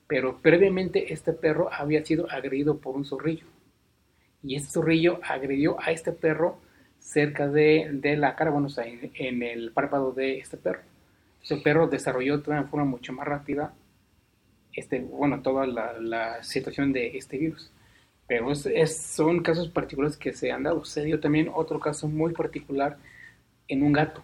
pero 0.06 0.38
previamente 0.40 1.12
este 1.12 1.32
perro 1.32 1.72
había 1.72 2.04
sido 2.04 2.30
agredido 2.30 2.78
por 2.78 2.96
un 2.96 3.04
zorrillo 3.04 3.46
y 4.42 4.56
este 4.56 4.72
zorrillo 4.72 5.20
agredió 5.22 5.80
a 5.80 5.92
este 5.92 6.12
perro 6.12 6.58
cerca 7.02 7.48
de, 7.48 7.90
de 7.92 8.16
la 8.16 8.36
cara, 8.36 8.50
bueno, 8.52 8.68
o 8.68 8.70
sea, 8.70 8.86
en, 8.86 9.10
en 9.14 9.42
el 9.42 9.72
párpado 9.72 10.12
de 10.12 10.38
este 10.38 10.56
perro. 10.58 10.82
Ese 11.42 11.56
perro 11.58 11.88
desarrolló 11.88 12.38
de 12.38 12.50
una 12.50 12.64
forma 12.64 12.86
mucho 12.86 13.12
más 13.12 13.26
rápida 13.26 13.74
este, 14.74 15.00
bueno, 15.00 15.42
toda 15.42 15.66
la, 15.66 15.94
la 16.00 16.42
situación 16.42 16.92
de 16.92 17.16
este 17.16 17.38
virus. 17.38 17.70
Pero 18.26 18.52
es, 18.52 18.66
es- 18.66 18.96
son 18.98 19.42
casos 19.42 19.68
particulares 19.68 20.16
que 20.16 20.32
se 20.32 20.50
han 20.52 20.62
dado. 20.64 20.84
Se 20.84 21.04
dio 21.04 21.20
también 21.20 21.50
otro 21.54 21.80
caso 21.80 22.08
muy 22.08 22.32
particular 22.32 22.96
en 23.68 23.82
un 23.82 23.92
gato. 23.92 24.22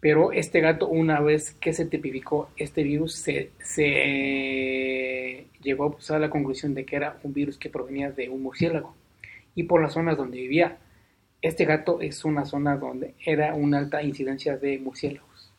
Pero 0.00 0.32
este 0.32 0.60
gato, 0.60 0.86
una 0.88 1.20
vez 1.20 1.52
que 1.54 1.72
se 1.72 1.86
tipificó 1.86 2.50
este 2.56 2.82
virus, 2.82 3.14
se, 3.14 3.50
se 3.58 5.46
llegó 5.62 5.92
pues, 5.92 6.10
a 6.10 6.18
la 6.18 6.28
conclusión 6.30 6.74
de 6.74 6.84
que 6.84 6.96
era 6.96 7.18
un 7.22 7.32
virus 7.32 7.56
que 7.58 7.70
provenía 7.70 8.10
de 8.10 8.28
un 8.28 8.42
murciélago. 8.42 8.94
Y 9.54 9.62
por 9.64 9.80
las 9.82 9.94
zonas 9.94 10.16
donde 10.18 10.38
vivía, 10.38 10.76
este 11.46 11.64
gato 11.64 12.00
es 12.00 12.24
una 12.24 12.44
zona 12.44 12.76
donde 12.76 13.14
era 13.24 13.54
una 13.54 13.78
alta 13.78 14.02
incidencia 14.02 14.56
de 14.56 14.78
murciélagos. 14.78 15.52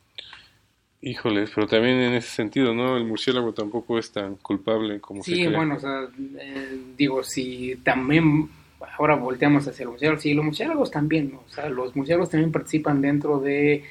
Híjoles, 1.01 1.51
pero 1.53 1.67
también 1.67 1.97
en 1.99 2.13
ese 2.15 2.29
sentido, 2.29 2.73
¿no? 2.73 2.97
El 2.97 3.05
murciélago 3.05 3.53
tampoco 3.53 3.99
es 3.99 4.11
tan 4.11 4.37
culpable 4.37 4.99
como 4.99 5.23
se 5.23 5.35
Sí, 5.35 5.47
bueno, 5.47 5.75
o 5.75 5.79
sea, 5.79 6.09
eh, 6.39 6.79
digo, 6.97 7.23
si 7.23 7.75
también 7.83 8.49
ahora 8.97 9.15
volteamos 9.15 9.67
hacia 9.67 9.85
los 9.85 9.93
murciélagos, 9.93 10.23
sí, 10.23 10.33
los 10.33 10.45
murciélagos 10.45 10.89
también, 10.91 11.31
¿no? 11.31 11.43
o 11.45 11.49
sea, 11.49 11.69
los 11.69 11.95
murciélagos 11.95 12.31
también 12.31 12.51
participan 12.51 13.01
dentro 13.01 13.39
de, 13.39 13.83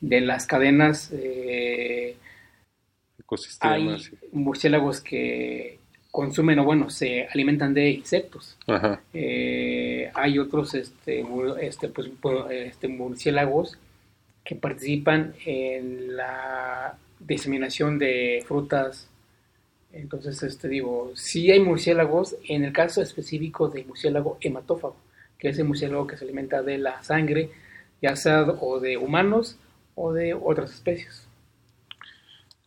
de 0.00 0.20
las 0.20 0.46
cadenas. 0.46 1.10
eh, 1.14 2.16
hay 3.60 3.98
Ecosistemas. 3.98 4.12
murciélagos 4.32 5.00
que 5.00 5.79
consumen 6.10 6.58
o, 6.58 6.64
bueno, 6.64 6.90
se 6.90 7.26
alimentan 7.32 7.72
de 7.74 7.90
insectos. 7.90 8.56
Ajá. 8.66 9.00
Eh, 9.14 10.10
hay 10.14 10.38
otros 10.38 10.74
este, 10.74 11.24
este, 11.60 11.88
pues, 11.88 12.08
pu- 12.20 12.50
este, 12.50 12.88
murciélagos 12.88 13.78
que 14.44 14.56
participan 14.56 15.34
en 15.44 16.16
la 16.16 16.96
diseminación 17.20 17.98
de 17.98 18.42
frutas. 18.46 19.08
Entonces, 19.92 20.42
este, 20.42 20.68
digo, 20.68 21.12
sí 21.14 21.50
hay 21.50 21.60
murciélagos, 21.60 22.36
en 22.48 22.64
el 22.64 22.72
caso 22.72 23.02
específico 23.02 23.68
del 23.68 23.86
murciélago 23.86 24.38
hematófago, 24.40 24.96
que 25.38 25.48
es 25.48 25.58
el 25.58 25.64
murciélago 25.66 26.06
que 26.06 26.16
se 26.16 26.24
alimenta 26.24 26.62
de 26.62 26.78
la 26.78 27.02
sangre, 27.02 27.50
ya 28.02 28.16
sea 28.16 28.42
o 28.42 28.80
de 28.80 28.96
humanos 28.96 29.58
o 29.94 30.12
de 30.12 30.34
otras 30.34 30.72
especies. 30.72 31.26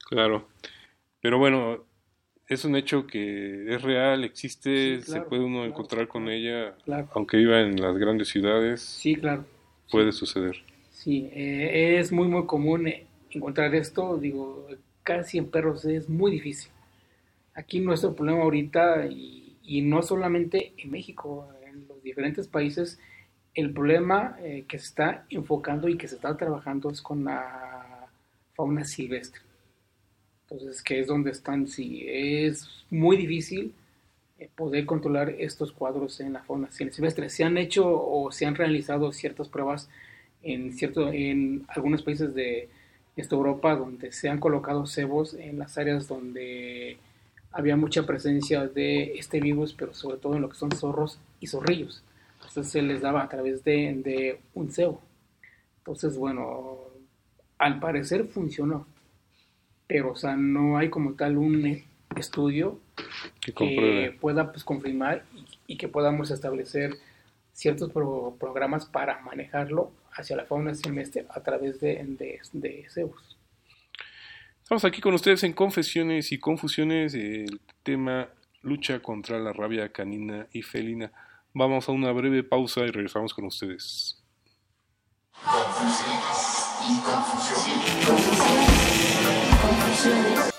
Claro. 0.10 0.48
Pero 1.22 1.40
bueno, 1.40 1.84
es 2.54 2.66
un 2.66 2.76
hecho 2.76 3.06
que 3.08 3.74
es 3.74 3.82
real, 3.82 4.24
existe, 4.24 5.00
Sí, 5.00 5.06
claro, 5.06 5.24
se 5.24 5.30
puede 5.30 5.44
uno 5.44 5.58
claro, 5.60 5.70
encontrar 5.72 6.08
con 6.08 6.30
ella, 6.30 6.76
claro. 6.86 7.10
aunque 7.14 7.38
viva 7.38 7.62
en 7.62 7.82
las 7.82 7.98
grandes 7.98 8.30
ciudades. 8.30 8.82
Sí, 8.82 9.16
claro. 9.16 9.46
Puede 9.92 10.12
suceder. 10.12 10.58
Sí, 10.92 11.30
eh, 11.34 11.98
es 12.00 12.12
muy, 12.12 12.28
muy 12.28 12.46
común 12.46 12.88
eh, 12.88 13.06
encontrar 13.32 13.76
esto. 13.76 14.18
Digo, 14.18 14.68
casi 15.04 15.38
en 15.38 15.50
perros 15.50 15.86
es 15.86 16.10
muy 16.10 16.32
difícil. 16.32 16.72
Aquí 17.56 17.80
nuestro 17.80 18.16
problema 18.16 18.42
ahorita, 18.44 19.06
y, 19.08 19.58
y 19.64 19.82
no 19.82 20.02
solamente 20.02 20.74
en 20.78 20.92
México, 20.92 21.50
en 21.68 21.88
los 21.88 22.02
diferentes 22.02 22.48
países, 22.48 23.00
el 23.54 23.72
problema 23.72 24.36
eh, 24.40 24.66
que 24.68 24.80
se 24.80 24.86
está 24.86 25.26
enfocando 25.30 25.88
y 25.88 25.98
que 25.98 26.08
se 26.08 26.16
está 26.16 26.36
trabajando 26.36 26.90
es 26.90 27.02
con 27.02 27.26
la 27.26 28.08
fauna 28.56 28.84
silvestre. 28.84 29.42
Entonces, 30.54 30.84
que 30.84 31.00
es 31.00 31.08
donde 31.08 31.32
están, 31.32 31.68
sí, 31.68 32.06
es 32.08 32.70
muy 32.92 33.18
difícil 33.18 33.74
eh, 34.38 34.50
poder 34.56 34.86
controlar 34.86 35.32
estos 35.40 35.72
cuadros 35.72 36.20
en 36.20 36.32
la 36.34 36.44
fauna 36.44 36.70
silvestre. 36.72 37.30
Se 37.32 37.44
han 37.44 37.58
hecho 37.58 37.88
o 37.88 38.32
se 38.32 38.46
han 38.46 38.54
realizado 38.54 39.12
ciertas 39.12 39.50
pruebas 39.50 39.90
en, 40.44 40.74
cierto, 40.74 41.12
en 41.12 41.66
algunos 41.70 42.04
países 42.04 42.36
de 42.36 42.70
esta 43.16 43.36
Europa 43.36 43.76
donde 43.76 44.12
se 44.12 44.30
han 44.30 44.40
colocado 44.40 44.86
cebos 44.86 45.34
en 45.34 45.58
las 45.58 45.80
áreas 45.80 46.08
donde 46.08 46.98
había 47.52 47.76
mucha 47.76 48.06
presencia 48.06 48.68
de 48.68 49.16
este 49.16 49.40
virus, 49.40 49.74
pero 49.74 49.96
sobre 49.96 50.18
todo 50.18 50.36
en 50.36 50.44
lo 50.44 50.50
que 50.50 50.58
son 50.58 50.72
zorros 50.72 51.20
y 51.40 51.48
zorrillos. 51.48 52.04
Entonces 52.36 52.68
se 52.68 52.84
les 52.84 53.02
daba 53.02 53.24
a 53.24 53.30
través 53.30 53.64
de, 53.64 53.92
de 54.04 54.40
un 54.54 54.70
cebo. 54.70 55.02
Entonces, 55.80 56.16
bueno, 56.16 56.78
al 57.58 57.80
parecer 57.80 58.26
funcionó, 58.26 58.86
pero 59.88 60.12
o 60.12 60.16
sea, 60.16 60.36
no 60.36 60.78
hay 60.78 60.90
como 60.90 61.14
tal 61.14 61.38
un 61.38 61.84
estudio 62.16 62.80
Que 63.42 64.16
pueda 64.22 64.52
pues, 64.52 64.64
confirmar 64.64 65.24
y, 65.36 65.74
y 65.74 65.78
que 65.78 65.88
podamos 65.88 66.32
establecer 66.32 66.96
ciertos 67.54 67.92
pro- 67.92 68.36
programas 68.40 68.86
para 68.86 69.20
manejarlo 69.22 69.92
hacia 70.16 70.36
la 70.36 70.46
fauna 70.46 70.76
silvestre 70.76 71.26
a 71.30 71.42
través 71.42 71.80
de, 71.80 72.04
de, 72.04 72.40
de 72.54 72.86
cebos. 72.90 73.38
Estamos 74.62 74.86
aquí 74.86 75.02
con 75.02 75.14
ustedes 75.14 75.44
en 75.44 75.54
Confesiones 75.54 76.32
y 76.32 76.40
Confusiones, 76.40 77.14
el 77.16 77.60
tema 77.84 78.30
lucha 78.62 79.00
contra 79.02 79.38
la 79.40 79.52
rabia 79.54 79.92
canina 79.92 80.48
y 80.54 80.62
felina. 80.62 81.12
Vamos 81.54 81.90
a 81.90 81.92
una 81.92 82.12
breve 82.12 82.44
pausa 82.44 82.82
y 82.82 82.92
regresamos 82.92 83.34
con 83.34 83.46
ustedes. 83.46 84.20
Sure. 90.04 90.53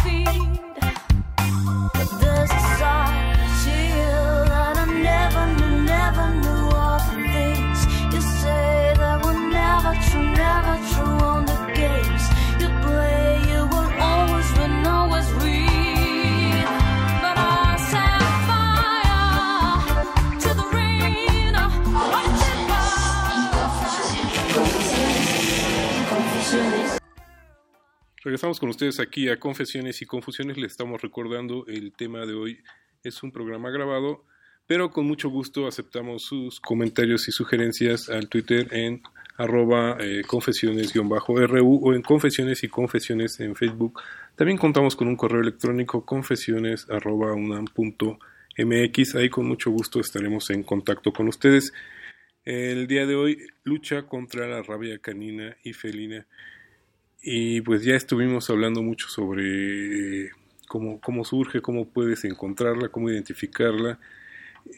Feet. 0.00 0.71
Regresamos 28.24 28.60
con 28.60 28.68
ustedes 28.68 29.00
aquí 29.00 29.28
a 29.28 29.40
Confesiones 29.40 30.00
y 30.00 30.06
Confusiones. 30.06 30.56
Les 30.56 30.70
estamos 30.70 31.02
recordando 31.02 31.66
el 31.66 31.92
tema 31.92 32.24
de 32.24 32.34
hoy 32.34 32.62
es 33.02 33.20
un 33.24 33.32
programa 33.32 33.68
grabado, 33.70 34.24
pero 34.68 34.92
con 34.92 35.06
mucho 35.06 35.28
gusto 35.28 35.66
aceptamos 35.66 36.22
sus 36.22 36.60
comentarios 36.60 37.26
y 37.26 37.32
sugerencias 37.32 38.08
al 38.08 38.28
Twitter 38.28 38.68
en 38.70 39.02
arroba 39.38 39.96
eh, 39.98 40.22
confesiones-ru 40.24 41.80
o 41.82 41.94
en 41.94 42.02
confesiones 42.02 42.62
y 42.62 42.68
confesiones 42.68 43.40
en 43.40 43.56
Facebook. 43.56 44.00
También 44.36 44.56
contamos 44.56 44.94
con 44.94 45.08
un 45.08 45.16
correo 45.16 45.40
electrónico 45.40 46.06
confesiones 46.06 46.88
arroba. 46.90 47.34
Ahí 49.16 49.30
con 49.30 49.46
mucho 49.48 49.70
gusto 49.72 49.98
estaremos 49.98 50.48
en 50.50 50.62
contacto 50.62 51.12
con 51.12 51.26
ustedes. 51.26 51.72
El 52.44 52.86
día 52.86 53.04
de 53.04 53.16
hoy, 53.16 53.38
lucha 53.64 54.02
contra 54.02 54.46
la 54.46 54.62
rabia 54.62 55.00
canina 55.00 55.56
y 55.64 55.72
felina. 55.72 56.24
Y 57.22 57.60
pues 57.60 57.84
ya 57.84 57.94
estuvimos 57.94 58.50
hablando 58.50 58.82
mucho 58.82 59.08
sobre 59.08 60.24
eh, 60.24 60.30
cómo, 60.66 61.00
cómo 61.00 61.24
surge, 61.24 61.62
cómo 61.62 61.88
puedes 61.88 62.24
encontrarla, 62.24 62.88
cómo 62.88 63.10
identificarla, 63.10 64.00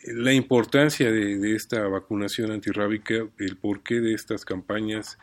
la 0.06 0.32
importancia 0.32 1.10
de, 1.10 1.38
de 1.38 1.56
esta 1.56 1.86
vacunación 1.88 2.50
antirrábica, 2.50 3.26
el 3.38 3.56
porqué 3.56 4.00
de 4.00 4.14
estas 4.14 4.44
campañas. 4.44 5.18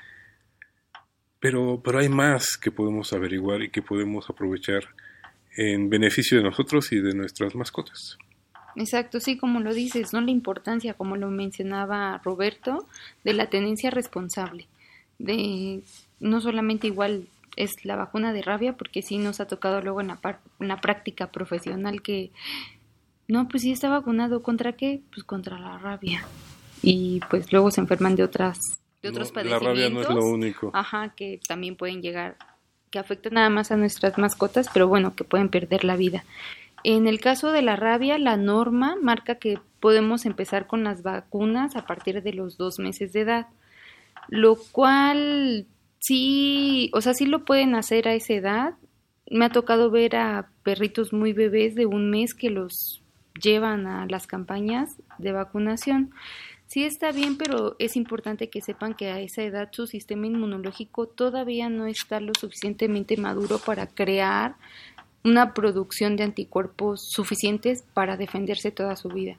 Pero, 1.40 1.82
pero 1.84 2.00
hay 2.00 2.10
más 2.10 2.58
que 2.58 2.72
podemos 2.72 3.14
averiguar 3.14 3.62
y 3.64 3.70
que 3.70 3.82
podemos 3.82 4.30
aprovechar 4.30 4.84
en 5.58 5.90
beneficio 5.90 6.38
de 6.38 6.44
nosotros 6.44 6.92
y 6.92 7.00
de 7.00 7.14
nuestras 7.14 7.56
mascotas. 7.56 8.18
Exacto, 8.76 9.20
sí, 9.20 9.38
como 9.38 9.60
lo 9.60 9.74
dices, 9.74 10.14
¿no? 10.14 10.22
La 10.22 10.32
importancia, 10.32 10.94
como 10.94 11.18
lo 11.18 11.30
mencionaba 11.30 12.22
Roberto, 12.24 12.88
de 13.24 13.34
la 13.34 13.50
tenencia 13.50 13.90
responsable. 13.90 14.68
De 15.20 15.84
no 16.22 16.40
solamente 16.40 16.88
igual 16.88 17.28
es 17.58 17.72
la 17.84 17.98
vacuna 17.98 18.32
de 18.32 18.42
rabia, 18.42 18.78
porque 18.78 19.02
sí 19.02 19.18
nos 19.18 19.42
ha 19.42 19.48
tocado 19.48 19.82
luego 19.82 20.00
en 20.00 20.08
la, 20.08 20.16
par- 20.16 20.40
en 20.62 20.70
la 20.70 20.78
práctica 20.80 21.32
profesional 21.32 22.02
que, 22.02 22.32
no, 23.28 23.50
pues 23.50 23.64
sí 23.64 23.72
está 23.74 23.90
vacunado, 23.90 24.42
¿contra 24.42 24.74
qué? 24.74 25.02
Pues 25.14 25.26
contra 25.26 25.60
la 25.60 25.78
rabia. 25.78 26.24
Y 26.82 27.20
pues 27.30 27.52
luego 27.52 27.70
se 27.70 27.82
enferman 27.82 28.16
de 28.16 28.24
otras, 28.24 28.58
de 29.02 29.10
otros 29.10 29.34
No, 29.36 29.44
la 29.44 29.60
rabia 29.60 29.90
no 29.90 30.02
es 30.02 30.08
lo 30.10 30.16
padecimientos. 30.16 30.24
único. 30.34 30.72
Ajá, 30.74 31.10
que 31.16 31.40
también 31.48 31.76
pueden 31.76 32.02
llegar, 32.02 32.38
que 32.90 33.00
afectan 33.00 33.34
nada 33.34 33.50
más 33.50 33.72
a 33.72 33.78
nuestras 33.78 34.18
mascotas, 34.18 34.70
pero 34.74 34.88
bueno, 34.88 35.14
que 35.16 35.24
pueden 35.24 35.50
perder 35.50 35.84
la 35.84 35.96
vida. 35.98 36.24
En 36.84 37.06
el 37.06 37.20
caso 37.20 37.52
de 37.52 37.62
la 37.62 37.76
rabia, 37.76 38.18
la 38.18 38.38
norma 38.38 38.96
marca 39.02 39.36
que 39.36 39.60
podemos 39.80 40.26
empezar 40.26 40.66
con 40.68 40.84
las 40.84 41.04
vacunas 41.04 41.76
a 41.76 41.86
partir 41.86 42.24
de 42.24 42.34
los 42.34 42.58
dos 42.58 42.80
meses 42.80 43.14
de 43.14 43.22
edad, 43.22 43.48
lo 44.30 44.56
cual 44.72 45.68
sí, 46.02 46.92
o 46.94 47.00
sea, 47.00 47.14
sí 47.14 47.26
lo 47.26 47.46
pueden 47.46 47.76
hacer 47.76 48.10
a 48.10 48.14
esa 48.14 48.34
edad. 48.34 48.74
Me 49.30 49.46
ha 49.46 49.50
tocado 49.50 49.90
ver 49.90 50.18
a 50.18 50.50
perritos 50.64 51.14
muy 51.14 51.32
bebés 51.32 51.76
de 51.76 51.86
un 51.86 52.10
mes 52.10 52.34
que 52.34 52.50
los 52.50 53.02
llevan 53.42 53.88
a 53.88 54.06
las 54.08 54.28
campañas 54.28 54.98
de 55.18 55.32
vacunación. 55.32 56.12
Sí 56.68 56.84
está 56.84 57.12
bien, 57.12 57.38
pero 57.38 57.76
es 57.80 57.96
importante 57.96 58.50
que 58.50 58.62
sepan 58.62 58.94
que 58.94 59.10
a 59.12 59.20
esa 59.20 59.44
edad 59.44 59.70
su 59.72 59.88
sistema 59.88 60.28
inmunológico 60.28 61.08
todavía 61.08 61.70
no 61.70 61.86
está 61.86 62.20
lo 62.20 62.34
suficientemente 62.40 63.18
maduro 63.18 63.60
para 63.60 63.88
crear 63.88 64.56
una 65.24 65.54
producción 65.54 66.16
de 66.16 66.24
anticuerpos 66.24 67.10
suficientes 67.12 67.84
para 67.94 68.18
defenderse 68.18 68.72
toda 68.72 68.96
su 68.96 69.10
vida. 69.10 69.38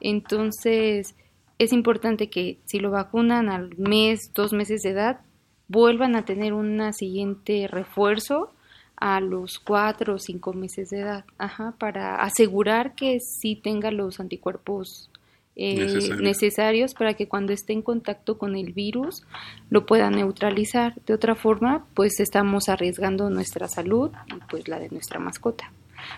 Entonces, 0.00 1.14
es 1.58 1.72
importante 1.72 2.28
que 2.28 2.58
si 2.66 2.78
lo 2.78 2.90
vacunan 2.90 3.48
al 3.48 3.76
mes, 3.78 4.32
dos 4.34 4.52
meses 4.52 4.82
de 4.82 4.90
edad, 4.90 5.20
vuelvan 5.68 6.16
a 6.16 6.24
tener 6.24 6.52
una 6.52 6.92
siguiente 6.92 7.66
refuerzo 7.68 8.52
a 8.96 9.20
los 9.20 9.58
cuatro 9.58 10.14
o 10.14 10.18
cinco 10.18 10.52
meses 10.52 10.90
de 10.90 11.00
edad, 11.00 11.24
ajá, 11.38 11.74
para 11.78 12.16
asegurar 12.16 12.94
que 12.94 13.18
sí 13.20 13.56
tenga 13.56 13.90
los 13.90 14.20
anticuerpos 14.20 15.10
eh, 15.56 15.76
Necesarios. 15.76 16.20
necesarios 16.20 16.94
para 16.94 17.14
que 17.14 17.28
cuando 17.28 17.52
esté 17.52 17.74
en 17.74 17.82
contacto 17.82 18.38
con 18.38 18.56
el 18.56 18.72
virus 18.72 19.22
lo 19.70 19.86
pueda 19.86 20.10
neutralizar. 20.10 20.94
De 21.06 21.14
otra 21.14 21.36
forma, 21.36 21.86
pues 21.94 22.18
estamos 22.18 22.68
arriesgando 22.68 23.30
nuestra 23.30 23.68
salud 23.68 24.10
y 24.26 24.40
pues 24.50 24.66
la 24.66 24.80
de 24.80 24.88
nuestra 24.88 25.20
mascota. 25.20 25.70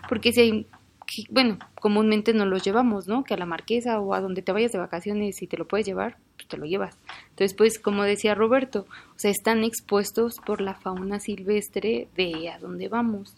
Porque 0.08 0.32
si 0.32 0.40
hay, 0.40 0.66
que- 1.06 1.24
bueno, 1.30 1.58
comúnmente 1.80 2.34
nos 2.34 2.48
los 2.48 2.62
llevamos, 2.64 3.06
¿no? 3.06 3.22
Que 3.24 3.34
a 3.34 3.36
la 3.36 3.46
marquesa 3.46 4.00
o 4.00 4.12
a 4.14 4.20
donde 4.20 4.42
te 4.42 4.52
vayas 4.52 4.72
de 4.72 4.78
vacaciones 4.78 5.40
y 5.42 5.46
te 5.46 5.56
lo 5.56 5.66
puedes 5.68 5.86
llevar, 5.86 6.16
pues 6.36 6.48
te 6.48 6.56
lo 6.56 6.66
llevas. 6.66 6.98
Entonces, 7.30 7.54
pues 7.54 7.78
como 7.78 8.02
decía 8.02 8.34
Roberto, 8.34 8.86
o 9.14 9.18
sea, 9.18 9.30
están 9.30 9.62
expuestos 9.64 10.36
por 10.44 10.60
la 10.60 10.74
fauna 10.74 11.20
silvestre 11.20 12.08
de 12.16 12.50
a 12.50 12.58
dónde 12.58 12.88
vamos. 12.88 13.36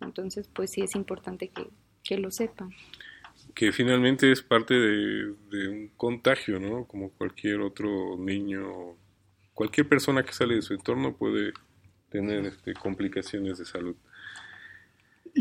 Entonces, 0.00 0.48
pues 0.52 0.70
sí 0.72 0.82
es 0.82 0.94
importante 0.94 1.48
que, 1.48 1.68
que 2.04 2.16
lo 2.18 2.30
sepan. 2.30 2.70
que 3.54 3.72
finalmente 3.72 4.30
es 4.30 4.42
parte 4.42 4.74
de, 4.74 5.34
de 5.50 5.68
un 5.68 5.88
contagio, 5.96 6.60
¿no? 6.60 6.84
Como 6.86 7.10
cualquier 7.10 7.60
otro 7.60 8.16
niño, 8.18 8.96
cualquier 9.54 9.88
persona 9.88 10.22
que 10.22 10.32
sale 10.32 10.54
de 10.56 10.62
su 10.62 10.74
entorno 10.74 11.16
puede 11.16 11.52
tener 12.10 12.44
este, 12.46 12.74
complicaciones 12.74 13.58
de 13.58 13.64
salud. 13.64 13.96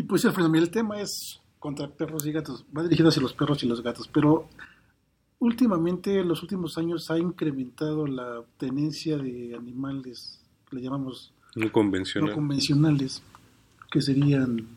Pues 0.07 0.23
Alfredo, 0.25 0.49
mira, 0.49 0.63
el 0.65 0.71
tema 0.71 1.01
es 1.01 1.41
contra 1.59 1.87
perros 1.87 2.25
y 2.25 2.31
gatos, 2.31 2.65
va 2.75 2.83
dirigido 2.83 3.09
hacia 3.09 3.21
los 3.21 3.33
perros 3.33 3.63
y 3.63 3.67
los 3.67 3.83
gatos, 3.83 4.07
pero 4.07 4.47
últimamente, 5.39 6.19
en 6.19 6.27
los 6.27 6.41
últimos 6.41 6.77
años, 6.77 7.09
ha 7.11 7.17
incrementado 7.17 8.07
la 8.07 8.43
tenencia 8.57 9.17
de 9.17 9.55
animales, 9.55 10.41
le 10.71 10.81
llamamos 10.81 11.33
No 11.55 11.71
convencional. 11.71 12.29
no 12.29 12.35
convencionales, 12.35 13.21
que 13.91 14.01
serían, 14.01 14.67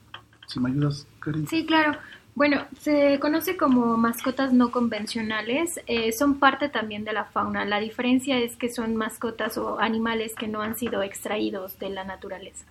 si 0.46 0.60
me 0.60 0.70
ayudas, 0.70 1.06
Karen. 1.20 1.46
Sí, 1.46 1.64
claro. 1.66 1.98
Bueno, 2.34 2.64
se 2.80 3.18
conoce 3.20 3.58
como 3.58 3.98
mascotas 3.98 4.54
no 4.54 4.70
convencionales. 4.70 5.78
eh, 5.86 6.12
son 6.12 6.38
parte 6.38 6.70
también 6.70 7.04
de 7.04 7.12
la 7.12 7.26
fauna. 7.26 7.66
La 7.66 7.78
diferencia 7.78 8.38
es 8.38 8.56
que 8.56 8.70
son 8.70 8.96
mascotas 8.96 9.58
o 9.58 9.78
animales 9.78 10.34
que 10.34 10.48
no 10.48 10.62
han 10.62 10.74
sido 10.76 11.02
extraídos 11.02 11.78
de 11.78 11.90
la 11.90 12.04
naturaleza. 12.04 12.64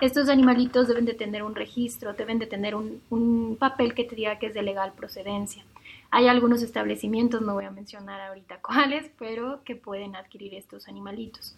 Estos 0.00 0.28
animalitos 0.28 0.86
deben 0.86 1.04
de 1.04 1.14
tener 1.14 1.42
un 1.42 1.54
registro, 1.54 2.14
deben 2.14 2.38
de 2.38 2.46
tener 2.46 2.74
un, 2.74 3.02
un 3.10 3.56
papel 3.58 3.94
que 3.94 4.04
te 4.04 4.14
diga 4.14 4.38
que 4.38 4.46
es 4.46 4.54
de 4.54 4.62
legal 4.62 4.92
procedencia. 4.92 5.64
Hay 6.10 6.28
algunos 6.28 6.62
establecimientos, 6.62 7.42
no 7.42 7.54
voy 7.54 7.64
a 7.64 7.70
mencionar 7.70 8.20
ahorita 8.20 8.58
cuáles, 8.62 9.10
pero 9.18 9.62
que 9.64 9.76
pueden 9.76 10.16
adquirir 10.16 10.54
estos 10.54 10.88
animalitos. 10.88 11.56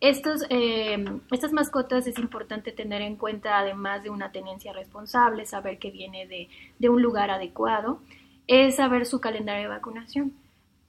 Estos, 0.00 0.46
eh, 0.48 1.04
estas 1.30 1.52
mascotas 1.52 2.06
es 2.06 2.18
importante 2.18 2.72
tener 2.72 3.02
en 3.02 3.16
cuenta, 3.16 3.58
además 3.58 4.02
de 4.02 4.08
una 4.08 4.32
tenencia 4.32 4.72
responsable, 4.72 5.44
saber 5.44 5.78
que 5.78 5.90
viene 5.90 6.26
de, 6.26 6.48
de 6.78 6.88
un 6.88 7.02
lugar 7.02 7.30
adecuado, 7.30 8.00
es 8.46 8.76
saber 8.76 9.04
su 9.04 9.20
calendario 9.20 9.64
de 9.64 9.68
vacunación. 9.68 10.32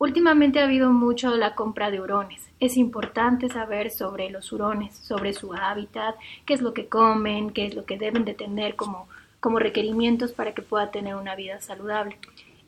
Últimamente 0.02 0.60
ha 0.60 0.64
habido 0.64 0.92
mucho 0.92 1.38
la 1.38 1.54
compra 1.54 1.92
de 1.92 2.02
hurones. 2.02 2.42
Es 2.60 2.76
importante 2.76 3.50
saber 3.50 3.92
sobre 3.92 4.32
los 4.32 4.52
hurones, 4.52 4.96
sobre 4.96 5.32
su 5.32 5.54
hábitat, 5.54 6.16
qué 6.44 6.56
es 6.56 6.62
lo 6.64 6.74
que 6.74 6.88
comen, 6.88 7.52
qué 7.52 7.68
es 7.68 7.76
lo 7.76 7.86
que 7.86 8.00
deben 8.00 8.26
de 8.26 8.34
tener 8.34 8.76
como, 8.76 9.08
como 9.40 9.60
requerimientos 9.60 10.32
para 10.32 10.56
que 10.56 10.64
pueda 10.64 10.90
tener 10.90 11.14
una 11.14 11.36
vida 11.36 11.62
saludable. 11.62 12.18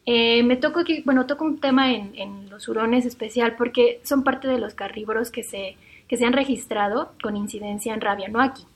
Eh, 0.06 0.44
me 0.44 0.58
toco 0.58 0.82
aquí, 0.82 1.02
bueno, 1.06 1.26
toco 1.26 1.44
un 1.44 1.60
tema 1.60 1.92
en, 1.92 2.14
en 2.18 2.52
los 2.52 2.68
hurones 2.68 3.04
especial 3.08 3.56
porque 3.56 4.00
son 4.04 4.24
parte 4.24 4.48
de 4.48 4.60
los 4.60 4.76
carnívoros 4.76 5.32
que 5.32 5.42
se, 5.42 5.76
que 6.08 6.18
se 6.18 6.26
han 6.26 6.34
registrado 6.34 7.14
con 7.24 7.36
incidencia 7.36 7.96
en 7.96 8.02
rabia, 8.02 8.28
no 8.28 8.42
aquí, 8.42 8.68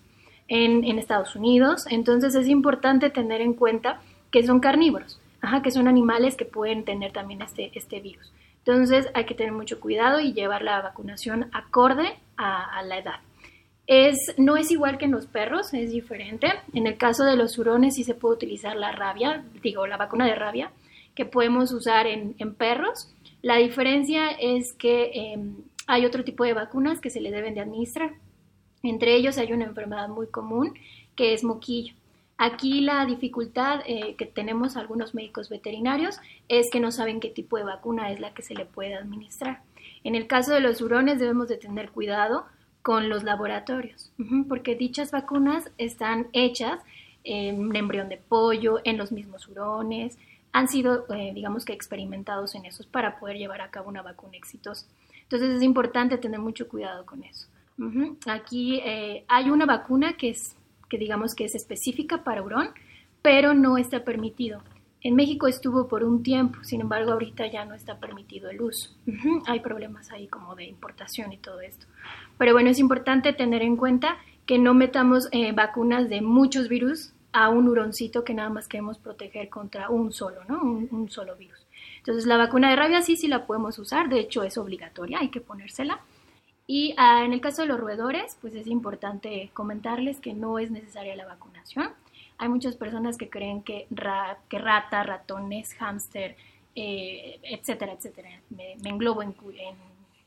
en, 0.47 0.83
en 0.83 0.97
Estados 0.97 1.35
Unidos. 1.35 1.85
Entonces 1.91 2.33
es 2.33 2.47
importante 2.47 3.11
tener 3.11 3.39
en 3.41 3.53
cuenta 3.53 4.01
que 4.31 4.43
son 4.43 4.61
carnívoros, 4.61 5.19
ajá, 5.41 5.61
que 5.61 5.69
son 5.69 5.87
animales 5.87 6.35
que 6.35 6.45
pueden 6.45 6.85
tener 6.85 7.11
también 7.11 7.43
este, 7.43 7.69
este 7.75 7.99
virus. 7.99 8.33
Entonces 8.67 9.07
hay 9.13 9.23
que 9.23 9.33
tener 9.33 9.53
mucho 9.53 9.79
cuidado 9.79 10.19
y 10.19 10.33
llevar 10.33 10.61
la 10.61 10.81
vacunación 10.81 11.49
acorde 11.53 12.15
a, 12.35 12.77
a 12.77 12.83
la 12.83 12.97
edad. 12.97 13.19
Es, 13.87 14.17
no 14.37 14.57
es 14.57 14.71
igual 14.71 14.97
que 14.97 15.05
en 15.05 15.11
los 15.11 15.25
perros, 15.25 15.73
es 15.73 15.91
diferente. 15.91 16.47
En 16.73 16.85
el 16.85 16.97
caso 16.97 17.23
de 17.23 17.37
los 17.37 17.57
hurones 17.57 17.95
sí 17.95 18.03
se 18.03 18.13
puede 18.13 18.35
utilizar 18.35 18.75
la 18.75 18.91
rabia, 18.91 19.45
digo, 19.63 19.87
la 19.87 19.95
vacuna 19.95 20.25
de 20.25 20.35
rabia, 20.35 20.71
que 21.15 21.23
podemos 21.23 21.71
usar 21.71 22.07
en, 22.07 22.35
en 22.39 22.55
perros. 22.55 23.09
La 23.41 23.55
diferencia 23.55 24.31
es 24.31 24.73
que 24.73 25.11
eh, 25.13 25.39
hay 25.87 26.05
otro 26.05 26.25
tipo 26.25 26.43
de 26.43 26.51
vacunas 26.51 26.99
que 26.99 27.09
se 27.09 27.21
le 27.21 27.31
deben 27.31 27.53
de 27.53 27.61
administrar. 27.61 28.15
Entre 28.83 29.15
ellos 29.15 29.37
hay 29.37 29.53
una 29.53 29.63
enfermedad 29.63 30.09
muy 30.09 30.27
común 30.27 30.73
que 31.15 31.33
es 31.33 31.45
moquillo. 31.45 31.93
Aquí 32.37 32.81
la 32.81 33.05
dificultad 33.05 33.81
eh, 33.87 34.15
que 34.15 34.25
tenemos 34.25 34.77
algunos 34.77 35.15
médicos 35.15 35.49
veterinarios 35.49 36.19
es 36.47 36.69
que 36.69 36.79
no 36.79 36.91
saben 36.91 37.19
qué 37.19 37.29
tipo 37.29 37.57
de 37.57 37.63
vacuna 37.63 38.11
es 38.11 38.19
la 38.19 38.33
que 38.33 38.43
se 38.43 38.53
le 38.53 38.65
puede 38.65 38.95
administrar. 38.95 39.61
En 40.03 40.15
el 40.15 40.27
caso 40.27 40.53
de 40.53 40.59
los 40.59 40.81
hurones 40.81 41.19
debemos 41.19 41.47
de 41.47 41.57
tener 41.57 41.89
cuidado 41.89 42.45
con 42.83 43.09
los 43.09 43.23
laboratorios, 43.23 44.11
porque 44.47 44.75
dichas 44.75 45.11
vacunas 45.11 45.69
están 45.77 46.27
hechas 46.31 46.79
en 47.25 47.75
embrión 47.75 48.07
de 48.07 48.17
pollo, 48.17 48.79
en 48.85 48.97
los 48.97 49.11
mismos 49.11 49.47
hurones, 49.49 50.17
han 50.53 50.67
sido, 50.67 51.05
eh, 51.13 51.33
digamos 51.35 51.65
que, 51.65 51.73
experimentados 51.73 52.55
en 52.55 52.65
esos 52.65 52.85
para 52.85 53.19
poder 53.19 53.37
llevar 53.37 53.61
a 53.61 53.69
cabo 53.69 53.89
una 53.89 54.01
vacuna 54.01 54.37
exitosa. 54.37 54.87
Entonces 55.23 55.49
es 55.55 55.61
importante 55.61 56.17
tener 56.17 56.39
mucho 56.39 56.67
cuidado 56.67 57.05
con 57.05 57.23
eso. 57.23 57.47
Aquí 58.25 58.79
eh, 58.83 59.23
hay 59.27 59.51
una 59.51 59.67
vacuna 59.67 60.13
que 60.13 60.29
es, 60.29 60.55
que 60.89 60.97
digamos 60.97 61.35
que 61.35 61.45
es 61.45 61.55
específica 61.55 62.23
para 62.23 62.41
hurón, 62.41 62.69
pero 63.21 63.53
no 63.53 63.77
está 63.77 64.03
permitido. 64.03 64.61
En 65.01 65.15
México 65.15 65.47
estuvo 65.47 65.87
por 65.87 66.03
un 66.03 66.23
tiempo, 66.23 66.63
sin 66.63 66.81
embargo 66.81 67.11
ahorita 67.11 67.47
ya 67.47 67.65
no 67.65 67.75
está 67.75 67.99
permitido 67.99 68.49
el 68.49 68.61
uso. 68.61 68.89
Hay 69.45 69.59
problemas 69.59 70.11
ahí 70.11 70.27
como 70.27 70.55
de 70.55 70.65
importación 70.65 71.31
y 71.31 71.37
todo 71.37 71.61
esto. 71.61 71.85
Pero 72.37 72.53
bueno, 72.53 72.69
es 72.69 72.79
importante 72.79 73.33
tener 73.33 73.61
en 73.61 73.77
cuenta 73.77 74.17
que 74.45 74.57
no 74.57 74.73
metamos 74.73 75.29
eh, 75.31 75.51
vacunas 75.51 76.09
de 76.09 76.21
muchos 76.21 76.67
virus 76.67 77.13
a 77.31 77.49
un 77.49 77.67
huroncito 77.67 78.23
que 78.23 78.33
nada 78.33 78.49
más 78.49 78.67
queremos 78.67 78.97
proteger 78.97 79.49
contra 79.49 79.89
un 79.89 80.11
solo, 80.11 80.43
¿no? 80.47 80.61
Un, 80.61 80.87
un 80.91 81.09
solo 81.09 81.35
virus. 81.35 81.67
Entonces 81.99 82.25
la 82.25 82.37
vacuna 82.37 82.69
de 82.69 82.75
rabia 82.75 83.01
sí, 83.01 83.15
sí 83.15 83.27
la 83.27 83.45
podemos 83.45 83.77
usar, 83.77 84.09
de 84.09 84.19
hecho 84.19 84.43
es 84.43 84.57
obligatoria, 84.57 85.19
hay 85.19 85.29
que 85.29 85.41
ponérsela. 85.41 86.01
Y 86.67 86.93
ah, 86.97 87.23
en 87.23 87.31
el 87.33 87.39
caso 87.41 87.61
de 87.61 87.69
los 87.69 87.79
roedores, 87.79 88.37
pues 88.41 88.53
es 88.53 88.67
importante 88.67 89.49
comentarles 89.53 90.19
que 90.19 90.33
no 90.33 90.59
es 90.59 90.69
necesaria 90.69 91.15
la 91.15 91.25
vacunación. 91.25 91.89
Hay 92.37 92.49
muchas 92.49 92.75
personas 92.75 93.17
que 93.17 93.29
creen 93.29 93.63
que, 93.63 93.87
ra- 93.89 94.37
que 94.49 94.59
rata, 94.59 95.01
ratones, 95.03 95.73
hámster, 95.75 96.35
eh, 96.75 97.39
etcétera, 97.41 97.93
etcétera, 97.93 98.29
me, 98.49 98.75
me 98.83 98.89
englobo 98.89 99.23
en, 99.23 99.29
en 99.57 99.75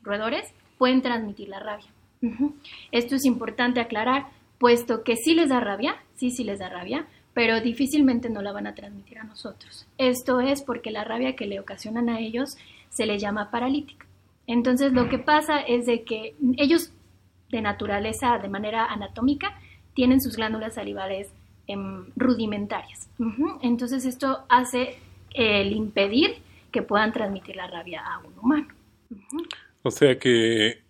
roedores, 0.01 0.51
pueden 0.77 1.01
transmitir 1.01 1.47
la 1.47 1.59
rabia. 1.59 1.87
Ujú. 2.21 2.55
Esto 2.91 3.15
es 3.15 3.23
importante 3.25 3.79
aclarar, 3.79 4.25
puesto 4.57 5.03
que 5.03 5.15
sí 5.15 5.33
les 5.35 5.49
da 5.49 5.59
rabia, 5.59 5.95
sí, 6.15 6.31
sí 6.31 6.43
les 6.43 6.59
da 6.59 6.67
rabia, 6.69 7.05
pero 7.33 7.61
difícilmente 7.61 8.29
no 8.29 8.41
la 8.41 8.51
van 8.51 8.67
a 8.67 8.75
transmitir 8.75 9.19
a 9.19 9.23
nosotros. 9.23 9.87
Esto 9.97 10.41
es 10.41 10.61
porque 10.63 10.91
la 10.91 11.03
rabia 11.05 11.35
que 11.35 11.45
le 11.45 11.59
ocasionan 11.59 12.09
a 12.09 12.19
ellos 12.19 12.57
se 12.89 13.05
le 13.05 13.17
llama 13.19 13.51
paralítica. 13.51 14.05
Entonces 14.51 14.91
lo 14.91 15.07
que 15.07 15.17
pasa 15.17 15.61
es 15.61 15.85
de 15.85 16.03
que 16.03 16.35
ellos 16.57 16.91
de 17.51 17.61
naturaleza, 17.61 18.37
de 18.37 18.49
manera 18.49 18.85
anatómica, 18.85 19.57
tienen 19.93 20.19
sus 20.19 20.35
glándulas 20.35 20.75
salivales 20.75 21.29
em, 21.67 22.05
rudimentarias. 22.17 23.09
Entonces 23.61 24.03
esto 24.03 24.43
hace 24.49 24.97
el 25.33 25.71
impedir 25.71 26.35
que 26.69 26.81
puedan 26.81 27.13
transmitir 27.13 27.55
la 27.55 27.67
rabia 27.67 28.01
a 28.05 28.19
un 28.19 28.33
humano. 28.39 28.67
O 29.83 29.91
sea 29.91 30.19
que 30.19 30.81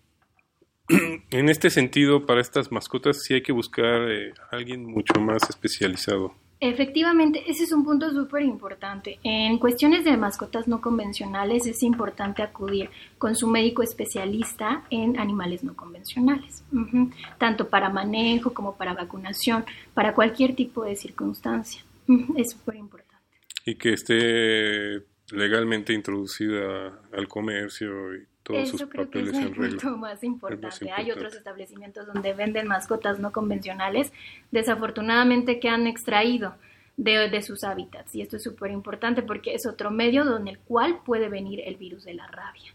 en 1.30 1.48
este 1.48 1.70
sentido, 1.70 2.26
para 2.26 2.40
estas 2.40 2.72
mascotas 2.72 3.22
sí 3.22 3.34
hay 3.34 3.42
que 3.42 3.52
buscar 3.52 4.10
eh, 4.10 4.34
alguien 4.50 4.84
mucho 4.84 5.20
más 5.20 5.48
especializado. 5.48 6.34
Efectivamente, 6.64 7.42
ese 7.48 7.64
es 7.64 7.72
un 7.72 7.82
punto 7.82 8.08
súper 8.12 8.42
importante. 8.42 9.18
En 9.24 9.58
cuestiones 9.58 10.04
de 10.04 10.16
mascotas 10.16 10.68
no 10.68 10.80
convencionales 10.80 11.66
es 11.66 11.82
importante 11.82 12.40
acudir 12.40 12.88
con 13.18 13.34
su 13.34 13.48
médico 13.48 13.82
especialista 13.82 14.84
en 14.88 15.18
animales 15.18 15.64
no 15.64 15.74
convencionales, 15.74 16.62
tanto 17.36 17.68
para 17.68 17.88
manejo 17.88 18.54
como 18.54 18.76
para 18.76 18.94
vacunación, 18.94 19.64
para 19.92 20.14
cualquier 20.14 20.54
tipo 20.54 20.84
de 20.84 20.94
circunstancia. 20.94 21.82
Es 22.36 22.52
súper 22.52 22.76
importante. 22.76 23.24
Y 23.66 23.74
que 23.74 23.94
esté 23.94 25.04
legalmente 25.32 25.92
introducida 25.92 27.00
al 27.12 27.26
comercio 27.26 28.14
y 28.14 28.24
todos 28.42 28.68
sus 28.68 28.80
Eso 28.80 28.88
creo 28.90 29.10
que 29.10 29.20
es 29.20 29.32
el 29.34 29.52
punto 29.52 29.96
más 29.96 30.22
importante. 30.24 30.90
Hay 30.90 31.02
importante. 31.02 31.12
otros 31.12 31.34
establecimientos 31.34 32.06
donde 32.06 32.34
venden 32.34 32.66
mascotas 32.66 33.18
no 33.18 33.32
convencionales, 33.32 34.12
desafortunadamente 34.50 35.60
que 35.60 35.68
han 35.68 35.86
extraído 35.86 36.54
de, 36.96 37.28
de 37.28 37.42
sus 37.42 37.64
hábitats. 37.64 38.14
Y 38.14 38.22
esto 38.22 38.36
es 38.36 38.42
súper 38.42 38.70
importante 38.70 39.22
porque 39.22 39.54
es 39.54 39.66
otro 39.66 39.90
medio 39.90 40.24
donde 40.24 40.52
el 40.52 40.58
cual 40.58 41.00
puede 41.04 41.28
venir 41.28 41.60
el 41.64 41.76
virus 41.76 42.04
de 42.04 42.14
la 42.14 42.26
rabia. 42.26 42.72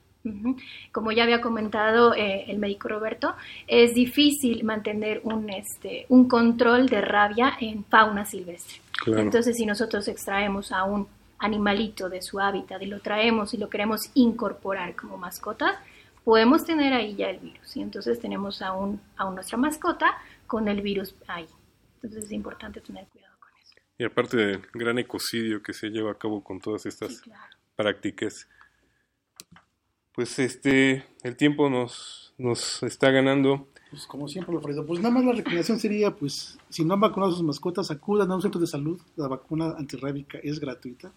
Como 0.91 1.11
ya 1.13 1.23
había 1.23 1.39
comentado 1.39 2.13
eh, 2.13 2.45
el 2.47 2.57
médico 2.57 2.89
Roberto, 2.89 3.35
es 3.65 3.93
difícil 3.93 4.63
mantener 4.65 5.21
un, 5.23 5.49
este, 5.49 6.05
un 6.09 6.27
control 6.27 6.87
de 6.87 7.01
rabia 7.01 7.53
en 7.61 7.85
fauna 7.85 8.25
silvestre. 8.25 8.81
Claro. 9.03 9.21
Entonces, 9.21 9.55
si 9.55 9.65
nosotros 9.65 10.07
extraemos 10.07 10.71
a 10.71 10.83
un 10.83 11.07
animalito 11.39 12.09
de 12.09 12.21
su 12.21 12.39
hábitat 12.39 12.81
y 12.81 12.87
lo 12.87 12.99
traemos 12.99 13.53
y 13.53 13.57
lo 13.57 13.69
queremos 13.69 14.09
incorporar 14.13 14.95
como 14.95 15.17
mascota, 15.17 15.81
podemos 16.23 16.65
tener 16.65 16.93
ahí 16.93 17.15
ya 17.15 17.29
el 17.29 17.39
virus. 17.39 17.77
Y 17.77 17.81
entonces 17.81 18.19
tenemos 18.19 18.61
a, 18.61 18.73
un, 18.73 19.01
a 19.15 19.29
nuestra 19.29 19.57
mascota 19.57 20.17
con 20.45 20.67
el 20.67 20.81
virus 20.81 21.15
ahí. 21.27 21.47
Entonces 21.95 22.25
es 22.25 22.31
importante 22.31 22.81
tener 22.81 23.05
cuidado 23.07 23.35
con 23.39 23.49
eso. 23.61 23.75
Y 23.97 24.03
aparte 24.03 24.37
del 24.37 24.61
gran 24.73 24.97
ecocidio 24.99 25.63
que 25.63 25.73
se 25.73 25.89
lleva 25.89 26.11
a 26.11 26.17
cabo 26.17 26.43
con 26.43 26.59
todas 26.59 26.85
estas 26.85 27.21
prácticas. 27.75 28.47
Pues 30.13 30.39
este, 30.39 31.05
el 31.23 31.37
tiempo 31.37 31.69
nos, 31.69 32.33
nos 32.37 32.83
está 32.83 33.11
ganando. 33.11 33.69
Pues 33.89 34.05
como 34.05 34.27
siempre, 34.27 34.55
Alfredo, 34.55 34.85
pues 34.85 34.99
nada 34.99 35.13
más 35.13 35.23
la 35.23 35.31
recomendación 35.31 35.79
sería, 35.79 36.15
pues, 36.15 36.57
si 36.69 36.83
no 36.83 36.93
han 36.95 36.99
vacunado 36.99 37.31
a 37.31 37.35
sus 37.35 37.43
mascotas, 37.43 37.89
acudan 37.89 38.29
a 38.31 38.35
un 38.35 38.41
centro 38.41 38.59
de 38.59 38.67
salud. 38.67 38.99
La 39.15 39.27
vacuna 39.27 39.75
antirrábica 39.77 40.39
es 40.39 40.59
gratuita. 40.59 41.13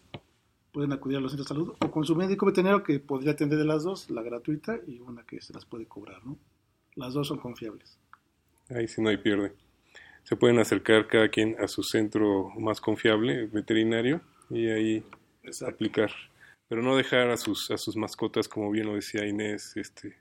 Pueden 0.73 0.93
acudir 0.93 1.19
a 1.19 1.21
los 1.21 1.33
centros 1.33 1.49
de 1.49 1.55
salud 1.55 1.75
o 1.81 1.91
con 1.91 2.05
su 2.05 2.15
médico 2.15 2.47
veterinario 2.47 2.85
que 2.85 3.01
podría 3.01 3.33
atender 3.33 3.59
de 3.59 3.65
las 3.65 3.83
dos, 3.83 4.09
la 4.09 4.23
gratuita 4.23 4.79
y 4.87 5.01
una 5.01 5.25
que 5.25 5.41
se 5.41 5.53
las 5.53 5.65
puede 5.65 5.87
cobrar, 5.87 6.25
¿no? 6.25 6.39
Las 6.95 7.13
dos 7.13 7.27
son 7.27 7.39
confiables. 7.39 7.99
Ahí 8.69 8.87
sí 8.87 9.03
no 9.03 9.09
hay 9.09 9.17
pierde. 9.17 9.53
se 10.23 10.37
pueden 10.37 10.61
acercar 10.61 11.09
cada 11.09 11.29
quien 11.29 11.57
a 11.59 11.67
su 11.67 11.83
centro 11.83 12.51
más 12.57 12.81
confiable, 12.81 13.47
veterinario, 13.47 14.21
y 14.49 14.69
ahí 14.69 15.05
aplicar. 15.67 16.11
Pero 16.69 16.83
no 16.83 16.97
dejar 16.97 17.31
a 17.31 17.37
sus, 17.37 17.71
a 17.71 17.79
sus 17.79 17.97
mascotas, 17.97 18.49
como 18.49 18.71
bien 18.71 18.87
lo 18.87 18.95
decía 18.95 19.27
Inés, 19.27 19.77
este, 19.77 20.17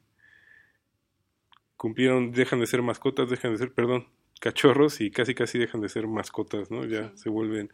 cumplieron, 1.79 2.33
dejan 2.33 2.59
de 2.59 2.67
ser 2.67 2.81
mascotas, 2.81 3.29
dejan 3.29 3.53
de 3.53 3.57
ser, 3.57 3.71
perdón, 3.71 4.05
cachorros 4.41 4.99
y 4.99 5.11
casi 5.11 5.33
casi 5.33 5.57
dejan 5.57 5.79
de 5.79 5.87
ser 5.87 6.07
mascotas, 6.07 6.69
¿no? 6.69 6.83
Ya 6.83 7.15
se 7.15 7.29
vuelven 7.29 7.71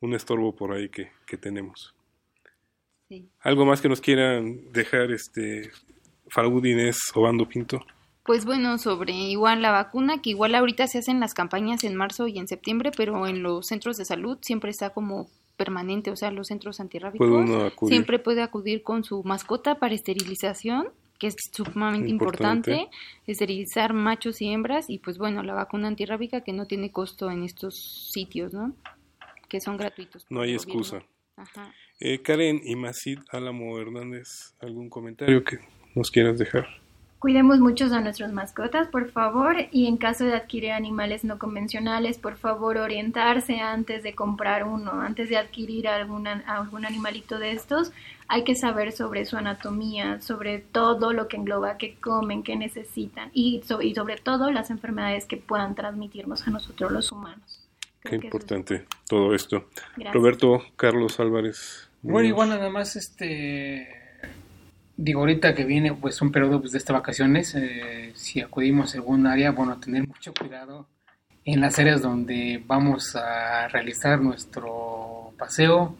un 0.00 0.14
estorbo 0.14 0.54
por 0.54 0.72
ahí 0.72 0.88
que, 0.90 1.10
que 1.26 1.36
tenemos. 1.36 1.92
Sí. 3.08 3.28
¿Algo 3.40 3.66
más 3.66 3.80
que 3.80 3.88
nos 3.88 4.00
quieran 4.00 4.72
dejar, 4.72 5.10
este, 5.10 5.72
Farud 6.28 6.64
Inés 6.64 6.98
Obando 7.14 7.48
Pinto? 7.48 7.84
Pues 8.24 8.44
bueno, 8.44 8.78
sobre 8.78 9.12
igual 9.12 9.60
la 9.60 9.72
vacuna, 9.72 10.22
que 10.22 10.30
igual 10.30 10.54
ahorita 10.54 10.86
se 10.86 10.98
hacen 10.98 11.18
las 11.18 11.34
campañas 11.34 11.82
en 11.82 11.96
marzo 11.96 12.28
y 12.28 12.38
en 12.38 12.46
septiembre, 12.46 12.92
pero 12.96 13.26
en 13.26 13.42
los 13.42 13.66
centros 13.66 13.96
de 13.96 14.04
salud 14.04 14.38
siempre 14.40 14.70
está 14.70 14.90
como 14.90 15.28
permanente, 15.56 16.12
o 16.12 16.16
sea, 16.16 16.30
los 16.30 16.46
centros 16.46 16.78
antirrábicos. 16.78 17.72
Siempre 17.88 18.20
puede 18.20 18.42
acudir 18.42 18.84
con 18.84 19.02
su 19.02 19.24
mascota 19.24 19.80
para 19.80 19.96
esterilización, 19.96 20.90
que 21.18 21.28
es 21.28 21.36
sumamente 21.52 22.08
Importante. 22.08 22.72
importante, 22.72 22.96
esterilizar 23.26 23.92
machos 23.92 24.40
y 24.40 24.48
hembras, 24.48 24.88
y 24.88 24.98
pues 24.98 25.18
bueno, 25.18 25.42
la 25.42 25.54
vacuna 25.54 25.88
antirrábica 25.88 26.42
que 26.42 26.52
no 26.52 26.66
tiene 26.66 26.90
costo 26.92 27.30
en 27.30 27.42
estos 27.42 28.10
sitios, 28.12 28.52
¿no? 28.52 28.74
Que 29.48 29.60
son 29.60 29.76
gratuitos. 29.76 30.26
No 30.28 30.40
hay 30.40 30.54
excusa. 30.54 31.02
Ajá. 31.36 31.72
Eh, 32.00 32.20
Karen 32.22 32.60
y 32.64 32.76
Macid 32.76 33.20
Álamo 33.30 33.78
Hernández, 33.78 34.54
¿algún 34.60 34.90
comentario 34.90 35.44
que 35.44 35.58
nos 35.94 36.10
quieras 36.10 36.38
dejar? 36.38 36.66
Cuidemos 37.26 37.58
mucho 37.58 37.86
a 37.92 38.00
nuestras 38.00 38.30
mascotas, 38.32 38.86
por 38.86 39.10
favor, 39.10 39.56
y 39.72 39.88
en 39.88 39.96
caso 39.96 40.24
de 40.24 40.34
adquirir 40.36 40.70
animales 40.70 41.24
no 41.24 41.40
convencionales, 41.40 42.18
por 42.18 42.36
favor, 42.36 42.76
orientarse 42.76 43.58
antes 43.58 44.04
de 44.04 44.14
comprar 44.14 44.62
uno, 44.62 45.00
antes 45.00 45.28
de 45.28 45.36
adquirir 45.36 45.88
alguna, 45.88 46.44
algún 46.46 46.86
animalito 46.86 47.40
de 47.40 47.50
estos, 47.50 47.90
hay 48.28 48.44
que 48.44 48.54
saber 48.54 48.92
sobre 48.92 49.26
su 49.26 49.36
anatomía, 49.36 50.20
sobre 50.20 50.60
todo 50.60 51.12
lo 51.12 51.26
que 51.26 51.36
engloba, 51.36 51.78
qué 51.78 51.96
comen, 51.96 52.44
qué 52.44 52.54
necesitan, 52.54 53.30
y, 53.32 53.60
so- 53.66 53.82
y 53.82 53.92
sobre 53.92 54.18
todo 54.18 54.52
las 54.52 54.70
enfermedades 54.70 55.26
que 55.26 55.36
puedan 55.36 55.74
transmitirnos 55.74 56.46
a 56.46 56.52
nosotros 56.52 56.92
los 56.92 57.10
humanos. 57.10 57.66
Qué 58.04 58.10
Creo 58.10 58.20
es 58.20 58.24
importante 58.26 58.84
todo 59.08 59.34
esto. 59.34 59.64
Gracias. 59.96 60.14
Roberto 60.14 60.62
Carlos 60.76 61.18
Álvarez. 61.18 61.90
Bueno, 62.02 62.28
igual 62.28 62.50
nada 62.50 62.70
más, 62.70 62.94
este, 62.94 63.95
digo, 64.96 65.20
ahorita 65.20 65.54
que 65.54 65.64
viene 65.64 65.92
pues 65.94 66.20
un 66.22 66.32
periodo 66.32 66.60
pues, 66.60 66.72
de 66.72 66.78
estas 66.78 66.94
vacaciones, 66.94 67.54
eh, 67.54 68.12
si 68.14 68.40
acudimos 68.40 68.94
a 68.94 68.98
algún 68.98 69.26
área, 69.26 69.50
bueno, 69.50 69.78
tener 69.78 70.06
mucho 70.06 70.32
cuidado 70.32 70.86
en 71.44 71.60
las 71.60 71.78
áreas 71.78 72.02
donde 72.02 72.62
vamos 72.66 73.14
a 73.14 73.68
realizar 73.68 74.20
nuestro 74.20 75.32
paseo, 75.38 75.96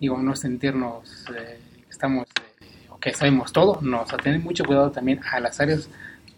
digo, 0.00 0.18
no 0.18 0.34
sentirnos 0.36 1.26
eh, 1.36 1.58
estamos, 1.90 2.26
eh, 2.62 2.86
o 2.90 2.98
que 2.98 3.12
sabemos 3.12 3.52
todo, 3.52 3.78
no, 3.82 4.02
o 4.02 4.06
sea, 4.06 4.18
tener 4.18 4.40
mucho 4.40 4.64
cuidado 4.64 4.90
también 4.90 5.20
a 5.30 5.40
las 5.40 5.60
áreas 5.60 5.90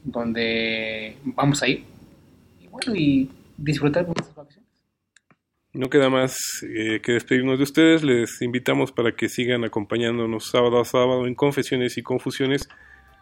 donde 0.02 1.16
vamos 1.24 1.62
a 1.62 1.68
ir, 1.68 1.84
y 2.60 2.66
bueno, 2.66 2.94
y 2.94 3.30
disfrutar 3.56 4.06
de 4.06 4.12
nuestras 4.14 4.34
vacaciones. 4.34 4.57
No 5.78 5.88
queda 5.90 6.10
más 6.10 6.36
eh, 6.64 7.00
que 7.00 7.12
despedirnos 7.12 7.56
de 7.56 7.62
ustedes. 7.62 8.02
Les 8.02 8.42
invitamos 8.42 8.90
para 8.90 9.12
que 9.12 9.28
sigan 9.28 9.62
acompañándonos 9.62 10.50
sábado 10.50 10.80
a 10.80 10.84
sábado 10.84 11.24
en 11.28 11.36
Confesiones 11.36 11.96
y 11.98 12.02
Confusiones. 12.02 12.68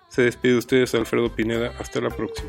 Se 0.09 0.23
despide 0.23 0.53
de 0.53 0.59
ustedes 0.61 0.95
Alfredo 0.95 1.29
Pineda. 1.37 1.75
Hasta 1.79 2.01
la 2.01 2.09
próxima. 2.09 2.49